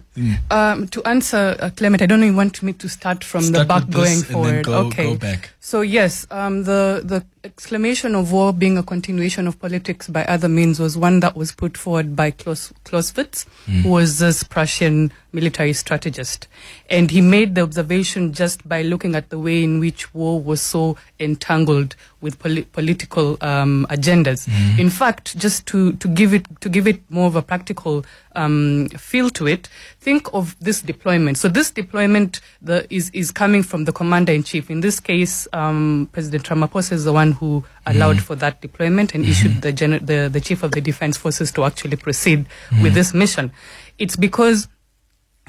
Um, 0.52 0.88
to 0.90 1.04
answer 1.04 1.56
uh, 1.60 1.70
Clement, 1.76 2.02
I 2.02 2.06
don't 2.06 2.20
know 2.20 2.26
you 2.26 2.36
want 2.36 2.62
me 2.64 2.74
to 2.74 2.90
start 2.90 3.24
from 3.24 3.46
the 3.52 3.66
back 3.66 3.90
going 3.90 4.20
this 4.20 4.30
and 4.30 4.44
then 4.46 4.64
forward. 4.64 4.66
go- 4.66 4.88
okay. 4.88 5.04
go 5.04 5.16
back. 5.16 5.52
So 5.70 5.82
yes, 5.82 6.26
um, 6.32 6.64
the 6.64 7.02
the 7.06 7.24
exclamation 7.44 8.16
of 8.16 8.32
war 8.32 8.52
being 8.52 8.76
a 8.80 8.82
continuation 8.84 9.48
of 9.48 9.60
politics 9.60 10.10
by 10.10 10.26
other 10.26 10.50
means 10.50 10.80
was 10.80 10.98
one 10.98 11.20
that 11.22 11.36
was 11.38 11.52
put 11.54 11.78
forward 11.78 12.14
by 12.16 12.32
Claus- 12.32 12.74
Clausewitz, 12.84 13.46
Mm. 13.68 13.84
who 13.84 13.90
was 13.90 14.18
this 14.20 14.44
Prussian 14.44 15.12
military 15.32 15.74
strategist, 15.74 16.48
and 16.90 17.12
he 17.12 17.22
made 17.22 17.54
the 17.54 17.62
observation 17.62 18.34
just 18.34 18.68
by 18.68 18.82
looking 18.82 19.14
at 19.16 19.30
the 19.30 19.38
way 19.38 19.64
in 19.64 19.80
which 19.80 20.12
war 20.14 20.42
was 20.42 20.60
so 20.60 20.98
entangled 21.20 21.96
with 22.20 22.40
poli- 22.40 22.64
political 22.74 23.38
um, 23.42 23.86
agendas. 23.92 24.48
Mm. 24.50 24.80
In 24.80 24.90
fact, 24.90 25.38
just 25.38 25.66
to, 25.68 25.94
to 25.94 26.08
give 26.10 26.34
it 26.34 26.46
to 26.62 26.68
give 26.68 26.88
it 26.88 27.00
more 27.12 27.28
of 27.28 27.36
a 27.36 27.42
practical 27.44 28.04
um, 28.36 28.90
feel 28.98 29.30
to 29.30 29.48
it, 29.48 29.70
think 30.02 30.28
of 30.34 30.56
this 30.60 30.82
deployment. 30.82 31.38
So 31.38 31.48
this 31.48 31.70
deployment 31.72 32.42
the, 32.62 32.86
is 32.94 33.12
is 33.14 33.32
coming 33.32 33.64
from 33.64 33.86
the 33.86 33.94
commander 33.94 34.34
in 34.34 34.44
chief. 34.44 34.70
In 34.70 34.82
this 34.82 35.00
case, 35.00 35.48
um, 35.60 36.08
President 36.12 36.44
Ramaphosa 36.46 36.94
is 36.94 37.04
the 37.04 37.14
one 37.14 37.32
who 37.34 37.64
allowed 37.86 38.18
Mhm. 38.18 38.22
for 38.28 38.36
that 38.36 38.62
deployment 38.62 39.14
and 39.16 39.26
issued 39.26 39.62
the, 39.62 39.72
gener- 39.74 40.04
the 40.06 40.30
the 40.32 40.42
chief 40.42 40.64
of 40.64 40.72
the 40.72 40.82
defense 40.82 41.18
forces 41.18 41.52
to 41.54 41.64
actually 41.66 41.98
proceed 41.98 42.46
with 42.84 42.92
Mhm. 42.92 43.00
this 43.00 43.14
mission. 43.14 43.52
It's 43.98 44.16
because 44.16 44.68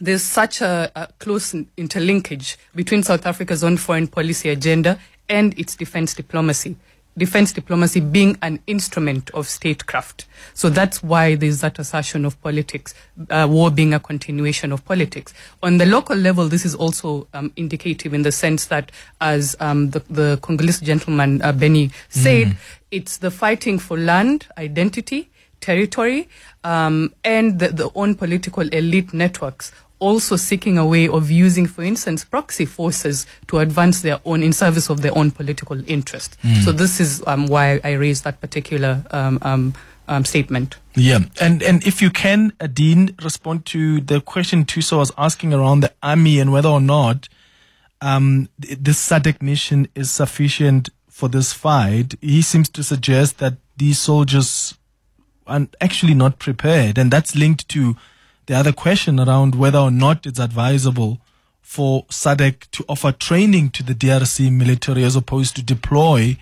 there's 0.00 0.22
such 0.22 0.60
a, 0.62 0.90
a 0.96 1.08
close 1.18 1.54
interlinkage 1.76 2.56
between 2.74 3.02
South 3.02 3.24
Africa's 3.26 3.62
own 3.62 3.76
foreign 3.76 4.06
policy 4.08 4.48
agenda 4.48 4.98
and 5.28 5.58
its 5.58 5.76
defense 5.76 6.14
diplomacy. 6.14 6.76
Defense 7.20 7.52
diplomacy 7.52 8.00
being 8.00 8.36
an 8.42 8.58
instrument 8.66 9.30
of 9.30 9.46
statecraft. 9.46 10.26
So 10.54 10.70
that's 10.70 11.02
why 11.02 11.36
there's 11.36 11.60
that 11.60 11.78
assertion 11.78 12.24
of 12.24 12.40
politics, 12.42 12.94
uh, 13.28 13.46
war 13.48 13.70
being 13.70 13.92
a 13.94 14.00
continuation 14.00 14.72
of 14.72 14.84
politics. 14.84 15.34
On 15.62 15.78
the 15.78 15.86
local 15.86 16.16
level, 16.16 16.48
this 16.48 16.64
is 16.64 16.74
also 16.74 17.28
um, 17.34 17.52
indicative 17.56 18.14
in 18.14 18.22
the 18.22 18.32
sense 18.32 18.66
that, 18.66 18.90
as 19.20 19.54
um, 19.60 19.90
the, 19.90 20.00
the 20.10 20.38
Congolese 20.42 20.80
gentleman 20.80 21.42
uh, 21.42 21.52
Benny 21.52 21.90
said, 22.08 22.48
Mm. 22.48 22.56
it's 22.90 23.18
the 23.18 23.30
fighting 23.30 23.78
for 23.78 23.98
land, 23.98 24.46
identity, 24.56 25.28
territory, 25.60 26.26
um, 26.64 27.12
and 27.22 27.58
the, 27.58 27.68
the 27.68 27.90
own 27.94 28.14
political 28.14 28.66
elite 28.68 29.12
networks 29.12 29.72
also 30.00 30.36
seeking 30.36 30.78
a 30.78 30.84
way 30.84 31.08
of 31.08 31.30
using, 31.30 31.66
for 31.66 31.82
instance, 31.82 32.24
proxy 32.24 32.64
forces 32.64 33.26
to 33.46 33.58
advance 33.58 34.02
their 34.02 34.18
own 34.24 34.42
in 34.42 34.52
service 34.52 34.90
of 34.90 35.02
their 35.02 35.16
own 35.16 35.30
political 35.30 35.78
interest. 35.88 36.36
Mm. 36.42 36.64
So 36.64 36.72
this 36.72 37.00
is 37.00 37.22
um, 37.26 37.46
why 37.46 37.80
I 37.84 37.92
raised 37.92 38.24
that 38.24 38.40
particular 38.40 39.04
um, 39.12 39.38
um, 39.42 39.74
um, 40.08 40.24
statement. 40.24 40.76
Yeah, 40.94 41.20
and 41.40 41.62
and 41.62 41.86
if 41.86 42.02
you 42.02 42.10
can, 42.10 42.52
Dean, 42.72 43.14
respond 43.22 43.64
to 43.66 44.00
the 44.00 44.20
question 44.20 44.64
Tuso 44.64 44.98
was 44.98 45.12
asking 45.16 45.54
around 45.54 45.80
the 45.80 45.92
army 46.02 46.40
and 46.40 46.52
whether 46.52 46.68
or 46.68 46.80
not 46.80 47.28
um, 48.00 48.48
this 48.58 49.08
SADC 49.08 49.40
mission 49.40 49.88
is 49.94 50.10
sufficient 50.10 50.90
for 51.08 51.28
this 51.28 51.52
fight. 51.52 52.14
He 52.20 52.42
seems 52.42 52.68
to 52.70 52.82
suggest 52.82 53.38
that 53.38 53.54
these 53.76 53.98
soldiers 53.98 54.76
are 55.46 55.68
actually 55.80 56.14
not 56.14 56.38
prepared, 56.38 56.98
and 56.98 57.10
that's 57.10 57.36
linked 57.36 57.68
to 57.68 57.96
the 58.50 58.56
other 58.56 58.72
question 58.72 59.20
around 59.20 59.54
whether 59.54 59.78
or 59.78 59.92
not 59.92 60.26
it's 60.26 60.40
advisable 60.40 61.20
for 61.62 62.04
SADC 62.06 62.68
to 62.72 62.84
offer 62.88 63.12
training 63.12 63.70
to 63.70 63.84
the 63.84 63.94
DRC 63.94 64.50
military 64.50 65.04
as 65.04 65.14
opposed 65.14 65.54
to 65.54 65.62
deploy 65.62 66.36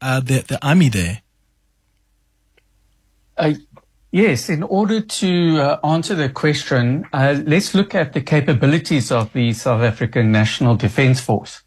uh, 0.00 0.18
the 0.18 0.40
the 0.40 0.58
army 0.66 0.88
there. 0.88 1.22
Uh, 3.36 3.54
yes, 4.10 4.48
in 4.48 4.64
order 4.64 5.00
to 5.00 5.60
uh, 5.60 5.78
answer 5.84 6.16
the 6.16 6.28
question, 6.28 7.06
uh, 7.12 7.40
let's 7.46 7.76
look 7.76 7.94
at 7.94 8.12
the 8.12 8.20
capabilities 8.20 9.12
of 9.12 9.32
the 9.32 9.52
South 9.52 9.82
African 9.82 10.32
National 10.32 10.74
Defence 10.74 11.20
Force. 11.20 11.62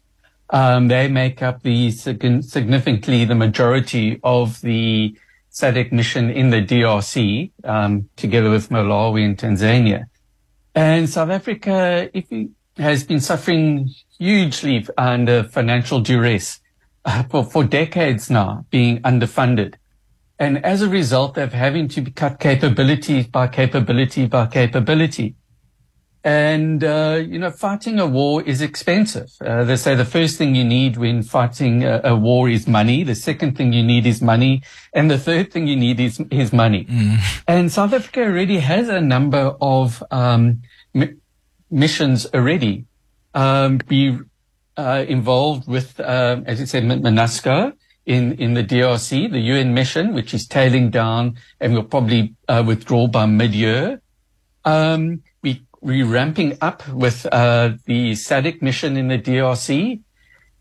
Um, 0.50 0.88
they 0.88 1.08
make 1.08 1.40
up 1.40 1.62
the 1.62 1.90
sig- 1.90 2.44
significantly 2.44 3.24
the 3.24 3.34
majority 3.34 4.20
of 4.22 4.60
the 4.60 5.16
SADC 5.56 5.90
mission 5.90 6.28
in 6.28 6.50
the 6.50 6.60
DRC, 6.60 7.50
um, 7.64 8.10
together 8.16 8.50
with 8.50 8.68
Malawi 8.68 9.24
and 9.24 9.38
Tanzania. 9.38 10.04
And 10.74 11.08
South 11.08 11.30
Africa, 11.30 12.10
it 12.12 12.50
has 12.76 13.04
been 13.04 13.20
suffering 13.20 13.88
hugely 14.18 14.86
under 14.98 15.44
financial 15.44 16.00
duress 16.00 16.60
uh, 17.06 17.22
for, 17.30 17.42
for 17.42 17.64
decades 17.64 18.28
now, 18.28 18.66
being 18.68 19.00
underfunded. 19.00 19.76
And 20.38 20.62
as 20.62 20.82
a 20.82 20.90
result 20.90 21.38
of 21.38 21.54
having 21.54 21.88
to 21.88 22.10
cut 22.10 22.38
capability 22.38 23.22
by 23.22 23.48
capability 23.48 24.26
by 24.26 24.48
capability. 24.48 25.36
And, 26.26 26.82
uh, 26.82 27.22
you 27.24 27.38
know, 27.38 27.52
fighting 27.52 28.00
a 28.00 28.06
war 28.06 28.42
is 28.42 28.60
expensive. 28.60 29.30
Uh, 29.40 29.62
they 29.62 29.76
say 29.76 29.94
the 29.94 30.04
first 30.04 30.36
thing 30.38 30.56
you 30.56 30.64
need 30.64 30.96
when 30.96 31.22
fighting 31.22 31.84
a, 31.84 32.00
a 32.02 32.16
war 32.16 32.48
is 32.48 32.66
money. 32.66 33.04
The 33.04 33.14
second 33.14 33.56
thing 33.56 33.72
you 33.72 33.84
need 33.84 34.06
is 34.06 34.20
money. 34.20 34.62
And 34.92 35.08
the 35.08 35.18
third 35.18 35.52
thing 35.52 35.68
you 35.68 35.76
need 35.76 36.00
is, 36.00 36.18
is 36.32 36.52
money. 36.52 36.88
And 37.46 37.70
South 37.70 37.92
Africa 37.92 38.24
already 38.24 38.58
has 38.58 38.88
a 38.88 39.00
number 39.00 39.54
of, 39.60 40.02
um, 40.10 40.62
mi- 40.92 41.14
missions 41.70 42.26
already, 42.34 42.86
um, 43.34 43.78
be, 43.86 44.18
uh, 44.76 45.04
involved 45.06 45.68
with, 45.68 46.00
um, 46.00 46.42
as 46.48 46.58
you 46.58 46.66
said, 46.66 46.82
MONUSCO 46.82 47.72
in, 48.04 48.32
in 48.32 48.54
the 48.54 48.64
DRC, 48.64 49.30
the 49.30 49.38
UN 49.38 49.74
mission, 49.74 50.12
which 50.12 50.34
is 50.34 50.48
tailing 50.48 50.90
down 50.90 51.36
and 51.60 51.72
will 51.72 51.84
probably, 51.84 52.34
uh, 52.48 52.64
withdraw 52.66 53.06
by 53.06 53.26
mid-year. 53.26 54.02
Um, 54.64 55.22
we, 55.42 55.62
we're 55.86 56.04
ramping 56.04 56.58
up 56.60 56.86
with, 56.88 57.26
uh, 57.30 57.70
the 57.86 58.12
SADC 58.12 58.60
mission 58.60 58.96
in 58.96 59.06
the 59.06 59.18
DRC. 59.18 60.00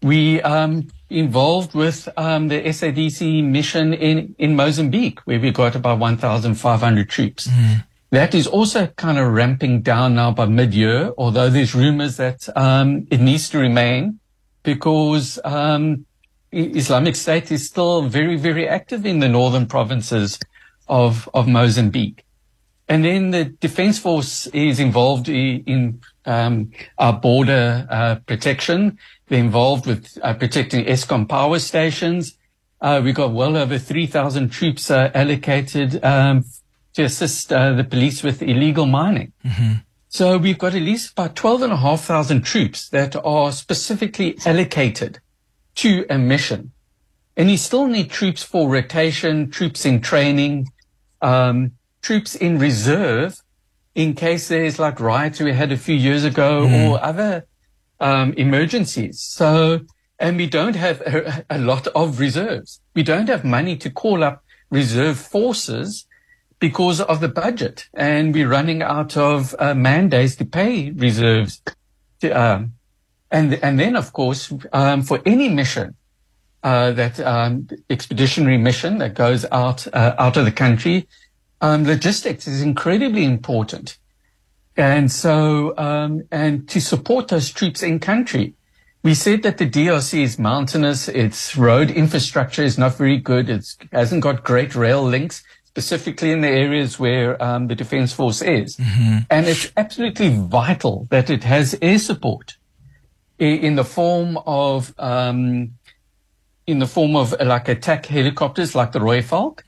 We, 0.04 0.40
um, 0.44 0.88
involved 1.10 1.74
with, 1.74 2.08
um, 2.16 2.48
the 2.48 2.62
SADC 2.62 3.44
mission 3.44 3.94
in, 3.96 4.36
in 4.38 4.56
Mozambique, 4.56 5.20
where 5.26 5.40
we 5.40 5.50
got 5.50 5.76
about 5.76 5.98
1,500 5.98 7.10
troops. 7.10 7.50
That 8.12 8.36
is 8.36 8.46
also 8.46 8.86
kind 8.86 9.18
of 9.18 9.34
ramping 9.34 9.82
down 9.82 10.14
now 10.14 10.32
by 10.32 10.46
mid-year, 10.46 11.12
although 11.18 11.50
there's 11.50 11.74
rumors 11.74 12.18
that 12.18 12.48
um, 12.56 13.08
it 13.10 13.20
needs 13.20 13.50
to 13.50 13.58
remain 13.58 14.20
because 14.62 15.40
um, 15.44 16.06
Islamic 16.52 17.16
State 17.16 17.52
is 17.52 17.68
still 17.68 18.04
very, 18.04 18.36
very 18.36 18.68
active 18.68 19.08
in 19.08 19.20
the 19.20 19.28
northern 19.28 19.66
provinces 19.66 20.40
of, 20.88 21.28
of 21.34 21.48
Mozambique. 21.48 22.25
And 22.88 23.04
then 23.04 23.32
the 23.32 23.46
Defense 23.46 23.98
Force 23.98 24.48
is 24.48 24.80
involved 24.80 25.28
in 25.28 26.02
um, 26.26 26.72
our 26.98 27.14
border 27.14 27.88
uh, 27.90 28.16
protection. 28.28 29.00
They're 29.28 29.40
involved 29.40 29.88
with 29.88 30.18
uh, 30.22 30.36
protecting 30.36 30.86
Eskom 30.86 31.28
power 31.28 31.60
stations. 31.60 32.38
Uh, 32.80 33.02
we've 33.04 33.16
got 33.16 33.32
well 33.32 33.58
over 33.58 33.80
3,000 33.80 34.50
troops 34.50 34.92
uh, 34.92 35.10
allocated 35.16 36.04
um, 36.04 36.46
to 36.94 37.04
assist 37.04 37.52
uh, 37.52 37.74
the 37.74 37.84
police 37.84 38.22
with 38.22 38.44
illegal 38.44 38.86
mining. 38.86 39.34
So 40.10 40.38
we've 40.38 40.58
got 40.58 40.76
at 40.76 40.82
least 40.82 41.12
about 41.12 41.36
12,500 41.36 42.44
troops 42.44 42.90
that 42.90 43.16
are 43.26 43.52
specifically 43.52 44.38
allocated 44.46 45.20
to 45.76 46.06
a 46.10 46.18
mission. 46.18 46.72
And 47.36 47.52
you 47.52 47.58
still 47.58 47.88
need 47.88 48.10
troops 48.12 48.44
for 48.44 48.70
rotation, 48.70 49.50
troops 49.50 49.86
in 49.86 50.00
training, 50.00 50.72
um, 51.22 51.72
troops 52.06 52.32
in 52.36 52.54
reserve 52.70 53.32
in 53.96 54.14
case 54.14 54.44
there's 54.54 54.78
like 54.86 54.98
riots 55.00 55.40
we 55.40 55.54
had 55.54 55.72
a 55.72 55.82
few 55.88 55.98
years 56.08 56.24
ago 56.32 56.52
Mm. 56.68 56.90
or 56.90 56.94
other 57.12 57.34
um, 58.00 58.34
emergencies. 58.46 59.16
So, 59.40 59.50
and 60.24 60.38
we 60.42 60.48
don't 60.58 60.76
have 60.86 60.98
a, 61.02 61.46
a 61.50 61.60
lot 61.72 61.86
of 62.02 62.20
reserves. 62.20 62.70
We 62.98 63.04
don't 63.12 63.30
have 63.34 63.44
money 63.58 63.76
to 63.84 63.90
call 63.90 64.20
up 64.30 64.44
reserve 64.70 65.18
forces 65.18 66.06
because 66.60 67.00
of 67.12 67.18
the 67.20 67.32
budget, 67.44 67.78
and 67.94 68.34
we're 68.36 68.48
running 68.58 68.82
out 68.82 69.14
of 69.18 69.56
uh, 69.60 69.74
mandates 69.74 70.36
to 70.40 70.46
pay 70.46 70.92
reserves. 71.08 71.62
To, 72.22 72.28
um, 72.44 72.60
and 73.32 73.46
and 73.66 73.80
then, 73.82 73.96
of 73.96 74.08
course, 74.20 74.42
um, 74.82 75.00
for 75.04 75.18
any 75.26 75.48
mission, 75.62 75.88
uh, 76.64 76.92
that 77.00 77.20
um, 77.34 77.68
expeditionary 77.90 78.58
mission 78.70 78.92
that 79.00 79.14
goes 79.26 79.46
out 79.52 79.80
uh, 79.94 80.16
out 80.26 80.36
of 80.38 80.46
the 80.46 80.56
country, 80.66 80.98
um, 81.66 81.84
logistics 81.84 82.48
is 82.48 82.62
incredibly 82.62 83.24
important. 83.24 83.98
And 84.78 85.12
so, 85.12 85.74
um, 85.78 86.24
and 86.32 86.68
to 86.70 86.80
support 86.80 87.30
those 87.30 87.50
troops 87.50 87.82
in 87.82 88.00
country, 88.00 88.54
we 89.04 89.14
said 89.14 89.44
that 89.44 89.58
the 89.58 89.70
DRC 89.70 90.22
is 90.22 90.38
mountainous. 90.38 91.08
Its 91.08 91.56
road 91.56 91.90
infrastructure 91.90 92.64
is 92.64 92.78
not 92.78 92.96
very 92.98 93.18
good. 93.18 93.50
It 93.50 93.66
hasn't 93.92 94.22
got 94.22 94.44
great 94.44 94.76
rail 94.76 95.04
links, 95.04 95.44
specifically 95.66 96.32
in 96.32 96.42
the 96.42 96.50
areas 96.50 97.00
where 97.00 97.42
um, 97.42 97.68
the 97.68 97.76
Defense 97.76 98.14
Force 98.14 98.42
is. 98.42 98.78
And 99.30 99.48
it's 99.48 99.72
absolutely 99.76 100.30
vital 100.30 101.08
that 101.10 101.30
it 101.30 101.44
has 101.44 101.78
air 101.82 102.00
support 102.00 102.58
in 103.40 103.76
the 103.76 103.84
form 103.84 104.38
of 104.46 104.94
um, 105.00 105.72
in 106.68 106.80
the 106.80 106.88
form 106.88 107.16
of 107.16 107.34
like 107.40 107.68
attack 107.70 108.06
helicopters 108.08 108.74
like 108.76 108.92
the 108.92 109.00
Rooivalk, 109.00 109.62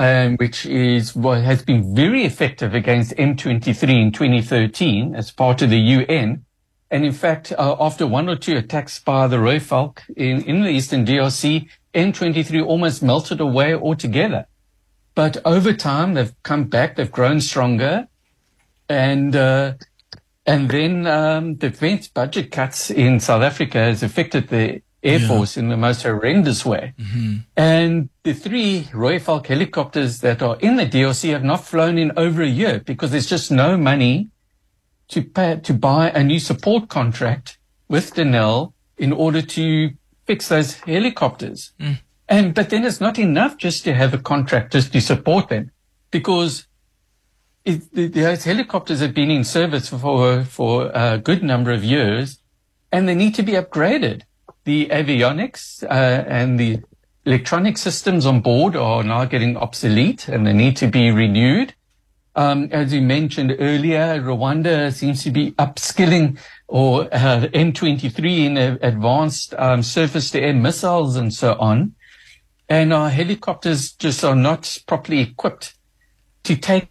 um, 0.00 0.38
which 0.38 0.64
is 0.64 1.14
what 1.14 1.42
has 1.42 1.62
been 1.62 1.94
very 1.94 2.24
effective 2.24 2.74
against 2.74 3.12
M23 3.16 4.00
in 4.00 4.10
2013 4.10 5.14
as 5.14 5.30
part 5.30 5.60
of 5.60 5.68
the 5.68 5.78
UN. 5.78 6.46
And 6.90 7.04
in 7.04 7.12
fact, 7.12 7.52
uh, 7.52 7.76
after 7.78 8.06
one 8.06 8.26
or 8.26 8.34
two 8.34 8.56
attacks 8.56 8.98
by 8.98 9.26
the 9.26 9.36
Rooivalk 9.36 9.98
in, 10.16 10.42
in 10.44 10.62
the 10.62 10.70
Eastern 10.70 11.04
DRC, 11.04 11.68
M23 11.92 12.64
almost 12.64 13.02
melted 13.02 13.42
away 13.42 13.74
altogether. 13.74 14.46
But 15.14 15.36
over 15.44 15.74
time, 15.74 16.14
they've 16.14 16.34
come 16.44 16.64
back, 16.64 16.96
they've 16.96 17.12
grown 17.12 17.42
stronger. 17.42 18.08
And, 18.88 19.36
uh, 19.36 19.74
and 20.46 20.70
then 20.70 21.06
um, 21.06 21.56
the 21.56 21.68
defense 21.68 22.08
budget 22.08 22.50
cuts 22.52 22.90
in 22.90 23.20
South 23.20 23.42
Africa 23.42 23.76
has 23.76 24.02
affected 24.02 24.48
the 24.48 24.80
Air 25.02 25.18
Yeah. 25.18 25.28
Force 25.28 25.56
in 25.56 25.68
the 25.68 25.76
most 25.76 26.02
horrendous 26.02 26.64
way. 26.64 26.92
Mm-hmm. 26.98 27.36
And 27.56 28.10
the 28.22 28.34
three 28.34 28.88
Rooivalk 28.92 29.46
helicopters 29.46 30.20
that 30.20 30.42
are 30.42 30.58
in 30.60 30.76
the 30.76 30.86
DRC 30.86 31.30
have 31.30 31.44
not 31.44 31.64
flown 31.64 31.96
in 31.96 32.12
over 32.16 32.42
a 32.42 32.48
year 32.48 32.80
because 32.84 33.10
there's 33.10 33.26
just 33.26 33.50
no 33.50 33.76
money 33.76 34.28
to 35.08 35.22
pay, 35.22 35.56
to 35.56 35.74
buy 35.74 36.10
a 36.10 36.22
new 36.22 36.38
support 36.38 36.88
contract 36.88 37.58
with 37.88 38.14
Denel 38.14 38.72
in 38.96 39.12
order 39.12 39.42
to 39.42 39.92
fix 40.26 40.48
those 40.48 40.74
helicopters. 40.74 41.72
Mm. 41.80 41.98
And 42.28 42.54
but 42.54 42.70
then 42.70 42.84
it's 42.84 43.00
not 43.00 43.18
enough 43.18 43.56
just 43.56 43.82
to 43.84 43.94
have 43.94 44.14
a 44.14 44.18
contract 44.18 44.72
just 44.72 44.92
to 44.92 45.00
support 45.00 45.48
them, 45.48 45.72
because 46.12 46.68
it, 47.64 47.92
the, 47.92 48.06
those 48.06 48.44
helicopters 48.44 49.00
have 49.00 49.14
been 49.14 49.30
in 49.30 49.42
service 49.42 49.88
for 49.88 50.44
for 50.44 50.92
a 50.94 51.18
good 51.18 51.42
number 51.42 51.72
of 51.72 51.82
years, 51.82 52.38
and 52.92 53.08
they 53.08 53.16
need 53.16 53.34
to 53.34 53.42
be 53.42 53.52
upgraded. 53.52 54.22
The 54.70 54.86
avionics 54.86 55.82
uh, 55.82 55.88
and 56.28 56.56
the 56.56 56.78
electronic 57.26 57.76
systems 57.76 58.24
on 58.24 58.40
board 58.40 58.76
are 58.76 59.02
now 59.02 59.24
getting 59.24 59.56
obsolete, 59.56 60.28
and 60.28 60.46
they 60.46 60.52
need 60.52 60.76
to 60.76 60.86
be 60.86 61.10
renewed. 61.10 61.74
Um, 62.36 62.68
as 62.70 62.94
you 62.94 63.02
mentioned 63.02 63.56
earlier, 63.58 64.22
Rwanda 64.22 64.92
seems 64.92 65.24
to 65.24 65.32
be 65.32 65.50
upskilling 65.58 66.38
or 66.68 67.12
uh, 67.12 67.48
M23 67.52 68.38
in 68.46 68.56
uh, 68.56 68.78
advanced 68.80 69.54
um, 69.58 69.82
surface-to-air 69.82 70.54
missiles 70.54 71.16
and 71.16 71.34
so 71.34 71.54
on. 71.58 71.96
And 72.68 72.92
our 72.92 73.10
helicopters 73.10 73.90
just 73.90 74.22
are 74.24 74.36
not 74.36 74.78
properly 74.86 75.18
equipped 75.18 75.74
to 76.44 76.54
take 76.54 76.86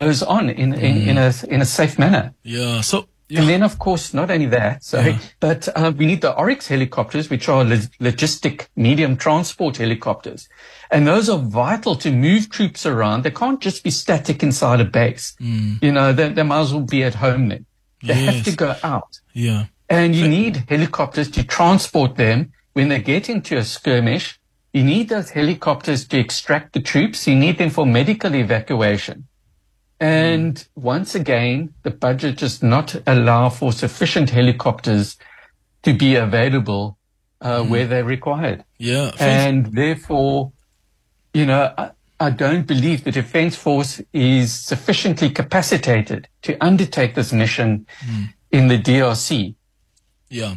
those 0.00 0.24
on 0.24 0.50
in, 0.50 0.74
in, 0.74 1.10
in 1.10 1.16
a 1.16 1.32
in 1.48 1.62
a 1.62 1.64
safe 1.64 1.96
manner. 1.96 2.34
Yeah. 2.42 2.80
So 2.80 3.06
And 3.40 3.48
then, 3.48 3.62
of 3.62 3.78
course, 3.78 4.12
not 4.14 4.30
only 4.30 4.46
that, 4.46 4.84
sorry, 4.84 5.12
but 5.40 5.68
uh, 5.74 5.92
we 5.96 6.06
need 6.06 6.20
the 6.20 6.34
Oryx 6.36 6.68
helicopters, 6.68 7.30
which 7.30 7.48
are 7.48 7.64
lo- 7.64 7.76
logistic 8.00 8.66
medium 8.76 9.16
transport 9.16 9.78
helicopters. 9.78 10.48
And 10.90 11.06
those 11.06 11.28
are 11.28 11.38
vital 11.38 11.94
to 11.96 12.10
move 12.12 12.50
troops 12.50 12.84
around. 12.84 13.22
They 13.24 13.30
can't 13.30 13.60
just 13.60 13.82
be 13.84 13.90
static 13.90 14.42
inside 14.42 14.80
a 14.80 14.84
base. 14.84 15.34
You 15.40 15.92
know, 15.92 16.12
they, 16.12 16.28
they 16.28 16.42
might 16.42 16.60
as 16.60 16.72
well 16.74 16.82
be 16.82 17.02
at 17.04 17.14
home 17.14 17.48
then. 17.48 17.64
They 18.02 18.14
have 18.14 18.44
to 18.44 18.56
go 18.56 18.76
out. 18.82 19.20
yeah. 19.32 19.66
And 19.88 20.14
you 20.16 20.26
need 20.26 20.64
helicopters 20.68 21.30
to 21.32 21.44
transport 21.44 22.16
them 22.16 22.52
when 22.72 22.88
they 22.88 23.00
get 23.00 23.28
into 23.28 23.56
a 23.58 23.64
skirmish. 23.64 24.40
You 24.72 24.84
need 24.84 25.10
those 25.10 25.30
helicopters 25.30 26.06
to 26.08 26.18
extract 26.18 26.72
the 26.72 26.80
troops. 26.80 27.26
You 27.26 27.34
need 27.36 27.58
them 27.58 27.68
for 27.70 27.84
medical 27.84 28.34
evacuation. 28.34 29.26
And 30.02 30.66
once 30.74 31.14
again, 31.14 31.74
the 31.84 31.92
budget 31.92 32.38
does 32.38 32.60
not 32.60 32.96
allow 33.06 33.50
for 33.50 33.72
sufficient 33.72 34.30
helicopters 34.30 35.16
to 35.84 35.94
be 35.94 36.16
available 36.16 36.98
uh, 37.40 37.62
where 37.62 37.86
they're 37.86 38.02
required. 38.02 38.64
Yeah. 38.78 39.12
And 39.20 39.66
therefore, 39.66 40.50
you 41.32 41.46
know, 41.46 41.72
I, 41.78 41.92
I 42.18 42.30
don't 42.30 42.66
believe 42.66 43.04
the 43.04 43.12
Defense 43.12 43.54
Force 43.54 44.00
is 44.12 44.52
sufficiently 44.52 45.30
capacitated 45.30 46.26
to 46.42 46.56
undertake 46.60 47.14
this 47.14 47.32
mission 47.32 47.86
in 48.50 48.66
the 48.66 48.78
DRC. 48.78 49.54
Yeah. 50.28 50.56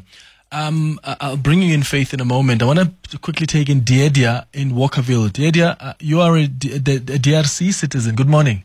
Um, 0.52 1.00
I'll 1.04 1.38
bring 1.38 1.62
you 1.62 1.74
in 1.76 1.84
faith 1.84 2.16
in 2.16 2.20
a 2.20 2.26
moment. 2.26 2.64
I 2.64 2.66
want 2.66 2.80
to 3.10 3.18
quickly 3.20 3.46
take 3.46 3.70
in 3.70 3.82
Diedia 3.82 4.46
in 4.54 4.72
Walkerville. 4.72 5.30
Diedia, 5.30 5.78
uh, 5.80 5.94
you 6.00 6.20
are 6.20 6.36
a, 6.36 6.48
D- 6.48 6.74
a 6.74 6.80
DRC 6.80 7.74
citizen. 7.74 8.16
Good 8.16 8.30
morning. 8.30 8.64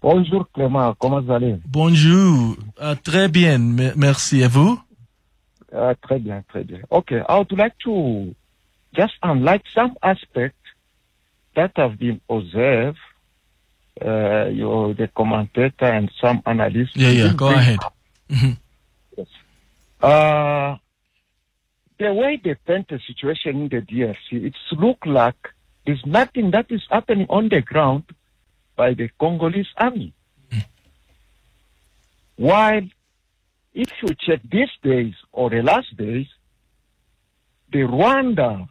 Bonjour 0.00 0.46
Clément, 0.52 0.94
comment 0.94 1.26
allez 1.28 1.56
Bonjour. 1.66 2.56
Uh, 2.80 2.94
très 3.02 3.28
bien. 3.28 3.58
me- 3.58 3.92
Merci. 3.96 4.40
Et 4.42 4.46
vous? 4.48 4.78
uh, 5.72 5.94
Très 6.02 6.18
bien, 6.20 6.42
très 6.48 6.64
bien. 6.64 6.78
Okay, 6.90 7.20
I 7.28 7.38
would 7.38 7.52
like 7.58 7.74
to 7.84 8.34
just 8.96 9.14
unlike 9.22 9.62
some 9.74 9.94
aspects 10.02 10.56
that 11.56 11.72
have 11.76 11.98
been 11.98 12.20
observed, 12.30 12.96
uh, 14.00 14.48
your, 14.52 14.94
the 14.94 15.08
commentator 15.16 15.86
and 15.86 16.08
some 16.20 16.40
analysts. 16.46 16.94
Yeah, 16.94 17.10
yeah. 17.10 17.32
Go 17.34 17.48
ahead. 17.48 17.78
up. 17.84 17.94
Mhm. 18.30 18.56
Uh, 20.00 20.76
the 21.98 22.14
way 22.14 22.40
they 22.42 22.54
paint 22.66 22.86
the 22.88 23.00
situation 23.04 23.62
in 23.62 23.68
the 23.68 23.80
DRC, 23.82 24.44
it's 24.46 24.56
look 24.78 25.04
like 25.04 25.34
there's 25.84 26.04
nothing 26.06 26.52
that 26.52 26.66
is 26.70 26.82
happening 26.88 27.26
on 27.28 27.48
the 27.48 27.60
ground 27.62 28.04
by 28.78 28.94
the 28.94 29.10
Congolese 29.18 29.66
army. 29.76 30.14
While 32.36 32.86
if 33.74 33.90
you 34.00 34.14
check 34.24 34.40
these 34.48 34.70
days 34.82 35.14
or 35.32 35.50
the 35.50 35.62
last 35.62 35.94
days, 35.96 36.28
the 37.72 37.80
Rwanda 37.80 38.68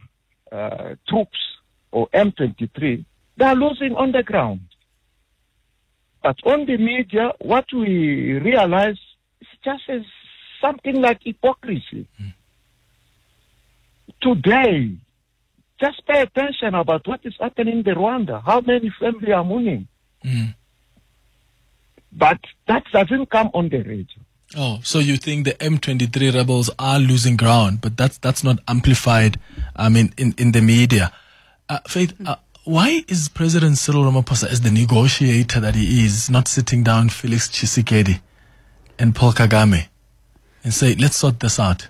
uh, 0.52 0.96
troops 1.10 1.38
or 1.92 2.08
M23, 2.14 3.04
they 3.36 3.46
are 3.46 3.56
losing 3.56 3.96
on 3.96 4.14
the 4.14 4.24
ground. 4.24 4.62
But 6.24 6.38
on 6.46 6.66
the 6.66 6.78
media, 6.78 7.34
what 7.40 7.66
we 7.74 8.40
realize 8.40 9.00
is 9.42 9.48
just 9.64 9.84
as 9.90 10.04
something 10.62 11.02
like 11.02 11.20
hypocrisy. 11.22 12.08
Today, 14.22 14.96
just 15.80 16.06
pay 16.08 16.22
attention 16.22 16.74
about 16.74 17.06
what 17.06 17.20
is 17.24 17.36
happening 17.40 17.80
in 17.80 17.84
the 17.84 17.92
Rwanda. 17.92 18.42
How 18.44 18.62
many 18.62 18.92
families 19.00 19.34
are 19.34 19.44
mourning? 19.44 19.88
Mm. 20.26 20.56
But 22.12 22.40
that 22.68 22.84
doesn't 22.92 23.30
come 23.30 23.52
on 23.54 23.70
the 23.70 23.84
radio. 23.84 24.22
Oh, 24.56 24.80
so 24.82 25.00
you 25.00 25.18
think 25.18 25.46
the 25.46 25.54
M23 25.56 26.34
rebels 26.34 26.70
are 26.80 27.00
losing 27.00 27.36
ground, 27.36 27.82
but 27.82 27.98
that's 27.98 28.18
that's 28.18 28.44
not 28.44 28.60
amplified. 28.68 29.40
I 29.76 29.90
mean, 29.90 30.14
in 30.18 30.34
in 30.38 30.54
the 30.54 30.62
media. 30.62 31.12
Uh, 31.70 31.80
Faith, 31.86 32.14
uh, 32.26 32.38
why 32.64 33.04
is 33.08 33.28
President 33.30 33.78
Cyril 33.78 34.04
Ramaphosa, 34.04 34.48
as 34.50 34.62
the 34.62 34.72
negotiator 34.72 35.60
that 35.60 35.76
he 35.76 36.06
is, 36.06 36.30
not 36.30 36.48
sitting 36.48 36.84
down 36.84 37.10
Felix 37.10 37.50
Tshisekedi 37.50 38.22
and 38.98 39.16
Paul 39.16 39.34
Kagame 39.34 39.88
and 40.64 40.74
say, 40.74 40.96
let's 40.96 41.18
sort 41.18 41.40
this 41.40 41.60
out? 41.60 41.88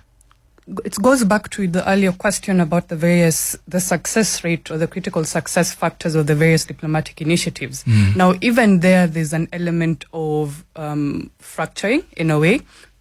It 0.84 0.94
goes 1.00 1.24
back 1.24 1.50
to 1.50 1.66
the 1.66 1.88
earlier 1.88 2.12
question 2.12 2.60
about 2.60 2.88
the 2.88 2.96
various 2.96 3.56
the 3.66 3.80
success 3.80 4.44
rate 4.44 4.70
or 4.70 4.78
the 4.78 4.86
critical 4.86 5.24
success 5.24 5.72
factors 5.72 6.14
of 6.14 6.26
the 6.26 6.34
various 6.34 6.64
diplomatic 6.64 7.20
initiatives. 7.20 7.86
Now, 8.16 8.34
even 8.40 8.80
there, 8.80 9.06
there's 9.06 9.32
an 9.32 9.48
element 9.52 10.04
of 10.12 10.64
um, 10.76 11.30
fracturing 11.38 12.04
in 12.16 12.30
a 12.30 12.38
way. 12.38 12.60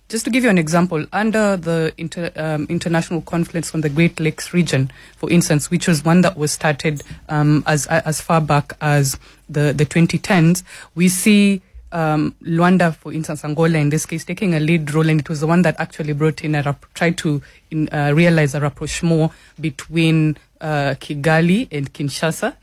Just 0.10 0.24
to 0.24 0.32
give 0.32 0.46
you 0.46 0.50
an 0.50 0.58
example, 0.58 1.06
under 1.12 1.58
the 1.58 1.94
inter, 1.98 2.32
um, 2.38 2.66
international 2.70 3.20
conference 3.22 3.76
on 3.76 3.82
the 3.82 3.90
Great 3.90 4.22
Lakes 4.22 4.54
region, 4.54 4.90
for 5.18 5.30
instance, 5.30 5.70
which 5.70 5.86
was 5.86 6.06
one 6.06 6.22
that 6.22 6.38
was 6.38 6.54
started 6.54 7.04
um, 7.28 7.62
as 7.68 7.88
as 7.88 8.22
far 8.22 8.40
back 8.40 8.72
as 8.80 9.20
the 9.50 9.74
the 9.74 9.86
2010s, 9.86 10.64
we 10.96 11.10
see 11.10 11.62
um, 11.92 12.36
Luanda, 12.44 12.94
for 12.96 13.14
instance, 13.14 13.44
Angola 13.46 13.78
in 13.78 13.90
this 13.90 14.06
case, 14.06 14.26
taking 14.26 14.54
a 14.56 14.60
lead 14.60 14.94
role, 14.94 15.08
and 15.10 15.20
it 15.20 15.30
was 15.30 15.40
the 15.40 15.48
one 15.48 15.62
that 15.62 15.76
actually 15.80 16.14
brought 16.14 16.44
in 16.44 16.56
a 16.56 16.62
rap- 16.64 16.86
tried 16.94 17.18
to 17.20 17.42
in, 17.72 17.88
uh, 17.90 18.12
realize 18.14 18.54
a 18.56 18.60
rapprochement 18.60 19.32
between 19.60 20.38
uh, 20.62 20.96
Kigali 21.00 21.68
and 21.72 21.92
Kinshasa, 21.94 22.56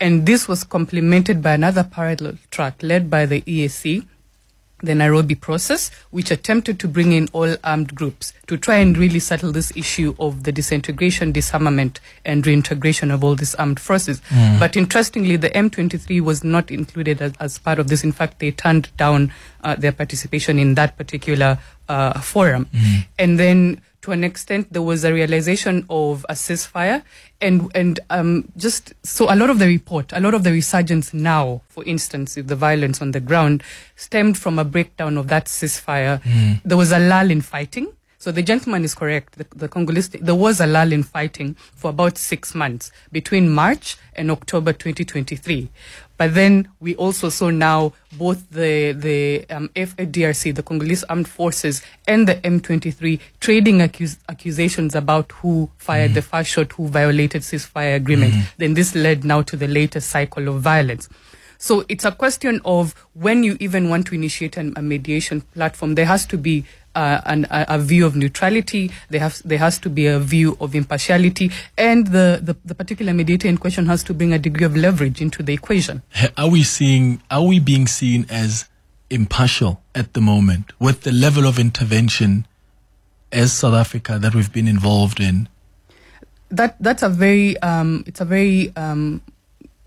and 0.00 0.24
this 0.26 0.46
was 0.48 0.64
complemented 0.64 1.42
by 1.42 1.54
another 1.54 1.84
parallel 1.84 2.38
track 2.50 2.82
led 2.82 3.10
by 3.10 3.26
the 3.26 3.42
EAC, 3.42 4.06
the 4.82 4.94
Nairobi 4.94 5.34
process, 5.34 5.90
which 6.10 6.30
attempted 6.30 6.78
to 6.80 6.88
bring 6.88 7.12
in 7.12 7.28
all 7.32 7.56
armed 7.62 7.94
groups 7.94 8.32
to 8.46 8.56
try 8.56 8.76
and 8.76 8.98
really 8.98 9.18
settle 9.20 9.52
this 9.52 9.72
issue 9.76 10.14
of 10.18 10.42
the 10.42 10.52
disintegration, 10.52 11.32
disarmament, 11.32 12.00
and 12.24 12.46
reintegration 12.46 13.10
of 13.10 13.22
all 13.22 13.34
these 13.34 13.54
armed 13.56 13.78
forces. 13.80 14.20
But 14.58 14.76
interestingly, 14.76 15.36
the 15.36 15.50
M23 15.50 16.20
was 16.20 16.42
not 16.44 16.70
included 16.70 17.22
as, 17.22 17.32
as 17.40 17.58
part 17.58 17.78
of 17.78 17.88
this. 17.88 18.04
In 18.04 18.12
fact, 18.12 18.38
they 18.40 18.50
turned 18.50 18.94
down 18.96 19.32
uh, 19.62 19.76
their 19.76 19.92
participation 19.92 20.58
in 20.58 20.74
that 20.74 20.96
particular 20.96 21.58
uh, 21.88 22.20
forum. 22.20 22.68
And 23.18 23.38
then 23.38 23.80
to 24.02 24.10
an 24.10 24.24
extent, 24.24 24.72
there 24.72 24.82
was 24.82 25.04
a 25.04 25.12
realization 25.12 25.86
of 25.88 26.26
a 26.28 26.34
ceasefire, 26.34 27.02
and 27.40 27.70
and 27.74 28.00
um, 28.10 28.48
just 28.56 28.92
so 29.04 29.32
a 29.32 29.36
lot 29.36 29.48
of 29.48 29.58
the 29.58 29.66
report, 29.66 30.12
a 30.12 30.20
lot 30.20 30.34
of 30.34 30.42
the 30.42 30.50
resurgence 30.50 31.14
now, 31.14 31.62
for 31.68 31.84
instance, 31.84 32.34
the 32.34 32.56
violence 32.56 33.00
on 33.00 33.12
the 33.12 33.20
ground, 33.20 33.62
stemmed 33.96 34.36
from 34.36 34.58
a 34.58 34.64
breakdown 34.64 35.16
of 35.16 35.28
that 35.28 35.46
ceasefire. 35.46 36.20
There 36.64 36.76
was 36.76 36.92
a 36.92 36.98
lull 36.98 37.30
in 37.30 37.40
fighting. 37.40 37.88
So 38.18 38.30
the 38.30 38.42
gentleman 38.42 38.84
is 38.84 38.94
correct. 38.94 39.36
The, 39.36 39.46
the 39.56 39.68
Congolese, 39.68 40.10
there 40.10 40.36
was 40.36 40.60
a 40.60 40.66
lull 40.66 40.92
in 40.92 41.02
fighting 41.02 41.54
for 41.74 41.90
about 41.90 42.16
six 42.18 42.54
months 42.54 42.92
between 43.10 43.50
March 43.50 43.96
and 44.14 44.30
October 44.30 44.72
2023. 44.72 45.68
But 46.16 46.34
then 46.34 46.68
we 46.80 46.94
also 46.96 47.28
saw 47.30 47.50
now 47.50 47.92
both 48.12 48.48
the 48.50 48.92
the 48.92 49.44
um, 49.50 49.68
FARDC, 49.74 50.54
the 50.54 50.62
Congolese 50.62 51.04
Armed 51.04 51.26
Forces, 51.28 51.82
and 52.06 52.28
the 52.28 52.36
M23 52.36 53.18
trading 53.40 53.78
accus- 53.78 54.18
accusations 54.28 54.94
about 54.94 55.32
who 55.32 55.70
fired 55.78 56.14
the 56.14 56.22
first 56.22 56.50
shot, 56.50 56.72
who 56.72 56.86
violated 56.88 57.42
ceasefire 57.42 57.96
agreement. 57.96 58.34
Then 58.58 58.74
this 58.74 58.94
led 58.94 59.24
now 59.24 59.42
to 59.42 59.56
the 59.56 59.66
latest 59.68 60.10
cycle 60.10 60.48
of 60.48 60.60
violence. 60.60 61.08
So 61.58 61.84
it's 61.88 62.04
a 62.04 62.10
question 62.10 62.60
of 62.64 62.92
when 63.14 63.44
you 63.44 63.56
even 63.60 63.88
want 63.88 64.08
to 64.08 64.16
initiate 64.16 64.56
an, 64.56 64.72
a 64.76 64.82
mediation 64.82 65.42
platform, 65.54 65.94
there 65.94 66.06
has 66.06 66.26
to 66.26 66.36
be 66.36 66.64
uh, 66.94 67.20
an, 67.24 67.46
a, 67.50 67.66
a 67.68 67.78
view 67.78 68.06
of 68.06 68.16
neutrality. 68.16 68.90
There 69.10 69.20
has 69.20 69.40
there 69.40 69.58
has 69.58 69.78
to 69.80 69.88
be 69.88 70.06
a 70.06 70.18
view 70.18 70.56
of 70.60 70.74
impartiality, 70.74 71.50
and 71.76 72.06
the, 72.08 72.40
the 72.42 72.56
the 72.64 72.74
particular 72.74 73.12
mediator 73.12 73.48
in 73.48 73.58
question 73.58 73.86
has 73.86 74.02
to 74.04 74.14
bring 74.14 74.32
a 74.32 74.38
degree 74.38 74.66
of 74.66 74.76
leverage 74.76 75.20
into 75.20 75.42
the 75.42 75.52
equation. 75.52 76.02
Are 76.36 76.48
we 76.48 76.62
seeing, 76.62 77.22
are 77.30 77.42
we 77.44 77.60
being 77.60 77.86
seen 77.86 78.26
as 78.30 78.68
impartial 79.10 79.82
at 79.94 80.14
the 80.14 80.20
moment 80.20 80.72
with 80.78 81.02
the 81.02 81.12
level 81.12 81.46
of 81.46 81.58
intervention 81.58 82.46
as 83.30 83.52
South 83.52 83.74
Africa 83.74 84.18
that 84.18 84.34
we've 84.34 84.52
been 84.52 84.68
involved 84.68 85.20
in? 85.20 85.48
That 86.50 86.76
that's 86.80 87.02
a 87.02 87.08
very 87.08 87.58
um, 87.58 88.04
it's 88.06 88.20
a 88.20 88.26
very 88.26 88.72
um, 88.76 89.22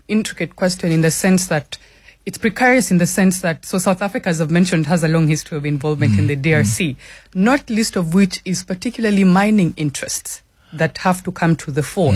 intricate 0.08 0.56
question 0.56 0.92
in 0.92 1.00
the 1.00 1.10
sense 1.10 1.46
that 1.46 1.78
it's 2.26 2.38
precarious 2.38 2.90
in 2.90 2.98
the 2.98 3.06
sense 3.06 3.40
that 3.40 3.64
so 3.64 3.78
South 3.78 4.02
Africa, 4.02 4.28
as 4.28 4.40
I've 4.40 4.50
mentioned, 4.50 4.86
has 4.86 5.04
a 5.04 5.08
long 5.08 5.28
history 5.28 5.56
of 5.56 5.64
involvement 5.64 6.18
in 6.18 6.26
the 6.26 6.36
mm-hmm. 6.36 6.60
DRC, 6.60 6.96
not 7.34 7.70
least 7.70 7.94
of 7.94 8.14
which 8.14 8.42
is 8.44 8.64
particularly 8.64 9.22
mining 9.22 9.72
interests 9.76 10.42
that 10.72 10.98
have 10.98 11.22
to 11.24 11.32
come 11.32 11.56
to 11.56 11.70
the 11.70 11.82
fore. 11.82 12.14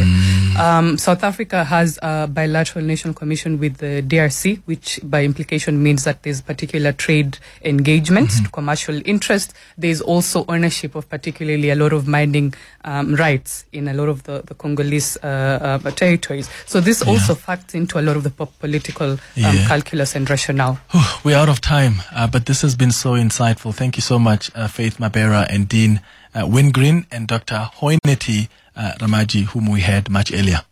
Um, 0.58 0.98
South 0.98 1.22
Africa 1.24 1.64
has 1.64 1.98
a 2.02 2.26
bilateral 2.26 2.84
national 2.84 3.14
commission 3.14 3.58
with 3.58 3.78
the 3.78 4.02
DRC, 4.02 4.60
which 4.66 5.00
by 5.02 5.24
implication 5.24 5.82
means 5.82 6.04
that 6.04 6.22
there's 6.24 6.40
particular 6.42 6.92
trade 6.92 7.38
engagements, 7.62 8.40
commercial 8.48 9.00
interest. 9.06 9.54
There's 9.78 10.00
also 10.00 10.44
ownership 10.48 10.94
of 10.94 11.08
particularly 11.08 11.70
a 11.70 11.76
lot 11.76 11.92
of 11.92 12.06
mining 12.06 12.52
um, 12.84 13.14
rights 13.14 13.64
in 13.72 13.88
a 13.88 13.94
lot 13.94 14.08
of 14.08 14.24
the, 14.24 14.42
the 14.44 14.54
Congolese 14.54 15.16
uh, 15.22 15.80
uh, 15.84 15.90
territories. 15.92 16.50
So 16.66 16.80
this 16.80 17.02
also 17.02 17.34
factors 17.34 17.74
into 17.74 17.98
a 17.98 18.02
lot 18.02 18.16
of 18.16 18.24
the 18.24 18.30
po- 18.30 18.46
political 18.58 19.12
um, 19.12 19.18
Yeah. 19.36 19.66
calculus 19.68 20.14
and 20.16 20.28
rationale. 20.28 20.78
We're 21.24 21.36
out 21.36 21.48
of 21.48 21.60
time, 21.60 21.94
uh, 22.14 22.26
but 22.26 22.46
this 22.46 22.62
has 22.62 22.74
been 22.74 22.92
so 22.92 23.12
insightful. 23.12 23.74
Thank 23.74 23.96
you 23.96 24.02
so 24.02 24.18
much, 24.18 24.50
uh, 24.54 24.66
Faith 24.68 24.98
Mabera 24.98 25.46
and 25.48 25.68
Dean 25.68 26.00
uh, 26.34 26.40
Wingrin 26.42 27.06
and 27.10 27.26
Dr. 27.26 27.70
Hoinathy 27.78 28.48
uh, 28.76 28.92
Remadji, 28.98 29.44
whom 29.46 29.70
we 29.70 29.80
had 29.80 30.10
much 30.10 30.32
earlier. 30.32 30.62